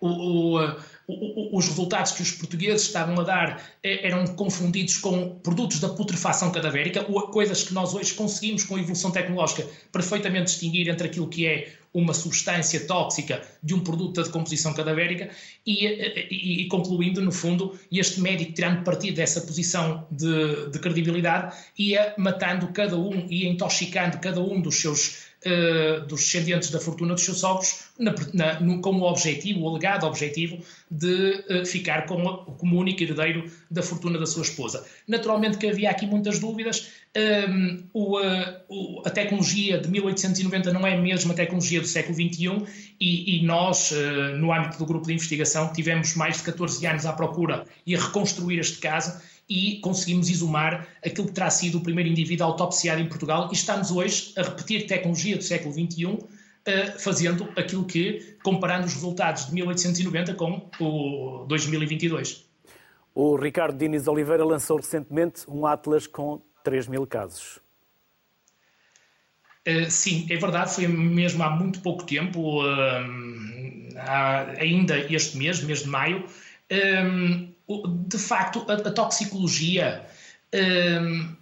o, 0.00 0.58
o 0.58 0.76
os 1.52 1.68
resultados 1.68 2.12
que 2.12 2.22
os 2.22 2.32
portugueses 2.32 2.86
estavam 2.86 3.18
a 3.20 3.24
dar 3.24 3.62
eh, 3.82 4.06
eram 4.06 4.26
confundidos 4.26 4.96
com 4.98 5.38
produtos 5.42 5.80
da 5.80 5.88
putrefação 5.88 6.50
cadavérica, 6.52 7.04
coisas 7.04 7.64
que 7.64 7.74
nós 7.74 7.94
hoje 7.94 8.14
conseguimos, 8.14 8.64
com 8.64 8.76
a 8.76 8.80
evolução 8.80 9.10
tecnológica, 9.10 9.66
perfeitamente 9.92 10.46
distinguir 10.46 10.88
entre 10.88 11.08
aquilo 11.08 11.28
que 11.28 11.46
é 11.46 11.72
uma 11.92 12.14
substância 12.14 12.86
tóxica 12.86 13.42
de 13.62 13.74
um 13.74 13.80
produto 13.80 14.14
da 14.14 14.22
decomposição 14.22 14.72
cadavérica 14.72 15.30
e, 15.66 15.86
eh, 15.86 16.28
e, 16.30 16.62
e, 16.62 16.68
concluindo, 16.68 17.20
no 17.20 17.32
fundo, 17.32 17.78
este 17.90 18.20
médico, 18.20 18.52
tirando 18.52 18.84
partido 18.84 19.16
dessa 19.16 19.40
posição 19.40 20.06
de, 20.10 20.70
de 20.70 20.78
credibilidade, 20.78 21.56
ia 21.78 22.14
matando 22.16 22.68
cada 22.68 22.96
um, 22.96 23.26
ia 23.28 23.48
intoxicando 23.48 24.18
cada 24.18 24.40
um 24.40 24.60
dos 24.60 24.80
seus 24.80 25.29
uh, 25.46 26.06
dos 26.06 26.20
descendentes 26.20 26.70
da 26.70 26.80
fortuna 26.80 27.14
dos 27.14 27.22
seus 27.22 27.40
sogros, 27.40 27.84
na, 27.98 28.14
na, 28.32 28.60
no, 28.60 28.80
com 28.80 28.90
o 28.96 29.02
objetivo, 29.02 29.60
o 29.60 29.68
alegado 29.68 30.06
objetivo, 30.06 30.58
de 30.90 31.44
uh, 31.48 31.66
ficar 31.66 32.06
como, 32.06 32.44
como 32.58 32.78
único 32.78 33.02
herdeiro 33.02 33.50
da 33.70 33.82
fortuna 33.82 34.18
da 34.18 34.26
sua 34.26 34.42
esposa. 34.42 34.84
Naturalmente 35.06 35.58
que 35.58 35.66
havia 35.66 35.90
aqui 35.90 36.06
muitas 36.06 36.38
dúvidas. 36.38 36.88
Um, 37.16 37.82
o, 37.92 38.20
uh, 38.20 38.22
o, 38.68 39.02
a 39.04 39.10
tecnologia 39.10 39.78
de 39.78 39.88
1890 39.88 40.72
não 40.72 40.86
é 40.86 40.94
a 40.94 41.00
mesma 41.00 41.34
tecnologia 41.34 41.80
do 41.80 41.86
século 41.86 42.14
XXI 42.14 42.64
e, 43.00 43.38
e 43.38 43.42
nós, 43.44 43.92
no 44.38 44.52
âmbito 44.52 44.78
do 44.78 44.86
grupo 44.86 45.06
de 45.06 45.14
investigação, 45.14 45.72
tivemos 45.72 46.14
mais 46.14 46.36
de 46.36 46.44
14 46.44 46.86
anos 46.86 47.06
à 47.06 47.12
procura 47.12 47.64
e 47.86 47.96
a 47.96 48.00
reconstruir 48.00 48.58
este 48.58 48.78
caso 48.78 49.20
e 49.50 49.80
conseguimos 49.80 50.30
exumar 50.30 50.86
aquilo 51.04 51.26
que 51.26 51.32
terá 51.32 51.50
sido 51.50 51.78
o 51.78 51.80
primeiro 51.80 52.08
indivíduo 52.08 52.46
autopsiado 52.46 53.00
em 53.00 53.08
Portugal 53.08 53.48
e 53.50 53.54
estamos 53.54 53.90
hoje 53.90 54.32
a 54.36 54.42
repetir 54.42 54.86
tecnologia 54.86 55.36
do 55.36 55.42
século 55.42 55.74
XXI, 55.74 56.18
eh, 56.64 56.92
fazendo 56.92 57.48
aquilo 57.56 57.84
que, 57.84 58.36
comparando 58.44 58.86
os 58.86 58.94
resultados 58.94 59.46
de 59.46 59.54
1890 59.54 60.34
com 60.34 60.70
o 60.78 61.44
2022. 61.48 62.48
O 63.12 63.34
Ricardo 63.34 63.76
Diniz 63.76 64.06
Oliveira 64.06 64.44
lançou 64.44 64.76
recentemente 64.76 65.42
um 65.48 65.66
Atlas 65.66 66.06
com 66.06 66.40
3 66.62 66.86
mil 66.86 67.04
casos. 67.04 67.58
Uh, 69.66 69.90
sim, 69.90 70.26
é 70.30 70.36
verdade, 70.36 70.74
foi 70.74 70.86
mesmo 70.86 71.42
há 71.42 71.50
muito 71.50 71.80
pouco 71.80 72.04
tempo, 72.04 72.62
uh, 72.62 73.96
ainda 74.58 74.98
este 75.12 75.36
mês, 75.36 75.62
mês 75.62 75.82
de 75.82 75.88
maio, 75.88 76.24
de 78.06 78.18
facto, 78.18 78.64
a, 78.68 78.74
a 78.74 78.92
toxicologia 78.92 80.04
um, 80.54 81.36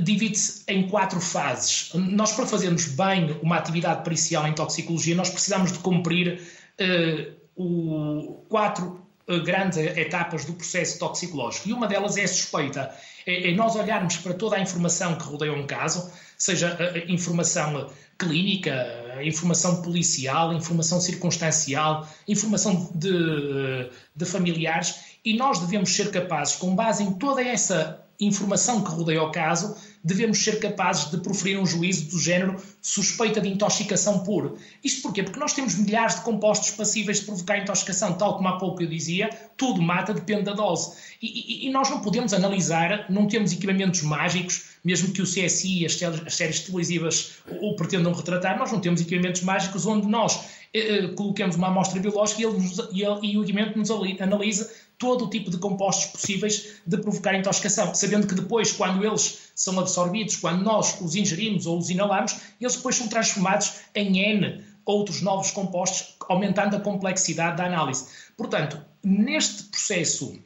divide-se 0.00 0.62
em 0.68 0.88
quatro 0.88 1.20
fases. 1.20 1.90
Nós, 1.94 2.32
para 2.32 2.46
fazermos 2.46 2.86
bem 2.86 3.38
uma 3.42 3.56
atividade 3.56 4.02
pericial 4.02 4.46
em 4.46 4.52
toxicologia, 4.52 5.14
nós 5.14 5.30
precisamos 5.30 5.72
de 5.72 5.78
cumprir 5.78 6.40
uh, 6.80 7.34
o, 7.54 8.44
quatro 8.48 9.00
uh, 9.28 9.42
grandes 9.42 9.78
etapas 9.78 10.44
do 10.44 10.54
processo 10.54 10.98
toxicológico. 10.98 11.68
E 11.68 11.72
uma 11.72 11.86
delas 11.86 12.16
é 12.16 12.24
a 12.24 12.28
suspeita. 12.28 12.92
É, 13.26 13.50
é 13.50 13.54
nós 13.54 13.76
olharmos 13.76 14.16
para 14.16 14.34
toda 14.34 14.56
a 14.56 14.60
informação 14.60 15.16
que 15.16 15.24
rodeia 15.24 15.52
um 15.52 15.66
caso, 15.66 16.10
seja 16.36 16.76
a, 16.78 16.98
a 16.98 17.12
informação 17.12 17.90
clínica, 18.18 18.74
informação 19.22 19.82
policial, 19.82 20.52
informação 20.52 21.00
circunstancial, 21.00 22.08
informação 22.26 22.90
de, 22.94 23.90
de 24.14 24.24
familiares, 24.24 25.15
e 25.26 25.34
nós 25.34 25.58
devemos 25.58 25.94
ser 25.94 26.12
capazes, 26.12 26.54
com 26.54 26.72
base 26.76 27.02
em 27.02 27.12
toda 27.14 27.42
essa 27.42 28.00
informação 28.20 28.82
que 28.82 28.90
rodeia 28.90 29.22
o 29.22 29.32
caso, 29.32 29.76
devemos 30.02 30.38
ser 30.42 30.60
capazes 30.60 31.10
de 31.10 31.18
proferir 31.18 31.58
um 31.58 31.66
juízo 31.66 32.08
do 32.10 32.18
género 32.18 32.56
suspeita 32.80 33.40
de 33.40 33.48
intoxicação 33.48 34.20
por. 34.20 34.56
Isto 34.84 35.02
porquê? 35.02 35.24
Porque 35.24 35.40
nós 35.40 35.52
temos 35.52 35.74
milhares 35.74 36.14
de 36.14 36.20
compostos 36.20 36.70
passíveis 36.70 37.18
de 37.18 37.26
provocar 37.26 37.58
intoxicação, 37.58 38.14
tal 38.14 38.36
como 38.36 38.46
há 38.46 38.56
pouco 38.56 38.82
eu 38.82 38.86
dizia, 38.86 39.28
tudo 39.56 39.82
mata, 39.82 40.14
depende 40.14 40.44
da 40.44 40.52
dose. 40.52 40.92
E, 41.20 41.26
e, 41.26 41.66
e 41.66 41.70
nós 41.70 41.90
não 41.90 42.00
podemos 42.00 42.32
analisar, 42.32 43.06
não 43.10 43.26
temos 43.26 43.52
equipamentos 43.52 44.02
mágicos, 44.02 44.76
mesmo 44.84 45.12
que 45.12 45.20
o 45.20 45.24
CSI 45.24 45.82
e 45.82 45.86
as, 45.86 46.00
as 46.02 46.34
séries 46.34 46.60
televisivas 46.60 47.32
o, 47.60 47.74
pretendam 47.74 48.12
retratar, 48.12 48.56
nós 48.56 48.70
não 48.70 48.80
temos 48.80 49.00
equipamentos 49.00 49.42
mágicos 49.42 49.84
onde 49.84 50.06
nós 50.06 50.44
eh, 50.72 50.98
eh 50.98 51.08
coloquemos 51.08 51.56
uma 51.56 51.66
amostra 51.66 52.00
biológica 52.00 52.40
e, 52.40 52.44
ele 52.44 52.58
nos, 52.58 52.78
e, 52.92 53.02
ele, 53.02 53.18
e 53.22 53.36
o 53.36 53.42
equipamento 53.42 53.76
nos 53.76 53.90
analisa 53.90 54.70
todo 54.98 55.26
o 55.26 55.30
tipo 55.30 55.50
de 55.50 55.58
compostos 55.58 56.06
possíveis 56.06 56.80
de 56.86 56.96
provocar 56.98 57.34
intoxicação, 57.34 57.94
sabendo 57.94 58.26
que 58.26 58.34
depois, 58.34 58.72
quando 58.72 59.04
eles 59.04 59.50
são 59.54 59.78
absorvidos, 59.78 60.36
quando 60.36 60.62
nós 60.62 61.00
os 61.00 61.14
ingerimos 61.14 61.66
ou 61.66 61.78
os 61.78 61.90
inalamos, 61.90 62.36
eles 62.60 62.76
depois 62.76 62.96
são 62.96 63.08
transformados 63.08 63.80
em 63.94 64.18
N 64.18 64.64
outros 64.86 65.20
novos 65.20 65.50
compostos, 65.50 66.16
aumentando 66.28 66.76
a 66.76 66.80
complexidade 66.80 67.56
da 67.56 67.66
análise. 67.66 68.06
Portanto, 68.36 68.80
neste 69.02 69.64
processo 69.64 70.38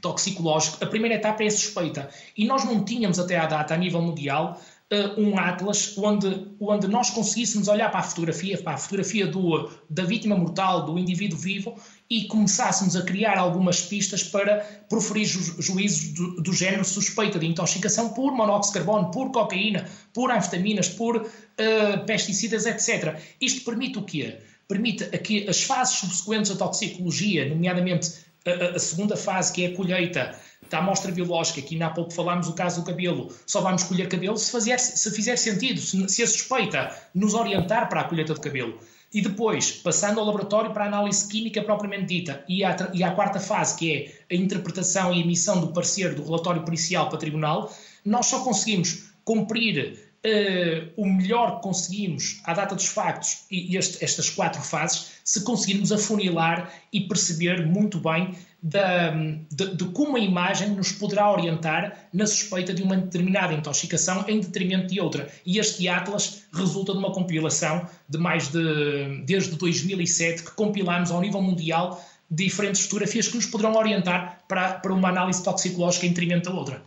toxicológico, 0.00 0.82
a 0.82 0.86
primeira 0.86 1.16
etapa 1.16 1.42
é 1.42 1.46
a 1.46 1.50
suspeita. 1.50 2.08
E 2.36 2.44
nós 2.44 2.64
não 2.64 2.84
tínhamos 2.84 3.18
até 3.18 3.36
à 3.38 3.46
data, 3.46 3.74
a 3.74 3.76
nível 3.76 4.00
mundial, 4.00 4.60
uh, 4.92 5.20
um 5.20 5.38
atlas 5.38 5.96
onde, 5.96 6.48
onde 6.60 6.86
nós 6.88 7.10
conseguíssemos 7.10 7.68
olhar 7.68 7.90
para 7.90 8.00
a 8.00 8.02
fotografia, 8.02 8.58
para 8.58 8.74
a 8.74 8.78
fotografia 8.78 9.26
do, 9.26 9.70
da 9.88 10.04
vítima 10.04 10.36
mortal, 10.36 10.84
do 10.84 10.98
indivíduo 10.98 11.38
vivo, 11.38 11.76
e 12.12 12.26
começássemos 12.26 12.94
a 12.94 13.00
criar 13.00 13.38
algumas 13.38 13.80
pistas 13.80 14.22
para 14.22 14.58
proferir 14.86 15.24
ju 15.24 15.40
juízos 15.62 16.12
do, 16.12 16.42
do, 16.42 16.52
género 16.52 16.84
suspeita 16.84 17.38
de 17.38 17.46
intoxicação 17.46 18.10
por 18.10 18.32
monóxido 18.32 18.74
de 18.74 18.84
carbono, 18.84 19.10
por 19.10 19.32
cocaína, 19.32 19.88
por 20.12 20.30
anfetaminas, 20.30 20.90
por 20.90 21.16
uh, 21.16 22.04
pesticidas, 22.04 22.66
etc. 22.66 23.18
Isto 23.40 23.64
permite 23.64 23.98
o 23.98 24.02
quê? 24.02 24.40
Permite 24.68 25.06
que 25.20 25.48
as 25.48 25.62
fases 25.62 25.96
subsequentes 25.96 26.50
à 26.50 26.56
toxicologia, 26.56 27.48
nomeadamente 27.48 28.12
a, 28.44 28.76
a 28.76 28.78
segunda 28.78 29.16
fase, 29.16 29.50
que 29.50 29.64
é 29.64 29.68
a 29.68 29.74
colheita, 29.74 30.38
da 30.68 30.78
amostra 30.78 31.10
biológica, 31.10 31.62
que 31.62 31.74
ainda 31.74 31.86
há 31.86 31.90
pouco 31.90 32.12
falámos 32.12 32.46
o 32.46 32.52
caso 32.52 32.82
do 32.82 32.86
cabelo, 32.86 33.34
só 33.46 33.62
vamos 33.62 33.84
colher 33.84 34.08
cabelo 34.08 34.36
se, 34.36 34.50
fazer, 34.50 34.78
se 34.78 35.10
fizer 35.10 35.36
sentido, 35.36 35.80
se, 35.80 36.08
se 36.10 36.22
a 36.22 36.26
suspeita 36.26 36.94
nos 37.14 37.32
orientar 37.32 37.88
para 37.88 38.02
a 38.02 38.04
colheita 38.04 38.34
de 38.34 38.40
cabelo. 38.40 38.78
E 39.12 39.20
depois, 39.20 39.70
passando 39.72 40.18
ao 40.18 40.26
laboratório 40.26 40.72
para 40.72 40.84
a 40.84 40.88
análise 40.88 41.28
química 41.28 41.62
propriamente 41.62 42.06
dita, 42.06 42.44
e 42.48 42.64
à, 42.64 42.90
e 42.94 43.04
à 43.04 43.12
quarta 43.12 43.38
fase, 43.38 43.76
que 43.76 43.92
é 43.92 44.34
a 44.34 44.38
interpretação 44.38 45.12
e 45.12 45.20
emissão 45.20 45.60
do 45.60 45.68
parecer 45.68 46.14
do 46.14 46.24
relatório 46.24 46.64
pericial 46.64 47.08
para 47.08 47.18
tribunal, 47.18 47.70
nós 48.04 48.26
só 48.26 48.42
conseguimos 48.42 49.10
cumprir 49.24 50.11
uh, 50.24 50.92
o 50.96 51.06
melhor 51.06 51.56
que 51.56 51.62
conseguimos 51.62 52.40
à 52.44 52.54
data 52.54 52.74
dos 52.74 52.86
factos 52.86 53.44
e 53.50 53.76
este, 53.76 54.02
estas 54.04 54.30
quatro 54.30 54.62
fases, 54.62 55.12
se 55.24 55.42
conseguirmos 55.44 55.92
afunilar 55.92 56.72
e 56.92 57.00
perceber 57.00 57.66
muito 57.66 57.98
bem 57.98 58.34
da, 58.62 59.10
de, 59.50 59.74
de, 59.74 59.84
como 59.86 60.16
a 60.16 60.20
imagem 60.20 60.70
nos 60.70 60.92
poderá 60.92 61.30
orientar 61.30 62.08
na 62.12 62.26
suspeita 62.26 62.72
de 62.72 62.82
uma 62.82 62.96
determinada 62.96 63.52
intoxicação 63.52 64.24
em 64.28 64.38
detrimento 64.38 64.86
de 64.86 65.00
outra. 65.00 65.28
E 65.44 65.58
este 65.58 65.88
Atlas 65.88 66.44
resulta 66.52 66.92
de 66.92 66.98
uma 66.98 67.12
compilação 67.12 67.86
de 68.08 68.18
mais 68.18 68.48
de, 68.48 69.22
desde 69.24 69.56
2007, 69.56 70.44
que 70.44 70.50
compilamos 70.52 71.10
ao 71.10 71.20
nível 71.20 71.42
mundial 71.42 72.00
diferentes 72.30 72.82
fotografias 72.82 73.28
que 73.28 73.36
nos 73.36 73.46
poderão 73.46 73.74
orientar 73.74 74.38
para, 74.48 74.74
para 74.74 74.92
uma 74.92 75.08
análise 75.08 75.42
toxicológica 75.42 76.06
em 76.06 76.10
detrimento 76.10 76.50
da 76.50 76.56
outra. 76.56 76.82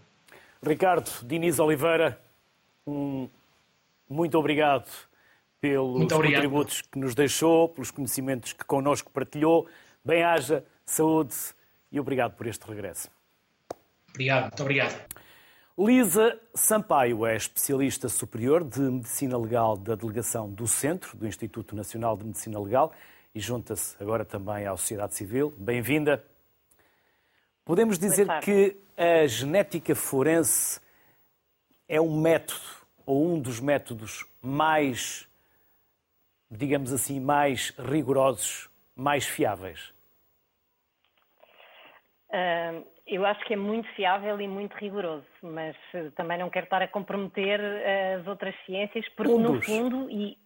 Ricardo 0.65 1.11
Diniz 1.23 1.59
Oliveira, 1.59 2.19
um, 2.85 3.29
muito 4.09 4.37
obrigado 4.37 4.89
pelos 5.59 5.97
muito 5.97 6.13
obrigado. 6.13 6.43
contributos 6.43 6.81
que 6.81 6.99
nos 6.99 7.15
deixou, 7.15 7.69
pelos 7.69 7.91
conhecimentos 7.91 8.53
que 8.53 8.63
connosco 8.63 9.11
partilhou. 9.11 9.67
Bem-haja, 10.03 10.63
saúde 10.85 11.35
e 11.91 11.99
obrigado 11.99 12.35
por 12.35 12.45
este 12.47 12.67
regresso. 12.67 13.09
Obrigado, 14.09 14.43
muito 14.43 14.61
obrigado. 14.61 15.15
Lisa 15.77 16.39
Sampaio 16.53 17.25
é 17.25 17.35
especialista 17.35 18.07
superior 18.07 18.63
de 18.63 18.79
Medicina 18.79 19.37
Legal 19.37 19.75
da 19.75 19.95
Delegação 19.95 20.49
do 20.49 20.67
Centro 20.67 21.17
do 21.17 21.27
Instituto 21.27 21.75
Nacional 21.75 22.15
de 22.15 22.23
Medicina 22.23 22.59
Legal 22.59 22.93
e 23.33 23.41
junta-se 23.41 24.01
agora 24.01 24.23
também 24.23 24.65
à 24.65 24.77
sociedade 24.77 25.15
civil. 25.15 25.53
Bem-vinda. 25.57 26.23
Podemos 27.65 27.99
dizer 27.99 28.25
que 28.39 28.77
a 28.95 29.27
genética 29.27 29.93
forense 29.95 30.79
é 31.87 31.99
um 32.01 32.19
método 32.19 32.85
ou 33.05 33.25
um 33.25 33.39
dos 33.39 33.59
métodos 33.59 34.25
mais, 34.41 35.27
digamos 36.49 36.91
assim, 36.91 37.19
mais 37.19 37.69
rigorosos, 37.77 38.69
mais 38.95 39.25
fiáveis? 39.25 39.93
Uh, 42.29 42.85
eu 43.07 43.25
acho 43.25 43.45
que 43.45 43.53
é 43.53 43.57
muito 43.57 43.87
fiável 43.93 44.41
e 44.41 44.47
muito 44.47 44.73
rigoroso, 44.73 45.25
mas 45.41 45.75
uh, 45.93 46.11
também 46.15 46.39
não 46.39 46.49
quero 46.49 46.65
estar 46.65 46.81
a 46.81 46.87
comprometer 46.87 47.59
uh, 47.59 48.19
as 48.19 48.27
outras 48.27 48.55
ciências, 48.65 49.07
porque 49.15 49.31
um 49.31 49.39
no 49.39 49.61
fundo, 49.61 50.09
e 50.09 50.37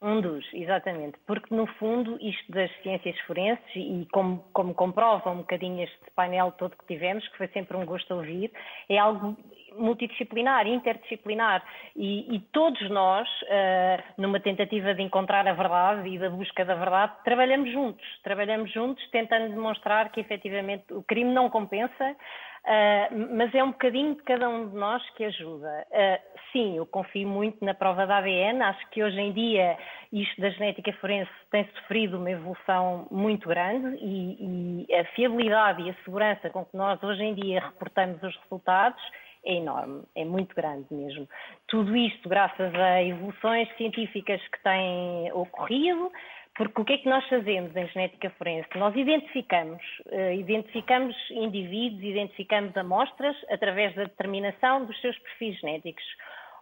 um 0.00 0.20
dos, 0.20 0.44
exatamente, 0.54 1.18
porque 1.26 1.54
no 1.54 1.66
fundo 1.74 2.18
isto 2.20 2.50
das 2.50 2.70
ciências 2.82 3.18
forenses, 3.20 3.64
e 3.76 4.06
como, 4.10 4.44
como 4.52 4.74
comprova 4.74 5.30
um 5.30 5.38
bocadinho 5.38 5.82
este 5.82 6.10
painel 6.16 6.52
todo 6.52 6.76
que 6.76 6.86
tivemos, 6.86 7.26
que 7.28 7.36
foi 7.36 7.48
sempre 7.48 7.76
um 7.76 7.84
gosto 7.84 8.14
ouvir, 8.14 8.50
é 8.88 8.96
algo 8.96 9.36
multidisciplinar, 9.78 10.66
interdisciplinar. 10.66 11.62
E, 11.96 12.36
e 12.36 12.40
todos 12.52 12.88
nós, 12.90 13.28
uh, 13.42 14.02
numa 14.16 14.40
tentativa 14.40 14.94
de 14.94 15.02
encontrar 15.02 15.46
a 15.46 15.52
verdade 15.52 16.08
e 16.08 16.18
da 16.18 16.30
busca 16.30 16.64
da 16.64 16.74
verdade, 16.74 17.12
trabalhamos 17.24 17.70
juntos, 17.72 18.04
trabalhamos 18.22 18.70
juntos 18.72 19.06
tentando 19.10 19.50
demonstrar 19.50 20.10
que 20.10 20.20
efetivamente 20.20 20.92
o 20.92 21.02
crime 21.02 21.32
não 21.32 21.48
compensa, 21.48 22.10
uh, 22.10 23.36
mas 23.36 23.54
é 23.54 23.62
um 23.62 23.70
bocadinho 23.70 24.14
de 24.14 24.22
cada 24.22 24.48
um 24.48 24.68
de 24.68 24.76
nós 24.76 25.02
que 25.10 25.24
ajuda. 25.24 25.86
Uh, 25.90 26.40
sim, 26.52 26.76
eu 26.76 26.86
confio 26.86 27.28
muito 27.28 27.64
na 27.64 27.74
prova 27.74 28.06
da 28.06 28.18
ADN, 28.18 28.62
acho 28.62 28.90
que 28.90 29.02
hoje 29.02 29.20
em 29.20 29.32
dia 29.32 29.76
isto 30.12 30.40
da 30.40 30.50
genética 30.50 30.92
forense 30.94 31.30
tem 31.50 31.68
sofrido 31.76 32.18
uma 32.18 32.30
evolução 32.30 33.06
muito 33.10 33.48
grande 33.48 33.98
e, 34.00 34.86
e 34.88 34.94
a 34.94 35.04
fiabilidade 35.14 35.82
e 35.82 35.90
a 35.90 35.94
segurança 36.04 36.48
com 36.50 36.64
que 36.64 36.76
nós 36.76 37.02
hoje 37.02 37.22
em 37.22 37.34
dia 37.34 37.60
reportamos 37.60 38.22
os 38.22 38.36
resultados 38.42 39.02
é 39.48 39.54
enorme, 39.54 40.02
é 40.14 40.24
muito 40.24 40.54
grande 40.54 40.86
mesmo. 40.90 41.26
Tudo 41.66 41.96
isto 41.96 42.28
graças 42.28 42.74
a 42.74 43.02
evoluções 43.02 43.68
científicas 43.76 44.40
que 44.48 44.62
têm 44.62 45.32
ocorrido, 45.32 46.12
porque 46.54 46.80
o 46.80 46.84
que 46.84 46.92
é 46.92 46.98
que 46.98 47.08
nós 47.08 47.26
fazemos 47.28 47.74
em 47.74 47.86
genética 47.88 48.30
forense? 48.30 48.68
Nós 48.76 48.94
identificamos, 48.94 49.82
uh, 50.06 50.32
identificamos 50.32 51.16
indivíduos, 51.30 52.02
identificamos 52.02 52.76
amostras 52.76 53.36
através 53.48 53.94
da 53.94 54.04
determinação 54.04 54.84
dos 54.84 55.00
seus 55.00 55.18
perfis 55.18 55.58
genéticos. 55.60 56.04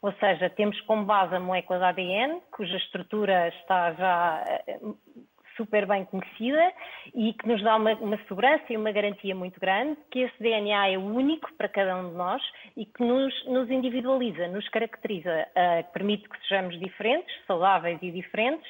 Ou 0.02 0.12
seja, 0.12 0.48
temos 0.50 0.80
como 0.82 1.04
base 1.04 1.34
a 1.34 1.40
molécula 1.40 1.78
de 1.78 1.84
ADN, 1.86 2.40
cuja 2.52 2.76
estrutura 2.76 3.48
está 3.48 3.92
já 3.94 4.44
uh, 4.80 4.96
super 5.56 5.86
bem 5.86 6.04
conhecida 6.04 6.72
e 7.14 7.32
que 7.32 7.48
nos 7.48 7.62
dá 7.62 7.76
uma, 7.76 7.94
uma, 7.94 8.18
segurança 8.28 8.64
e 8.70 8.76
uma 8.76 8.92
garantia 8.92 9.34
muito 9.34 9.58
grande 9.58 9.96
que 10.10 10.20
esse 10.20 10.38
DNA 10.42 10.90
é 10.90 10.98
único 10.98 11.52
para 11.54 11.68
cada 11.68 11.96
um 11.96 12.10
de 12.10 12.14
nós 12.14 12.42
e 12.76 12.84
que 12.84 13.02
nos, 13.02 13.46
nos 13.46 13.70
individualiza, 13.70 14.48
nos 14.48 14.68
caracteriza, 14.68 15.46
uh, 15.50 15.92
permite 15.92 16.28
que 16.28 16.40
sejamos 16.46 16.78
diferentes, 16.78 17.34
saudáveis 17.46 17.98
e 18.02 18.10
diferentes, 18.10 18.68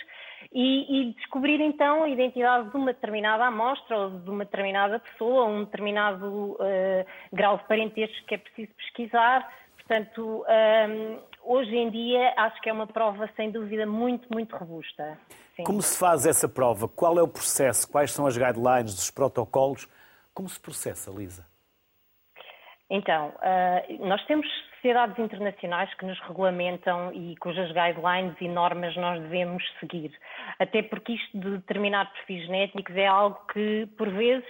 e, 0.53 1.01
e, 1.01 1.13
descobrir 1.15 1.61
então 1.61 2.05
a 2.05 2.09
identidade 2.09 2.71
de 2.71 2.77
uma 2.77 2.93
determinada 2.93 3.47
amostra 3.47 3.99
ou 3.99 4.11
de 4.11 4.31
uma 4.31 4.45
determinada 4.45 4.99
pessoa, 4.99 5.47
um 5.47 5.65
determinado 5.65 6.53
uh, 6.53 7.07
grau 7.33 7.59
de 7.59 7.65
parentesco 7.65 8.27
que 8.27 8.35
é 8.35 8.39
preciso 8.39 8.73
pesquisar. 8.75 9.51
Portanto, 9.77 10.45
um, 10.49 11.19
hoje 11.43 11.77
em 11.77 11.91
dia 11.91 12.33
acho 12.37 12.61
que 12.61 12.69
é 12.69 12.73
uma 12.73 12.87
prova 12.87 13.29
sem 13.37 13.51
dúvida 13.51 13.87
muito, 13.87 14.29
muito 14.33 14.57
robusta. 14.57 15.19
Sim. 15.57 15.65
Como 15.65 15.81
se 15.81 15.99
faz 15.99 16.27
essa 16.27 16.47
prova? 16.47 16.87
Qual 16.87 17.19
é 17.19 17.23
o 17.23 17.29
processo? 17.29 17.91
Quais 17.91 18.13
são 18.13 18.27
as 18.27 18.37
guidelines, 18.37 18.93
os 18.93 19.11
protocolos? 19.11 19.89
Como 20.35 20.47
se 20.49 20.61
processa, 20.61 21.11
Lisa? 21.11 21.47
Então, 22.91 23.29
uh, 23.29 24.07
nós 24.07 24.23
temos 24.27 24.47
sociedades 24.75 25.19
internacionais 25.19 25.93
que 25.95 26.05
nos 26.05 26.21
regulamentam 26.21 27.11
e 27.13 27.35
cujas 27.39 27.69
guidelines 27.73 28.37
e 28.39 28.49
normas 28.49 28.95
nós 28.97 29.21
devemos 29.23 29.65
seguir. 29.81 30.13
Até 30.59 30.83
porque 30.83 31.15
isto 31.15 31.39
de 31.39 31.51
determinar 31.53 32.13
perfis 32.13 32.45
genéticos 32.45 32.95
é 32.95 33.07
algo 33.07 33.41
que, 33.51 33.87
por 33.97 34.11
vezes, 34.11 34.47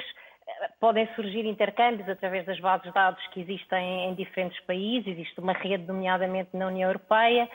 podem 0.80 1.08
surgir 1.14 1.46
intercâmbios 1.46 2.08
através 2.08 2.44
das 2.44 2.58
bases 2.58 2.86
de 2.86 2.92
dados 2.92 3.24
que 3.28 3.40
existem 3.40 4.08
em 4.10 4.14
diferentes 4.14 4.58
países, 4.64 5.06
existe 5.06 5.38
uma 5.40 5.52
rede, 5.52 5.86
nomeadamente 5.86 6.50
na 6.52 6.66
União 6.66 6.88
Europeia, 6.88 7.48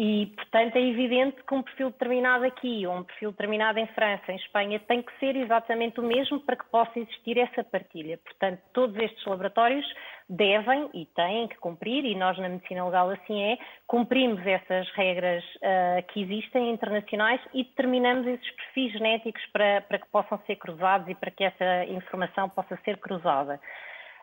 e, 0.00 0.26
portanto, 0.26 0.76
é 0.76 0.80
evidente 0.80 1.42
que 1.42 1.52
um 1.52 1.60
perfil 1.60 1.90
determinado 1.90 2.44
aqui 2.44 2.86
ou 2.86 2.94
um 2.94 3.02
perfil 3.02 3.32
determinado 3.32 3.80
em 3.80 3.86
França, 3.88 4.30
em 4.30 4.36
Espanha, 4.36 4.78
tem 4.78 5.02
que 5.02 5.12
ser 5.18 5.34
exatamente 5.34 5.98
o 5.98 6.04
mesmo 6.04 6.38
para 6.38 6.54
que 6.54 6.64
possa 6.66 7.00
existir 7.00 7.36
essa 7.36 7.64
partilha. 7.64 8.16
Portanto, 8.18 8.60
todos 8.72 8.96
estes 8.96 9.26
laboratórios 9.26 9.84
devem 10.28 10.88
e 10.94 11.04
têm 11.06 11.48
que 11.48 11.56
cumprir, 11.56 12.04
e 12.04 12.14
nós 12.14 12.38
na 12.38 12.48
medicina 12.48 12.84
legal 12.84 13.10
assim 13.10 13.42
é, 13.42 13.58
cumprimos 13.88 14.46
essas 14.46 14.88
regras 14.92 15.42
uh, 15.56 16.06
que 16.12 16.22
existem 16.22 16.70
internacionais 16.70 17.40
e 17.52 17.64
determinamos 17.64 18.24
esses 18.24 18.50
perfis 18.52 18.92
genéticos 18.92 19.44
para, 19.46 19.80
para, 19.80 19.98
que 19.98 20.08
possam 20.10 20.38
ser 20.46 20.54
cruzados 20.56 21.08
e 21.08 21.14
para 21.16 21.32
que 21.32 21.42
essa 21.42 21.84
informação 21.86 22.48
possa 22.48 22.78
ser 22.84 22.98
cruzada. 22.98 23.60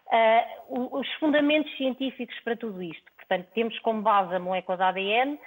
Uh, 0.08 1.00
os 1.00 1.14
fundamentos 1.16 1.76
científicos 1.76 2.40
para 2.46 2.56
tudo 2.56 2.82
isto, 2.82 3.12
portanto, 3.18 3.50
temos 3.54 3.78
como 3.80 4.02
base 4.02 4.34
a 4.34 4.40
molécula 4.40 4.78
de 4.78 4.84
ADN, 4.84 5.38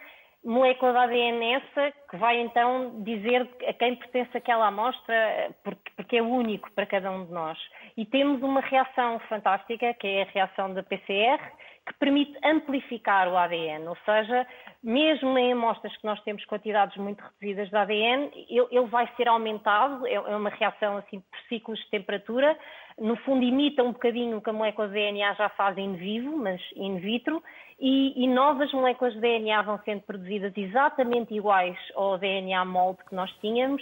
molécula 0.44 0.92
de 0.92 0.98
ADN 0.98 1.54
essa 1.54 1.92
que 2.10 2.16
vai 2.16 2.40
então 2.40 3.02
dizer 3.02 3.48
a 3.66 3.72
quem 3.72 3.96
pertence 3.96 4.36
aquela 4.36 4.68
amostra, 4.68 5.54
porque, 5.62 5.90
porque, 5.96 6.16
é 6.16 6.22
único 6.22 6.70
para 6.72 6.86
cada 6.86 7.10
um 7.10 7.26
de 7.26 7.32
nós. 7.32 7.58
E 7.96 8.04
temos 8.04 8.42
uma 8.42 8.60
reação 8.60 9.18
fantástica, 9.28 9.92
que 9.94 10.06
é 10.06 10.22
a 10.22 10.26
reação 10.26 10.72
da 10.72 10.82
PCR, 10.82 11.38
que 11.86 11.94
permite 11.98 12.38
amplificar 12.44 13.28
o 13.28 13.36
ADN, 13.36 13.88
ou 13.88 13.96
seja, 14.04 14.46
mesmo 14.82 15.36
em 15.38 15.52
amostras 15.52 15.96
que 15.96 16.04
nós 16.04 16.20
temos 16.22 16.44
quantidades 16.44 16.96
muito 16.96 17.24
reduzidas 17.40 17.68
de 17.70 17.76
ADN, 17.76 18.30
ele, 18.48 18.66
ele 18.70 18.86
vai 18.86 19.08
ser 19.16 19.26
aumentado, 19.28 20.06
é, 20.06 20.14
é 20.14 20.36
uma 20.36 20.50
reação 20.50 20.98
assim 20.98 21.20
por 21.20 21.40
ciclos 21.48 21.78
de 21.80 21.90
temperatura, 21.90 22.56
no 23.00 23.16
fundo 23.16 23.44
imita 23.44 23.82
um 23.82 23.92
bocadinho 23.92 24.38
o 24.38 24.42
que 24.42 24.50
a 24.50 24.52
molécula 24.52 24.88
de 24.88 24.94
DNA 24.94 25.34
já 25.34 25.48
faz 25.50 25.76
in 25.78 25.94
vivo, 25.94 26.36
mas 26.36 26.60
in 26.74 26.98
vitro, 26.98 27.42
e, 27.80 28.24
e, 28.24 28.26
novas 28.26 28.72
moléculas 28.72 29.14
de 29.14 29.20
DNA 29.20 29.62
vão 29.62 29.78
sendo 29.84 30.02
produzidas 30.02 30.52
exatamente 30.56 31.32
iguais 31.32 31.76
ao 31.94 32.18
DNA 32.18 32.64
molde 32.64 32.98
que 33.08 33.14
nós 33.14 33.30
tínhamos 33.40 33.80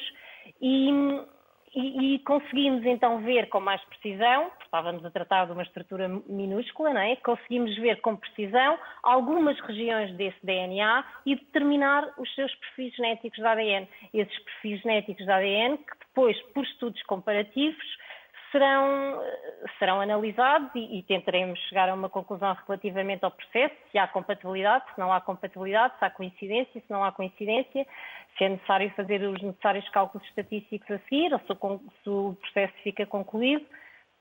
e, 0.60 0.90
e, 1.74 2.14
e, 2.14 2.18
conseguimos 2.18 2.84
então 2.84 3.20
ver 3.20 3.48
com 3.48 3.58
mais 3.58 3.82
precisão, 3.86 4.50
estávamos 4.62 5.02
a 5.02 5.10
tratar 5.10 5.46
de 5.46 5.52
uma 5.52 5.62
estrutura 5.62 6.08
minúscula, 6.26 6.92
não 6.92 7.00
é? 7.00 7.16
Conseguimos 7.16 7.74
ver 7.76 8.02
com 8.02 8.16
precisão 8.16 8.78
algumas 9.02 9.58
regiões 9.60 10.12
desse 10.16 10.44
DNA 10.44 11.04
e 11.24 11.34
determinar 11.34 12.12
os 12.18 12.34
seus 12.34 12.54
perfis 12.56 12.94
genéticos 12.96 13.38
de 13.38 13.46
ADN. 13.46 13.88
Esses 14.12 14.38
perfis 14.40 14.82
genéticos 14.82 15.24
de 15.24 15.30
ADN 15.30 15.78
que 15.78 15.98
depois, 16.06 16.38
por 16.52 16.64
estudos 16.64 17.02
comparativos, 17.04 17.86
serão, 18.56 19.22
serão 19.78 20.00
analisados 20.00 20.70
e, 20.74 20.98
e, 20.98 21.02
tentaremos 21.02 21.58
chegar 21.68 21.88
a 21.88 21.94
uma 21.94 22.08
conclusão 22.08 22.56
relativamente 22.66 23.24
ao 23.24 23.30
processo, 23.30 23.74
se 23.92 23.98
há 23.98 24.08
compatibilidade, 24.08 24.84
se 24.94 24.98
não 24.98 25.12
há 25.12 25.20
compatibilidade, 25.20 25.98
se 25.98 26.04
há 26.04 26.10
coincidência, 26.10 26.80
se 26.80 26.90
não 26.90 27.04
há 27.04 27.12
coincidência, 27.12 27.86
se 28.36 28.44
é 28.44 28.48
necessário 28.48 28.90
fazer 28.96 29.22
os 29.22 29.42
necessários 29.42 29.86
cálculos 29.90 30.26
estatísticos 30.28 30.90
a 30.90 30.98
seguir 31.00 31.32
ou 31.32 31.38
se 31.40 31.52
o, 31.52 31.80
se 32.02 32.10
o 32.10 32.36
processo 32.40 32.74
fica 32.82 33.04
concluído. 33.04 33.64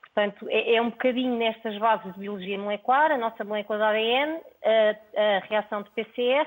Portanto, 0.02 0.46
é, 0.48 0.74
é, 0.74 0.82
um 0.82 0.90
bocadinho 0.90 1.36
nestas 1.36 1.76
bases 1.78 2.12
de 2.14 2.20
biologia 2.20 2.58
molecular, 2.58 3.10
a 3.10 3.18
nossa 3.18 3.44
molécula 3.44 3.78
de 3.78 3.84
ADN, 3.84 4.40
a, 4.64 5.36
a 5.36 5.38
reação 5.48 5.82
de 5.82 5.90
PCR, 5.90 6.46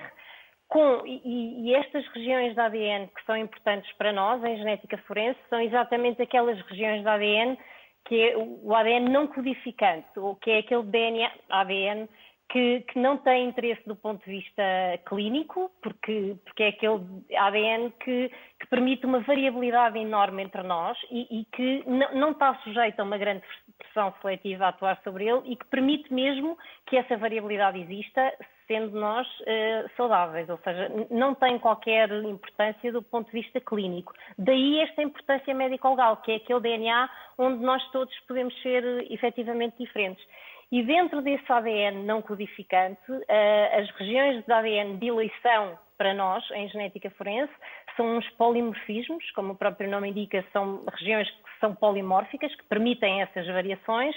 com, 0.67 1.01
e, 1.05 1.69
e, 1.69 1.75
estas 1.75 2.07
regiões 2.09 2.53
de 2.53 2.59
ADN 2.59 3.07
que 3.07 3.25
são 3.25 3.35
importantes 3.35 3.91
para 3.93 4.13
nós 4.13 4.43
em 4.43 4.55
genética 4.57 4.99
forense 4.99 5.39
são 5.49 5.59
exatamente 5.59 6.21
aquelas 6.21 6.61
regiões 6.61 7.01
de 7.01 7.07
ADN 7.07 7.57
que 8.05 8.29
é 8.29 8.37
o 8.37 8.73
ADN 8.73 9.09
não 9.09 9.27
codificante, 9.27 10.07
ou 10.17 10.35
que 10.35 10.51
é 10.51 10.59
aquele 10.59 10.83
DNA, 10.83 11.31
ADN 11.49 12.07
que, 12.49 12.81
que, 12.81 12.97
não 12.97 13.17
tem 13.17 13.47
interesse 13.47 13.81
do 13.85 13.95
ponto 13.95 14.25
de 14.25 14.31
vista 14.31 14.63
clínico, 15.05 15.71
porque, 15.81 16.35
porque 16.43 16.63
é 16.63 16.67
aquele 16.69 16.99
ADN 17.37 17.91
que, 18.03 18.31
que 18.59 18.67
permite 18.67 19.05
uma 19.05 19.19
variabilidade 19.19 19.99
enorme 19.99 20.43
entre 20.43 20.63
nós 20.63 20.97
e, 21.11 21.41
e 21.41 21.45
que 21.45 21.83
não 21.87 22.31
está 22.31 22.55
sujeito 22.63 22.99
a 22.99 23.03
uma 23.03 23.19
grande 23.19 23.43
pressão 23.77 24.13
seletiva 24.21 24.65
a 24.65 24.69
atuar 24.69 24.99
sobre 25.03 25.27
ele 25.27 25.41
e 25.45 25.55
que 25.55 25.65
permite 25.67 26.11
mesmo 26.11 26.57
que 26.87 26.97
essa 26.97 27.15
variabilidade 27.17 27.79
exista, 27.79 28.33
sendo 28.69 28.99
nós 28.99 29.27
uh, 29.41 29.89
saudáveis, 29.97 30.47
ou 30.47 30.59
seja, 30.59 30.91
não 31.09 31.33
tem 31.33 31.57
qualquer 31.57 32.07
importância 32.23 32.91
do 32.91 33.01
ponto 33.01 33.25
de 33.25 33.41
vista 33.41 33.59
clínico. 33.59 34.13
Daí 34.37 34.79
esta 34.81 35.01
importância 35.01 35.53
médico-legal, 35.55 36.17
que 36.17 36.31
é 36.31 36.35
aquele 36.35 36.59
DNA 36.59 37.09
onde 37.39 37.63
nós 37.63 37.83
todos 37.91 38.13
podemos 38.27 38.53
ser 38.61 38.83
uh, 38.83 39.05
efetivamente 39.11 39.75
diferentes. 39.79 40.23
E 40.71 40.83
dentro 40.83 41.23
desse 41.23 41.51
ADN 41.51 42.03
não 42.03 42.21
codificante, 42.21 43.11
uh, 43.11 43.79
as 43.79 43.89
regiões 43.97 44.45
de 44.45 44.53
ADN 44.53 44.97
de 44.97 45.07
eleição 45.07 45.79
para 45.97 46.13
nós, 46.13 46.43
em 46.51 46.69
genética 46.69 47.09
forense, 47.09 47.51
são 47.97 48.17
uns 48.17 48.29
polimorfismos, 48.37 49.29
como 49.31 49.53
o 49.53 49.57
próprio 49.57 49.89
nome 49.89 50.09
indica, 50.09 50.45
são 50.53 50.85
regiões 50.93 51.27
que 51.29 51.59
são 51.59 51.73
polimórficas, 51.73 52.53
que 52.55 52.63
permitem 52.65 53.21
essas 53.23 53.47
variações, 53.47 54.15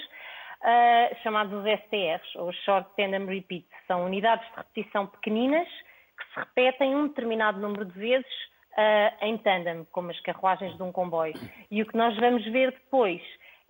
uh, 0.63 1.15
chamados 1.21 1.63
STRs, 1.63 2.35
ou 2.35 2.51
Short 2.51 2.89
Tandem 2.95 3.25
Repeat. 3.25 3.65
São 3.87 4.05
unidades 4.05 4.47
de 4.49 4.55
repetição 4.55 5.07
pequeninas 5.07 5.67
que 5.67 6.33
se 6.33 6.39
repetem 6.39 6.95
um 6.95 7.07
determinado 7.07 7.59
número 7.59 7.85
de 7.85 7.99
vezes 7.99 8.33
uh, 8.77 9.25
em 9.25 9.37
tandem, 9.37 9.85
como 9.91 10.11
as 10.11 10.19
carruagens 10.21 10.75
de 10.75 10.83
um 10.83 10.91
comboio. 10.91 11.33
E 11.69 11.81
o 11.81 11.85
que 11.85 11.97
nós 11.97 12.15
vamos 12.17 12.43
ver 12.45 12.71
depois 12.71 13.21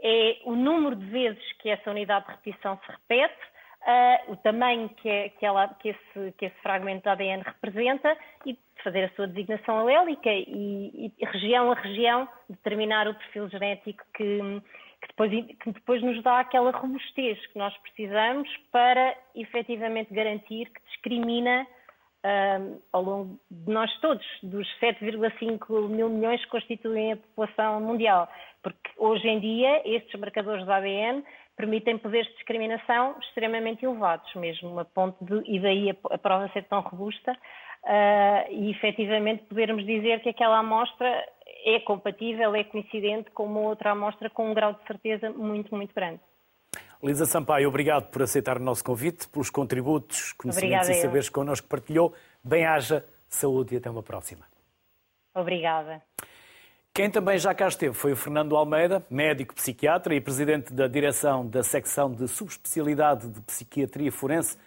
é 0.02 0.38
o 0.46 0.56
número 0.56 0.96
de 0.96 1.06
vezes 1.06 1.54
que 1.60 1.70
essa 1.70 1.90
unidade 1.90 2.26
de 2.26 2.32
repetição 2.32 2.80
se 2.86 2.92
repete, 2.92 3.42
uh, 3.84 4.32
o 4.32 4.38
tamanho 4.38 4.90
que, 4.90 5.10
é, 5.10 5.30
que, 5.30 5.46
ela, 5.46 5.68
que, 5.76 5.90
esse, 5.90 6.32
que, 6.38 6.46
esse, 6.46 6.58
fragmento 6.62 7.04
de 7.04 7.10
ADN 7.10 7.42
representa 7.42 8.18
e 8.46 8.58
fazer 8.84 9.06
a 9.06 9.10
sua 9.16 9.28
designação 9.28 9.80
alélica 9.80 10.30
e, 10.30 11.14
e 11.20 11.26
região 11.26 11.72
a 11.72 11.76
região 11.76 12.28
determinar 12.50 13.08
o 13.08 13.16
perfil 13.16 13.50
genético 13.50 14.04
que, 14.14 14.62
que 15.04 15.08
depois, 15.10 15.32
que 15.32 15.72
depois 15.72 16.02
nos 16.02 16.24
dá 16.24 16.40
aquela 16.40 16.72
robustez 16.72 17.46
que 17.48 17.58
nós 17.58 17.76
precisamos 17.80 18.50
para 18.72 19.16
efetivamente 19.36 20.14
garantir 20.14 20.70
que 20.70 20.82
discrimina 20.88 21.68
um, 22.26 22.80
ao 22.94 23.04
longo 23.04 23.40
de 23.52 23.72
nós 23.72 23.92
todos, 24.00 24.26
dos 24.42 24.68
7,5 24.80 25.90
mil 25.90 26.10
milhões 26.10 26.42
que 26.46 26.52
constituem 26.52 27.14
a 27.14 27.18
população 27.18 27.82
mundial. 27.82 28.30
Porque 28.62 28.90
hoje 28.98 29.28
em 29.28 29.40
dia 29.40 29.82
estes 29.86 30.18
marcadores 30.20 30.64
de 30.64 30.72
ADN 30.72 31.24
permitem 31.58 31.98
poderes 31.98 32.28
de 32.30 32.36
discriminação 32.36 33.16
extremamente 33.22 33.86
elevados, 33.86 34.34
mesmo 34.36 34.80
a 34.80 34.86
ponto 34.86 35.24
de, 35.24 35.44
e 35.52 35.60
daí 35.60 35.92
a, 35.92 35.96
a 36.12 36.18
prova 36.18 36.50
ser 36.54 36.64
tão 36.64 36.80
robusta, 36.80 37.34
uh, 37.34 38.52
e 38.52 38.72
efetivamente 38.72 39.44
podermos 39.44 39.86
dizer 39.86 40.22
que 40.22 40.30
aquela 40.30 40.60
amostra 40.60 41.26
é 41.64 41.80
compatível, 41.80 42.54
é 42.56 42.64
coincidente 42.64 43.32
com 43.32 43.46
uma 43.46 43.62
outra 43.62 43.92
amostra 43.92 44.30
com 44.30 44.52
um 44.52 44.54
grau 44.54 44.74
de 44.74 44.86
certeza 44.86 45.30
muito, 45.30 45.74
muito 45.76 45.94
grande. 45.94 46.20
Lisa 47.02 47.26
Sampaio, 47.26 47.68
obrigado 47.68 48.10
por 48.10 48.22
aceitar 48.22 48.58
o 48.58 48.62
nosso 48.62 48.84
convite, 48.84 49.28
pelos 49.28 49.50
contributos, 49.50 50.32
conhecimentos 50.34 50.88
Obrigada 50.88 51.00
e 51.00 51.02
saberes 51.02 51.28
que 51.28 51.36
connosco 51.36 51.68
partilhou. 51.68 52.14
Bem-haja, 52.44 53.06
saúde 53.28 53.76
e 53.76 53.78
até 53.78 53.90
uma 53.90 54.02
próxima. 54.02 54.46
Obrigada. 55.36 56.02
Quem 56.94 57.10
também 57.10 57.38
já 57.40 57.54
cá 57.56 57.68
esteve 57.68 57.94
foi 57.94 58.14
o 58.14 58.16
Fernando 58.16 58.56
Almeida, 58.56 59.04
médico 59.10 59.56
psiquiatra 59.56 60.14
e 60.14 60.22
presidente 60.22 60.72
da 60.72 60.88
direção 60.88 61.46
da 61.46 61.64
secção 61.64 62.12
de 62.12 62.28
subespecialidade 62.28 63.28
de 63.28 63.42
psiquiatria 63.42 64.12
forense 64.12 64.58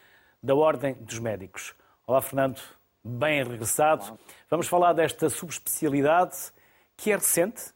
da 0.43 0.55
Ordem 0.55 0.95
dos 0.95 1.19
Médicos. 1.19 1.73
Olá, 2.07 2.21
Fernando, 2.21 2.61
bem 3.03 3.45
regressado. 3.45 4.19
Vamos 4.51 4.67
falar 4.67 4.93
desta 4.93 5.31
subespecialidade 5.31 6.53
que 6.97 7.11
é 7.11 7.17
recente, 7.17 7.75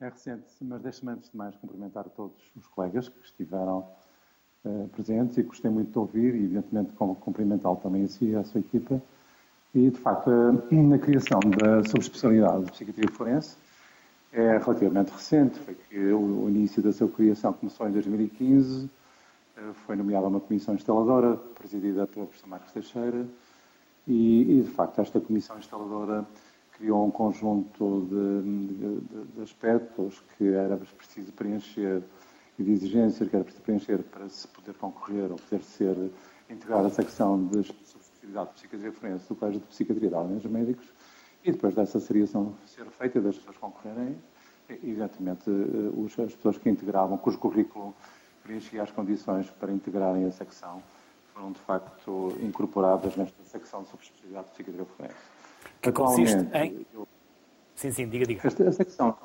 é 0.00 0.08
recente, 0.08 0.46
mas 0.60 0.80
deixe-me 0.80 1.10
antes 1.10 1.28
de 1.28 1.36
mais 1.36 1.56
cumprimentar 1.56 2.04
todos 2.10 2.36
os 2.54 2.66
colegas 2.68 3.08
que 3.08 3.20
estiveram 3.24 3.84
uh, 4.64 4.88
presentes 4.90 5.38
e 5.38 5.42
gostei 5.42 5.68
muito 5.70 5.90
de 5.90 5.98
ouvir 5.98 6.36
e, 6.36 6.44
evidentemente, 6.44 6.92
cumprimentá-lo 6.92 7.76
também 7.76 8.04
a 8.04 8.08
si 8.08 8.26
e 8.26 8.36
a 8.36 8.44
sua 8.44 8.60
equipa. 8.60 9.02
E, 9.74 9.90
de 9.90 9.98
facto, 9.98 10.30
a, 10.30 10.94
a 10.94 10.98
criação 10.98 11.40
da 11.40 11.82
subespecialidade 11.88 12.66
de 12.66 12.70
psiquiatria 12.70 13.10
forense 13.10 13.56
é 14.32 14.56
relativamente 14.58 15.10
recente. 15.10 15.58
Foi 15.58 15.74
que 15.74 15.98
o, 16.12 16.48
início 16.48 16.80
da 16.80 16.92
sua 16.92 17.08
criação 17.08 17.52
começou 17.52 17.88
em 17.88 17.90
2015, 17.90 18.84
uh, 18.84 18.90
eh, 19.56 19.72
foi 19.84 19.96
nomeada 19.96 20.28
uma 20.28 20.38
comissão 20.38 20.76
instaladora, 20.76 21.36
presidida 21.36 22.06
pelo 22.06 22.26
professor 22.26 22.48
Marcos 22.48 22.70
Teixeira, 22.70 23.26
e, 24.06 24.60
e, 24.60 24.62
de 24.62 24.70
facto, 24.70 25.00
esta 25.00 25.20
comissão 25.20 25.58
instaladora 25.58 26.24
criou 26.78 27.04
um 27.04 27.10
conjunto 27.10 28.06
de, 28.08 29.00
de, 29.02 29.26
de, 29.34 29.42
aspectos 29.42 30.22
que 30.36 30.48
era 30.48 30.76
preciso 30.76 31.32
preencher 31.32 32.02
e 32.56 32.62
de 32.62 32.70
exigências 32.70 33.28
que 33.28 33.34
era 33.34 33.44
preciso 33.44 33.64
preencher 33.64 34.02
para 34.04 34.28
se 34.28 34.46
poder 34.48 34.74
concorrer 34.74 35.30
ou 35.30 35.36
poder 35.36 35.62
ser 35.62 35.96
integrada 36.48 36.86
a 36.86 36.90
secção 36.90 37.46
de 37.46 37.60
especialidade 37.60 38.48
de 38.50 38.54
psiquiatria 38.54 38.92
forense 38.92 39.28
do 39.28 39.34
Colégio 39.34 39.60
de 39.60 39.66
Psiquiatria 39.66 40.16
Ordem 40.16 40.38
dos 40.38 40.50
Médicos 40.50 40.86
e 41.44 41.50
depois 41.50 41.74
dessa 41.74 41.98
seriação 41.98 42.54
ser 42.64 42.86
feita 42.86 43.20
das 43.20 43.36
pessoas 43.36 43.56
concorrerem, 43.56 44.16
evidentemente 44.68 45.50
eh, 45.50 46.22
as 46.24 46.34
pessoas 46.34 46.58
que 46.58 46.68
integravam, 46.68 47.18
cujo 47.18 47.38
currículo 47.38 47.94
preenchia 48.42 48.82
as 48.82 48.90
condições 48.90 49.50
para 49.50 49.72
integrarem 49.72 50.24
a 50.24 50.30
secção, 50.30 50.82
foram 51.34 51.52
de 51.52 51.60
facto 51.60 52.36
incorporadas 52.40 53.16
nesta 53.16 53.42
secção 53.44 53.82
de 53.82 53.88
subespecialidade 53.88 54.46
de 54.46 54.52
psiquiatria 54.52 54.84
forense 54.84 55.37
que 55.80 55.92
consiste 55.92 56.46
em. 56.54 56.86
Sim, 57.74 57.92
sim, 57.92 58.08
diga, 58.08 58.26
diga. 58.26 58.40
Esta, 58.44 58.68
a, 58.68 58.72
secção, 58.72 59.16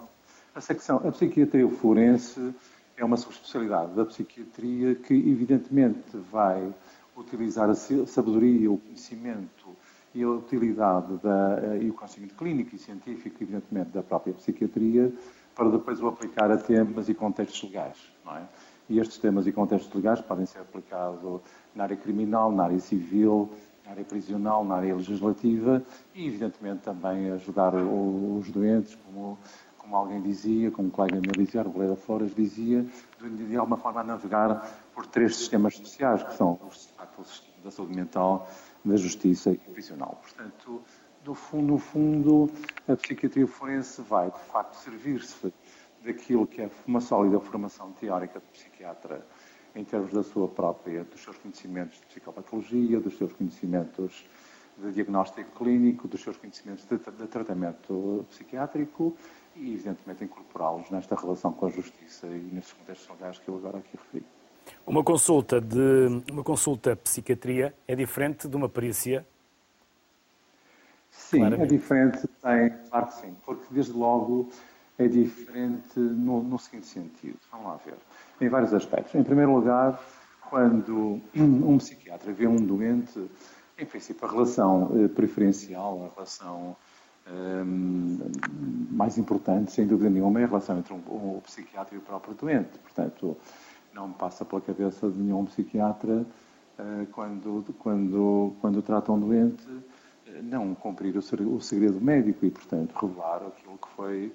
a 0.54 0.62
secção, 0.62 0.98
a 0.98 1.12
psiquiatria 1.12 1.68
forense 1.68 2.54
é 2.96 3.04
uma 3.04 3.18
subespecialidade 3.18 3.94
da 3.94 4.06
psiquiatria 4.06 4.96
que, 4.96 5.14
evidentemente, 5.14 6.16
vai 6.32 6.72
utilizar 7.16 7.70
a 7.70 7.76
sabedoria, 7.76 8.72
o 8.72 8.78
conhecimento 8.78 9.76
e 10.14 10.22
a 10.22 10.30
utilidade 10.30 11.18
da, 11.18 11.78
e 11.82 11.90
o 11.90 11.94
conhecimento 11.94 12.36
clínico 12.36 12.76
e 12.76 12.80
científico, 12.80 13.42
evidentemente, 13.42 13.90
da 13.90 14.04
própria 14.04 14.34
psiquiatria, 14.34 15.12
para 15.56 15.70
depois 15.70 16.00
o 16.02 16.08
aplicar 16.08 16.52
a 16.52 16.58
temas 16.58 17.10
e 17.10 17.14
contextos 17.14 17.64
legais. 17.64 17.98
Não 18.24 18.38
é? 18.38 18.44
E 18.90 19.00
estes 19.00 19.18
temas 19.18 19.48
e 19.48 19.52
contextos 19.52 19.94
legais 19.94 20.22
podem 20.22 20.46
ser 20.46 20.60
aplicados 20.60 21.42
na 21.74 21.84
área 21.84 21.98
criminal, 21.98 22.52
na 22.52 22.66
área 22.66 22.80
civil, 22.80 23.50
na 23.86 23.92
área 23.92 24.04
prisional, 24.04 24.64
na 24.64 24.76
área 24.76 24.96
legislativa 24.96 25.84
e, 26.14 26.28
evidentemente, 26.28 26.82
também 26.82 27.32
ajudar 27.32 27.74
os 27.76 28.50
doentes, 28.50 28.96
como, 28.96 29.38
como 29.78 29.96
alguém 29.96 30.22
dizia, 30.22 30.72
como 30.72 30.88
um 30.88 30.92
colega 30.92 31.20
meu 31.20 31.36
dizia, 31.36 31.62
Arboleda 31.62 31.96
Flores 31.96 32.34
dizia, 32.34 32.86
de, 33.22 33.48
de 33.48 33.58
alguma 33.58 33.78
forma 33.78 34.02
a 34.02 34.04
navegar 34.04 34.68
por 34.94 35.06
três 35.06 35.36
sistemas 35.36 35.76
sociais, 35.76 36.24
que 36.24 36.34
são 36.34 36.60
o 36.64 36.72
sistema 36.72 37.04
da 37.64 37.72
saúde 37.72 37.96
mental, 37.96 38.48
da 38.84 38.98
justiça 38.98 39.52
e 39.52 39.58
prisional. 39.58 40.20
Portanto, 40.22 40.82
no 41.26 41.34
fundo, 41.34 41.68
no 41.68 41.78
fundo, 41.78 42.52
a 42.88 42.96
psiquiatria 42.96 43.48
forense 43.48 44.02
vai, 44.02 44.30
de 44.30 44.40
facto, 44.40 44.76
servir-se 44.76 45.54
daquilo 46.04 46.46
que 46.46 46.62
é 46.62 46.70
uma 46.86 47.00
sólida 47.00 47.40
formação 47.40 47.94
teórica 47.94 48.40
de 48.40 48.46
psiquiatra 48.48 49.26
em 49.76 49.84
termos 49.84 50.12
da 50.12 50.24
sua 50.24 50.48
própria, 50.48 51.04
dos 51.04 51.22
seus 51.22 51.38
conhecimentos 51.38 52.00
de 52.00 52.06
psicopatologia, 52.08 53.00
dos 53.00 53.18
seus 53.18 53.34
conhecimentos 53.34 54.26
de 54.78 54.92
diagnóstico 54.92 55.52
clínico, 55.64 56.08
dos 56.08 56.22
seus 56.22 56.38
conhecimentos 56.38 56.86
de, 56.86 56.98
de 56.98 57.28
tratamento 57.28 58.26
psiquiátrico 58.30 59.16
e, 59.56 59.74
evidentemente, 59.74 60.24
incorporá-los 60.24 60.90
nesta 60.90 61.16
relação 61.16 61.54
com 61.54 61.68
a 61.68 61.70
justiça 61.70 62.28
e 62.28 62.50
nesses 62.52 62.74
contextos 62.74 63.10
legais 63.10 63.40
que 63.40 63.50
eu 63.50 63.56
agora 63.56 63.78
aqui 63.78 63.98
referi. 63.98 64.26
Uma 64.86 65.04
consulta 65.04 65.60
de 65.60 66.24
uma 66.32 66.44
consulta 66.44 66.96
psiquiatria 66.96 67.74
é 67.88 67.96
diferente 67.96 68.48
de 68.48 68.56
uma 68.56 68.70
perícia? 68.70 69.26
Sim, 71.10 71.40
Claramente. 71.40 71.74
é 71.74 71.78
diferente, 71.78 72.28
tem, 72.42 72.74
claro 72.90 73.08
que 73.08 73.14
sim, 73.14 73.36
porque 73.46 73.66
desde 73.72 73.92
logo 73.92 74.50
é 74.98 75.08
diferente 75.08 76.00
no, 76.00 76.44
no 76.44 76.60
seguinte 76.60 76.88
sentido. 76.88 77.38
Vamos 77.52 77.68
lá 77.68 77.80
ver 77.86 77.96
em 78.40 78.50
vários 78.50 78.74
aspectos. 78.74 79.16
Em 79.16 79.24
primeiro 79.24 79.54
lugar, 79.54 80.00
quando 80.50 81.20
um 81.36 81.78
psiquiatra 81.78 82.32
vê 82.32 82.48
um 82.48 82.58
doente, 82.58 83.30
em 83.78 83.86
princípio, 83.86 84.28
a 84.28 84.32
relação 84.32 84.92
eh, 84.96 85.08
preferencial, 85.08 86.06
a 86.06 86.16
relação 86.16 86.76
um, 87.28 88.20
mais 88.92 89.18
importante, 89.18 89.72
sem 89.72 89.88
dúvida 89.88 90.10
nenhuma, 90.10 90.42
é 90.42 90.44
a 90.44 90.48
relação 90.48 90.78
entre 90.78 90.94
um, 90.94 90.98
o 90.98 91.42
psiquiatra 91.44 91.96
e 91.96 91.98
o 91.98 92.02
próprio 92.02 92.36
doente. 92.36 92.78
Portanto, 92.80 93.36
não 93.94 94.10
me 94.10 94.14
passa 94.14 94.46
pela 94.46 94.62
cabeça 94.62 95.10
de 95.10 95.20
nenhum 95.20 95.46
psiquiatra, 95.46 96.26
uh, 96.78 97.08
quando, 97.12 97.66
quando, 97.80 98.54
quando 98.62 98.82
trata 98.82 99.12
um 99.12 99.20
doente, 99.20 99.66
não 100.44 100.74
cumprir 100.74 101.16
o 101.18 101.62
segredo 101.62 102.02
médico 102.02 102.46
e, 102.46 102.50
portanto, 102.50 102.94
revelar 102.94 103.44
aquilo 103.48 103.78
que 103.78 103.88
foi 103.96 104.34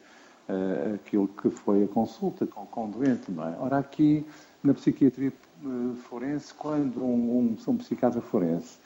uh, 0.48 0.94
aquilo 0.94 1.28
que 1.28 1.50
foi 1.50 1.84
a 1.84 1.88
consulta 1.88 2.46
com, 2.46 2.66
com 2.66 2.86
o 2.86 2.88
doente, 2.88 3.30
não 3.30 3.46
é? 3.46 3.56
Ora, 3.58 3.78
aqui 3.78 4.26
na 4.62 4.74
psiquiatria 4.74 5.32
uh, 5.64 5.94
forense, 5.94 6.52
quando 6.54 7.02
um, 7.02 7.56
um, 7.66 7.70
um 7.70 7.76
psiquiatra 7.76 8.20
forense 8.20 8.78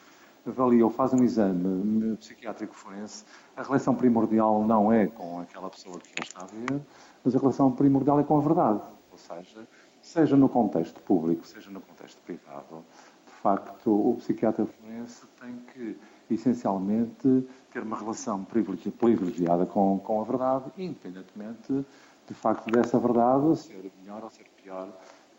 avalia 0.46 0.84
ou 0.84 0.90
faz 0.90 1.12
um 1.12 1.22
exame 1.22 2.16
psiquiátrico 2.16 2.74
forense, 2.74 3.24
a 3.56 3.62
relação 3.62 3.94
primordial 3.94 4.66
não 4.66 4.92
é 4.92 5.06
com 5.06 5.40
aquela 5.40 5.70
pessoa 5.70 5.98
que 6.00 6.08
ele 6.08 6.26
está 6.26 6.42
a 6.42 6.46
ver, 6.46 6.80
mas 7.24 7.36
a 7.36 7.38
relação 7.38 7.70
primordial 7.70 8.18
é 8.18 8.24
com 8.24 8.38
a 8.38 8.40
verdade. 8.40 8.80
Ou 9.10 9.18
seja, 9.18 9.66
seja 10.00 10.36
no 10.36 10.48
contexto 10.48 11.00
público, 11.02 11.46
seja 11.46 11.70
no 11.70 11.80
contexto 11.80 12.20
privado, 12.22 12.84
de 13.24 13.32
facto, 13.40 13.90
o 13.90 14.16
psiquiatra 14.16 14.66
forense 14.66 15.26
tem 15.40 15.56
que 15.72 15.96
essencialmente 16.34 17.46
ter 17.72 17.82
uma 17.82 17.96
relação 17.96 18.44
privilegiada 18.44 19.66
com, 19.66 19.98
com 19.98 20.20
a 20.20 20.24
verdade, 20.24 20.64
independentemente, 20.78 21.84
de 22.26 22.34
facto, 22.34 22.70
dessa 22.70 22.98
verdade 22.98 23.56
ser 23.58 23.90
melhor 24.00 24.24
ou 24.24 24.30
ser 24.30 24.46
pior 24.62 24.88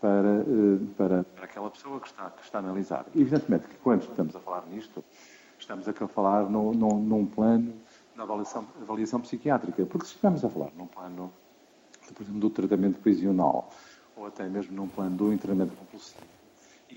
para, 0.02 0.42
eh, 0.42 0.86
para, 0.98 1.24
para 1.24 1.46
aquela 1.46 1.70
pessoa 1.70 2.00
que 2.00 2.08
está, 2.08 2.30
que 2.30 2.44
está 2.44 2.58
a 2.58 2.62
analisar. 2.62 3.06
Evidentemente 3.16 3.68
que 3.68 3.76
quando 3.78 4.02
estamos 4.02 4.36
a 4.36 4.40
falar 4.40 4.66
nisto, 4.68 5.04
estamos 5.58 5.88
a 5.88 5.94
falar 5.94 6.50
no, 6.50 6.74
no, 6.74 7.00
num 7.00 7.26
plano 7.26 7.74
de 8.14 8.22
avaliação, 8.22 8.68
avaliação 8.82 9.22
psiquiátrica, 9.22 9.86
porque 9.86 10.06
se 10.06 10.12
estivermos 10.12 10.44
a 10.44 10.50
falar 10.50 10.72
num 10.78 10.88
plano, 10.88 11.32
por 12.14 12.22
exemplo, 12.22 12.40
do 12.40 12.50
tratamento 12.50 13.00
prisional, 13.00 13.70
ou 14.16 14.26
até 14.26 14.48
mesmo 14.48 14.76
num 14.76 14.88
plano 14.88 15.16
do 15.16 15.34
internamento 15.34 15.74
compulsivo, 15.76 16.33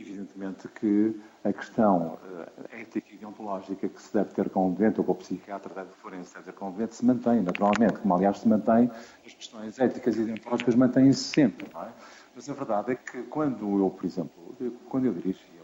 evidentemente 0.00 0.68
que 0.68 1.18
a 1.44 1.52
questão 1.52 2.14
uh, 2.14 2.64
ética 2.72 3.06
e 3.12 3.16
deontológica 3.16 3.88
que 3.88 4.02
se 4.02 4.12
deve 4.12 4.32
ter 4.34 4.50
com 4.50 4.70
o 4.70 4.72
doente, 4.72 4.98
ou 5.00 5.04
com 5.04 5.12
o 5.12 5.14
psiquiatra 5.14 5.72
deve 5.74 5.90
forense 5.94 6.34
deve 6.34 6.46
ter 6.46 6.52
com 6.52 6.68
o 6.68 6.72
doente, 6.72 6.94
se 6.94 7.04
mantém, 7.04 7.42
naturalmente, 7.42 7.98
como 8.00 8.14
aliás 8.14 8.38
se 8.38 8.48
mantém, 8.48 8.90
as 9.24 9.34
questões 9.34 9.78
éticas 9.78 10.16
e 10.16 10.24
deontológicas 10.24 10.74
mantêm-se 10.74 11.22
sempre, 11.22 11.68
não 11.72 11.82
é? 11.82 11.88
Mas 12.34 12.48
a 12.48 12.52
verdade 12.52 12.92
é 12.92 12.94
que 12.94 13.22
quando 13.24 13.78
eu, 13.78 13.90
por 13.90 14.04
exemplo, 14.04 14.56
quando 14.88 15.06
eu 15.06 15.14
dirigi 15.14 15.56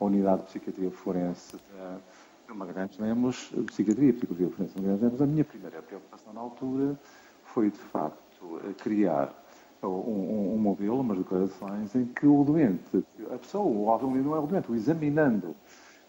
a 0.00 0.04
unidade 0.04 0.42
de 0.42 0.48
psiquiatria 0.48 0.90
forense 0.90 1.56
de, 1.56 2.46
de 2.46 2.54
Magalhães 2.54 2.98
Lemos, 2.98 3.52
psiquiatria 3.66 4.10
e 4.10 4.12
psicologia 4.12 4.50
forense 4.50 4.74
de 4.74 4.80
Magalhães 4.82 5.02
Lemos, 5.02 5.22
a 5.22 5.26
minha 5.26 5.44
primeira 5.44 5.82
preocupação 5.82 6.32
na 6.32 6.40
altura 6.40 6.98
foi, 7.42 7.70
de 7.70 7.78
facto, 7.78 8.60
criar 8.82 9.45
um, 9.88 10.54
um, 10.54 10.58
modelo, 10.58 11.00
umas 11.00 11.18
declarações, 11.18 11.94
em 11.94 12.06
que 12.06 12.26
o 12.26 12.44
doente, 12.44 13.04
a 13.32 13.38
pessoa, 13.38 13.64
o 13.64 14.06
não 14.22 14.36
é 14.36 14.38
o 14.38 14.46
doente, 14.46 14.70
o 14.70 14.74
examinando, 14.74 15.54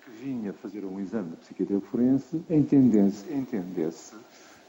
que 0.04 0.12
vinha 0.12 0.54
fazer 0.54 0.86
um 0.86 1.00
exame 1.00 1.32
de 1.32 1.38
psiquiatria 1.38 1.82
forense, 1.82 2.42
entendesse, 2.50 3.32
entendesse 3.34 4.16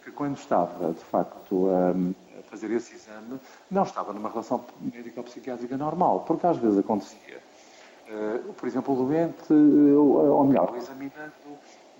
que 0.02 0.11
quando 0.11 0.36
estava, 0.36 0.92
de 0.92 1.04
facto, 1.04 1.68
a, 1.70 2.42
fazer 2.48 2.70
esse 2.70 2.94
exame, 2.94 3.38
não 3.70 3.82
estava 3.82 4.12
numa 4.12 4.30
relação 4.30 4.64
médico-psiquiátrica 4.80 5.76
normal, 5.76 6.24
porque 6.26 6.46
às 6.46 6.56
vezes 6.56 6.78
acontecia. 6.78 7.38
Uh, 8.09 8.52
por 8.54 8.66
exemplo, 8.66 8.94
o 8.94 9.04
doente, 9.04 9.52
ou 9.52 10.44
melhor, 10.44 10.70
o 10.72 10.76
examinando, 10.76 11.32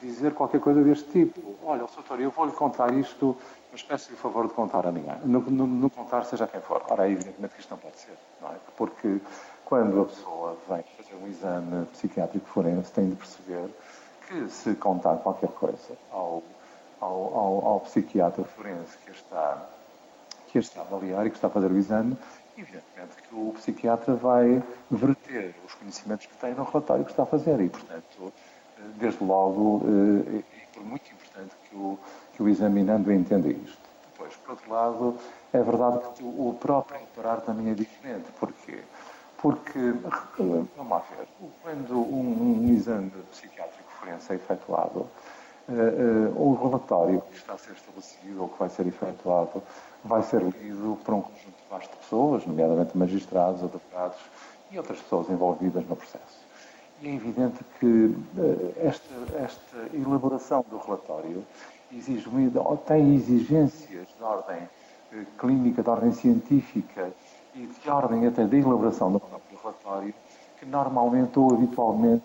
dizer 0.00 0.32
qualquer 0.32 0.61
coisa 0.61 0.82
deste 0.82 1.09
tipo. 1.11 1.54
Olha, 1.62 1.80
doutor, 1.80 2.20
eu 2.20 2.30
vou-lhe 2.30 2.52
contar 2.52 2.92
isto, 2.94 3.36
mas 3.71 3.83
peço-lhe 3.83 4.14
o 4.14 4.19
favor 4.19 4.47
de 4.47 4.55
contar 4.55 4.87
a 4.87 4.93
ninguém. 4.93 5.16
No, 5.25 5.91
contar, 5.91 6.25
seja 6.25 6.47
quem 6.47 6.61
for. 6.61 6.83
Ora, 6.89 7.09
evidentemente 7.09 7.55
que 7.55 7.61
isto 7.61 7.71
não 7.71 7.79
pode 7.79 7.99
ser, 7.99 8.16
não 8.41 8.49
é? 8.51 8.57
Porque 8.77 9.21
quando 9.64 10.01
a 10.01 10.05
pessoa 10.07 10.57
vem 10.69 10.83
fazer 10.97 11.14
um 11.14 11.27
exame 11.29 11.87
psiquiátrico 11.87 12.47
forense, 12.49 12.91
tem 12.93 13.11
de 13.11 13.16
perceber 13.16 13.69
que 14.27 14.49
se 14.49 14.75
contar 14.75 15.16
qualquer 15.16 15.51
coisa 15.51 15.97
ao, 16.11 16.43
ao, 17.01 17.35
ao, 17.35 17.66
ao 17.66 17.81
psiquiatra 17.81 18.45
forense 18.45 18.97
que 19.05 19.11
está, 19.11 19.66
que 20.49 20.59
está 20.59 20.81
a 20.81 20.85
avaliar 20.85 21.27
e 21.27 21.31
que 21.31 21.37
está 21.37 21.49
a 21.49 21.51
fazer 21.51 21.71
o 21.71 21.77
exame, 21.77 22.16
evidentemente 22.57 23.23
que 23.29 23.35
o 23.35 23.53
psiquiatra 23.55 24.14
vai 24.14 24.62
verter 24.91 25.55
os 25.66 25.75
conhecimentos 25.75 26.27
que 26.27 26.37
tem 26.37 26.55
no 26.55 26.64
relatório 26.64 27.05
que 27.05 27.11
está 27.11 27.23
a 27.23 27.27
fazer 27.27 27.61
e, 27.61 27.69
portanto, 27.69 28.33
desde 28.97 29.23
logo, 29.25 29.83
é 30.35 30.43
por 30.73 30.85
muito 30.85 31.11
importante 31.11 31.55
que 31.69 31.77
o, 31.77 31.99
que 32.39 32.43
o 32.45 32.49
examinando 32.49 33.12
entenda 33.12 33.49
isto. 33.49 33.76
Depois, 34.12 34.32
por 34.36 34.53
outro 34.53 34.72
lado, 34.72 35.16
é 35.53 35.61
verdade 35.61 35.99
que 36.14 36.22
o 36.22 36.57
próprio 36.61 37.01
operar 37.03 37.41
também 37.41 37.70
é 37.70 37.74
diferente. 37.74 38.30
Porquê? 38.39 38.78
Porque, 39.43 39.93
vamos 40.76 40.91
lá 40.91 41.03
ver, 41.11 41.26
quando 41.62 41.99
um, 41.99 42.64
um 42.64 42.72
exame 42.72 43.11
psiquiátrico 43.32 43.91
forense 43.99 44.32
é 44.32 44.36
efetuado, 44.36 45.01
uh, 45.01 45.72
uh, 45.72 46.41
o 46.41 46.55
relatório 46.55 47.20
que 47.22 47.39
está 47.39 47.55
a 47.55 47.59
ser 47.59 47.72
estabelecido 47.72 48.43
ou 48.43 48.49
que 48.49 48.59
vai 48.59 48.68
ser 48.68 48.86
efetuado 48.86 49.61
vai 50.05 50.22
ser 50.22 50.41
lido 50.41 50.97
por 51.05 51.14
um 51.14 51.22
conjunto 51.22 51.57
de 51.80 51.89
pessoas, 51.97 52.47
nomeadamente 52.47 52.97
magistrados, 52.97 53.64
advogados 53.64 54.18
e 54.70 54.78
outras 54.78 55.01
pessoas 55.01 55.28
envolvidas 55.28 55.84
no 55.89 55.97
processo. 55.97 56.47
E 57.01 57.09
é 57.09 57.14
evidente 57.14 57.64
que 57.78 58.14
eh, 58.39 58.89
esta, 58.89 59.14
esta 59.39 59.97
elaboração 59.97 60.64
do 60.68 60.78
relatório 60.78 61.45
exige, 61.93 62.28
tem 62.86 63.14
exigências 63.14 64.09
de 64.16 64.22
ordem 64.22 64.68
eh, 65.12 65.24
clínica, 65.39 65.82
de 65.82 65.89
ordem 65.89 66.12
científica 66.12 67.11
e 67.55 67.66
de 67.66 67.91
ordem 67.91 68.26
até 68.26 68.47
da 68.47 68.57
elaboração 68.57 69.12
do 69.12 69.20
próprio 69.20 69.59
relatório, 69.62 70.14
que 70.59 70.66
normalmente 70.66 71.39
ou 71.39 71.55
habitualmente, 71.55 72.24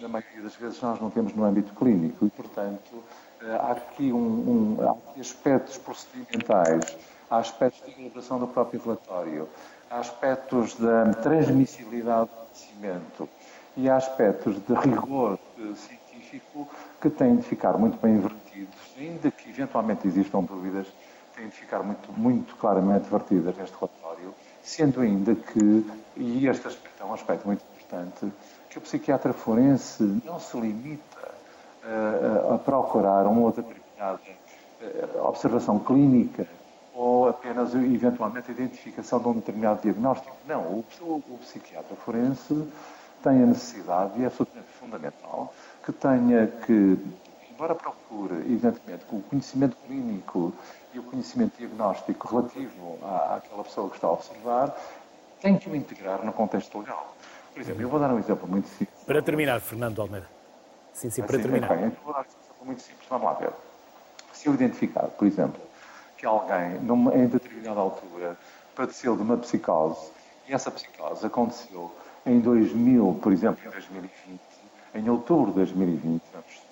na 0.00 0.08
maioria 0.08 0.42
das 0.42 0.54
vezes, 0.56 0.80
nós 0.80 1.00
não 1.00 1.10
temos 1.10 1.34
no 1.34 1.44
âmbito 1.44 1.74
clínico. 1.74 2.26
E, 2.26 2.30
portanto, 2.30 3.02
eh, 3.42 3.56
há 3.60 3.72
aqui, 3.72 4.12
um, 4.12 4.78
um, 4.78 4.88
há 4.88 4.92
aqui 4.92 5.20
aspectos 5.20 5.78
procedimentais, 5.78 6.96
há 7.30 7.38
aspectos 7.38 7.84
de 7.84 8.00
elaboração 8.00 8.38
do 8.38 8.46
próprio 8.46 8.80
relatório, 8.80 9.48
há 9.90 9.98
aspectos 9.98 10.74
da 10.76 11.12
transmissibilidade 11.14 12.30
do 12.30 12.36
conhecimento 12.36 13.28
e 13.76 13.88
há 13.88 13.96
aspectos 13.96 14.56
de 14.64 14.74
rigor 14.74 15.38
eh, 15.58 15.74
científico 15.74 16.68
que 17.00 17.10
têm 17.10 17.36
de 17.36 17.42
ficar 17.42 17.76
muito 17.76 17.98
bem 18.00 18.20
ainda 18.98 19.30
que 19.30 19.50
eventualmente 19.50 20.06
existam 20.06 20.42
dúvidas, 20.42 20.86
têm 21.34 21.48
de 21.48 21.54
ficar 21.54 21.82
muito, 21.82 22.12
muito 22.12 22.56
claramente 22.56 23.08
vertidas 23.10 23.56
neste 23.56 23.74
relatório, 23.74 24.34
sendo 24.62 25.00
ainda 25.00 25.34
que, 25.34 25.86
e 26.16 26.46
este 26.46 26.66
aspecto 26.66 27.02
é 27.02 27.06
um 27.06 27.14
aspecto 27.14 27.46
muito 27.46 27.62
importante, 27.74 28.32
que 28.70 28.78
o 28.78 28.80
psiquiatra 28.80 29.32
forense 29.32 30.02
não 30.24 30.40
se 30.40 30.58
limita 30.58 31.34
a, 31.84 32.54
a 32.54 32.58
procurar 32.58 33.26
uma 33.26 33.42
outra 33.42 33.62
determinada 33.62 34.20
eh, 34.80 35.20
observação 35.22 35.78
clínica 35.78 36.46
ou 36.94 37.28
apenas 37.28 37.74
eventualmente 37.74 38.50
a 38.50 38.54
identificação 38.54 39.20
de 39.20 39.28
um 39.28 39.34
determinado 39.34 39.82
diagnóstico. 39.82 40.34
Não, 40.48 40.62
o, 40.62 40.84
o 41.00 41.38
psiquiatra 41.42 41.94
forense 41.96 42.66
tem 43.22 43.42
a 43.42 43.46
necessidade, 43.46 44.12
e 44.18 44.24
é 44.24 44.26
absolutamente 44.26 44.68
fundamental, 44.80 45.52
que 45.84 45.92
tenha 45.92 46.46
que, 46.46 46.98
embora 47.56 47.74
procure, 47.74 48.34
evidentemente, 48.34 49.06
o 49.10 49.22
conhecimento 49.22 49.76
clínico 49.86 50.52
e 50.92 50.98
o 50.98 51.02
conhecimento 51.02 51.56
diagnóstico 51.58 52.28
relativo 52.28 52.98
à, 53.02 53.36
àquela 53.36 53.64
pessoa 53.64 53.88
que 53.88 53.96
está 53.96 54.06
a 54.06 54.12
observar, 54.12 54.76
tem 55.40 55.56
que 55.56 55.68
o 55.68 55.74
integrar 55.74 56.22
no 56.24 56.32
contexto 56.34 56.78
legal. 56.78 57.16
Por 57.54 57.62
exemplo, 57.62 57.80
eu 57.80 57.88
vou 57.88 57.98
dar 57.98 58.12
um 58.12 58.18
exemplo 58.18 58.46
muito 58.46 58.68
simples. 58.68 59.02
Para 59.06 59.22
terminar, 59.22 59.58
Fernando 59.60 60.02
Almeida. 60.02 60.28
Sim, 60.92 61.08
sim, 61.08 61.22
para 61.22 61.36
assim, 61.36 61.42
terminar. 61.42 61.74
Bem, 61.74 61.84
eu 61.86 61.96
vou 62.04 62.12
dar 62.12 62.20
um 62.20 62.24
exemplo 62.24 62.66
muito 62.66 62.82
simples. 62.82 63.08
Vamos 63.08 63.24
lá 63.24 63.32
ver. 63.34 63.50
Se 64.34 64.48
eu 64.48 64.54
identificar, 64.54 65.06
por 65.06 65.26
exemplo, 65.26 65.60
que 66.18 66.26
alguém, 66.26 66.78
numa, 66.80 67.14
em 67.14 67.26
determinada 67.26 67.80
altura, 67.80 68.36
padeceu 68.74 69.16
de 69.16 69.22
uma 69.22 69.38
psicose, 69.38 70.10
e 70.46 70.52
essa 70.52 70.70
psicose 70.70 71.24
aconteceu 71.24 71.90
em 72.26 72.38
2000, 72.38 73.18
por 73.22 73.32
exemplo, 73.32 73.66
em 73.66 73.70
2020, 73.70 74.40
em 74.94 75.08
outubro 75.08 75.52
de 75.52 75.56
2020, 75.56 76.22
vamos 76.32 76.65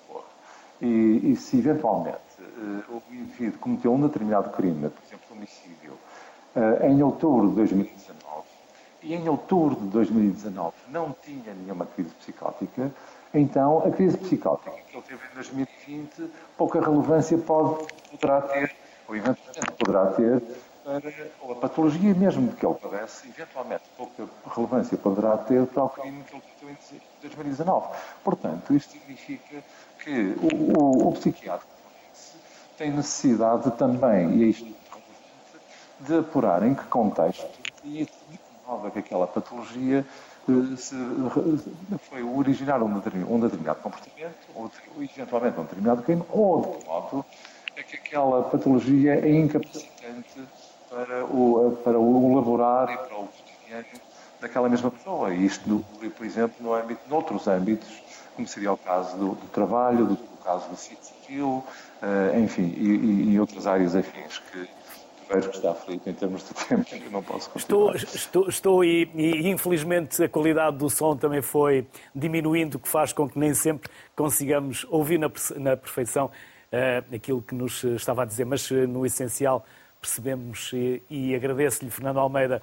e, 0.81 1.31
e 1.31 1.35
se 1.35 1.57
eventualmente 1.57 2.17
uh, 2.39 2.95
o 2.97 3.13
indivíduo 3.13 3.59
cometeu 3.59 3.93
um 3.93 4.01
determinado 4.01 4.49
crime, 4.51 4.89
por 4.89 5.03
exemplo, 5.03 5.25
homicídio, 5.31 5.93
uh, 6.55 6.85
em 6.85 7.01
outubro 7.01 7.49
de 7.49 7.55
2019, 7.55 8.43
e 9.03 9.13
em 9.13 9.29
outubro 9.29 9.75
de 9.75 9.87
2019 9.87 10.75
não 10.89 11.15
tinha 11.21 11.53
nenhuma 11.53 11.85
crise 11.85 12.09
psicótica, 12.15 12.91
então 13.33 13.79
a 13.85 13.91
crise 13.91 14.17
psicótica 14.17 14.71
que 14.71 14.95
ele 14.97 15.03
teve 15.03 15.21
em 15.31 15.35
2020 15.35 16.31
pouca 16.57 16.81
relevância 16.81 17.37
pode, 17.37 17.85
poderá 18.09 18.41
ter, 18.41 18.75
ou 19.07 19.15
eventualmente 19.15 19.71
poderá 19.77 20.05
ter, 20.07 20.41
para, 20.85 21.11
ou 21.41 21.51
a 21.51 21.55
patologia 21.55 22.13
mesmo 22.13 22.51
que 22.53 22.65
ele 22.65 22.75
padece, 22.75 23.27
eventualmente 23.27 23.83
pouca 23.97 24.27
relevância 24.55 24.97
poderá 24.97 25.37
ter 25.37 25.65
para 25.65 25.83
o 25.83 25.89
crime 25.89 26.23
que 26.23 26.35
ele 26.35 26.43
cometeu 26.59 26.69
em 26.69 27.01
2019. 27.21 27.87
Portanto, 28.23 28.73
isto 28.73 28.91
significa 28.91 29.63
que 29.99 30.35
o, 30.41 30.79
o, 30.79 31.07
o 31.09 31.11
psiquiatra 31.13 31.67
tem 32.77 32.91
necessidade 32.91 33.71
também, 33.71 34.35
e 34.37 34.43
é 34.43 34.47
isto 34.47 34.75
de 36.01 36.17
apurar 36.19 36.63
em 36.63 36.75
que 36.75 36.83
contexto 36.85 37.47
e 37.83 38.05
de 38.05 38.91
que 38.91 38.99
aquela 38.99 39.27
patologia 39.27 40.05
eh, 40.49 40.75
se, 40.75 40.95
foi 42.09 42.23
originar 42.23 42.81
um 42.81 42.93
determinado, 42.93 43.33
um 43.33 43.39
determinado 43.39 43.79
comportamento, 43.79 44.35
ou 44.55 44.69
eventualmente 45.01 45.59
um 45.59 45.63
determinado 45.63 46.03
crime, 46.03 46.23
ou 46.29 46.61
de 46.61 46.79
que 46.79 46.87
modo 46.87 47.25
é 47.75 47.83
que 47.83 47.95
aquela 47.95 48.43
patologia 48.43 49.15
é 49.15 49.31
incapacitante 49.31 50.41
para 50.89 51.25
o, 51.25 51.77
para 51.83 51.99
o 51.99 52.35
laborar 52.35 52.89
e 52.91 52.97
para 52.97 53.17
o 53.17 53.27
cotidiano 53.27 53.85
daquela 54.39 54.69
mesma 54.69 54.91
pessoa. 54.91 55.33
E 55.33 55.45
isto, 55.45 55.83
por 56.15 56.25
exemplo, 56.25 56.55
no 56.59 56.73
âmbito, 56.73 57.01
noutros 57.09 57.47
âmbitos, 57.47 58.01
como 58.35 58.47
seria 58.47 58.71
o 58.71 58.77
caso 58.77 59.17
do, 59.17 59.29
do 59.35 59.47
trabalho, 59.47 60.05
do, 60.05 60.15
do 60.15 60.43
caso 60.43 60.69
do 60.69 60.75
sítio 60.75 61.03
civil, 61.03 61.63
uh, 62.01 62.39
enfim, 62.39 62.73
e, 62.77 63.33
e, 63.33 63.39
outras 63.39 63.65
áreas 63.65 63.95
afins 63.95 64.39
que 64.39 64.67
vejo 65.27 65.49
que 65.49 65.55
está 65.55 65.71
aflito 65.71 66.07
em 66.07 66.13
termos 66.13 66.47
de 66.47 66.53
tempo, 66.53 66.83
que 66.83 67.09
não 67.09 67.23
posso 67.23 67.49
continuar. 67.49 67.95
Estou, 67.95 68.15
estou, 68.15 68.49
estou 68.49 68.83
e, 68.83 69.09
e, 69.15 69.49
infelizmente 69.49 70.23
a 70.23 70.29
qualidade 70.29 70.77
do 70.77 70.89
som 70.89 71.15
também 71.15 71.41
foi 71.41 71.87
diminuindo, 72.13 72.75
o 72.75 72.79
que 72.79 72.87
faz 72.87 73.11
com 73.11 73.27
que 73.27 73.39
nem 73.39 73.53
sempre 73.53 73.89
consigamos 74.15 74.85
ouvir 74.89 75.17
na, 75.17 75.31
na 75.55 75.77
perfeição 75.77 76.25
uh, 76.27 77.15
aquilo 77.15 77.41
que 77.41 77.55
nos 77.55 77.83
estava 77.83 78.23
a 78.23 78.25
dizer, 78.25 78.45
mas 78.45 78.69
no 78.69 79.05
essencial 79.05 79.65
percebemos 79.99 80.71
e, 80.73 81.01
e 81.09 81.35
agradeço-lhe, 81.35 81.89
Fernando 81.89 82.19
Almeida, 82.19 82.61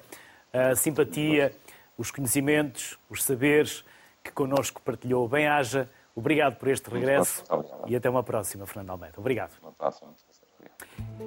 a 0.53 0.75
simpatia, 0.75 1.51
os 1.97 2.11
conhecimentos, 2.11 2.97
os 3.09 3.23
saberes 3.23 3.83
que 4.23 4.31
connosco 4.31 4.81
partilhou. 4.81 5.27
Bem-haja, 5.27 5.89
obrigado 6.15 6.55
por 6.55 6.69
este 6.69 6.89
regresso 6.89 7.43
e 7.87 7.95
até 7.95 8.09
uma 8.09 8.23
próxima, 8.23 8.65
Fernando 8.65 8.91
Almeida. 8.91 9.15
Obrigado. 9.17 9.51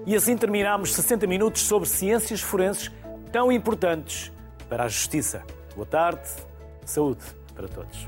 E 0.06 0.14
assim 0.14 0.36
terminamos 0.36 0.94
60 0.94 1.26
minutos 1.26 1.62
sobre 1.62 1.88
ciências 1.88 2.40
forenses 2.40 2.90
tão 3.32 3.52
importantes 3.52 4.32
para 4.68 4.84
a 4.84 4.88
justiça. 4.88 5.44
Boa 5.74 5.86
tarde, 5.86 6.28
saúde 6.84 7.24
para 7.54 7.68
todos. 7.68 8.04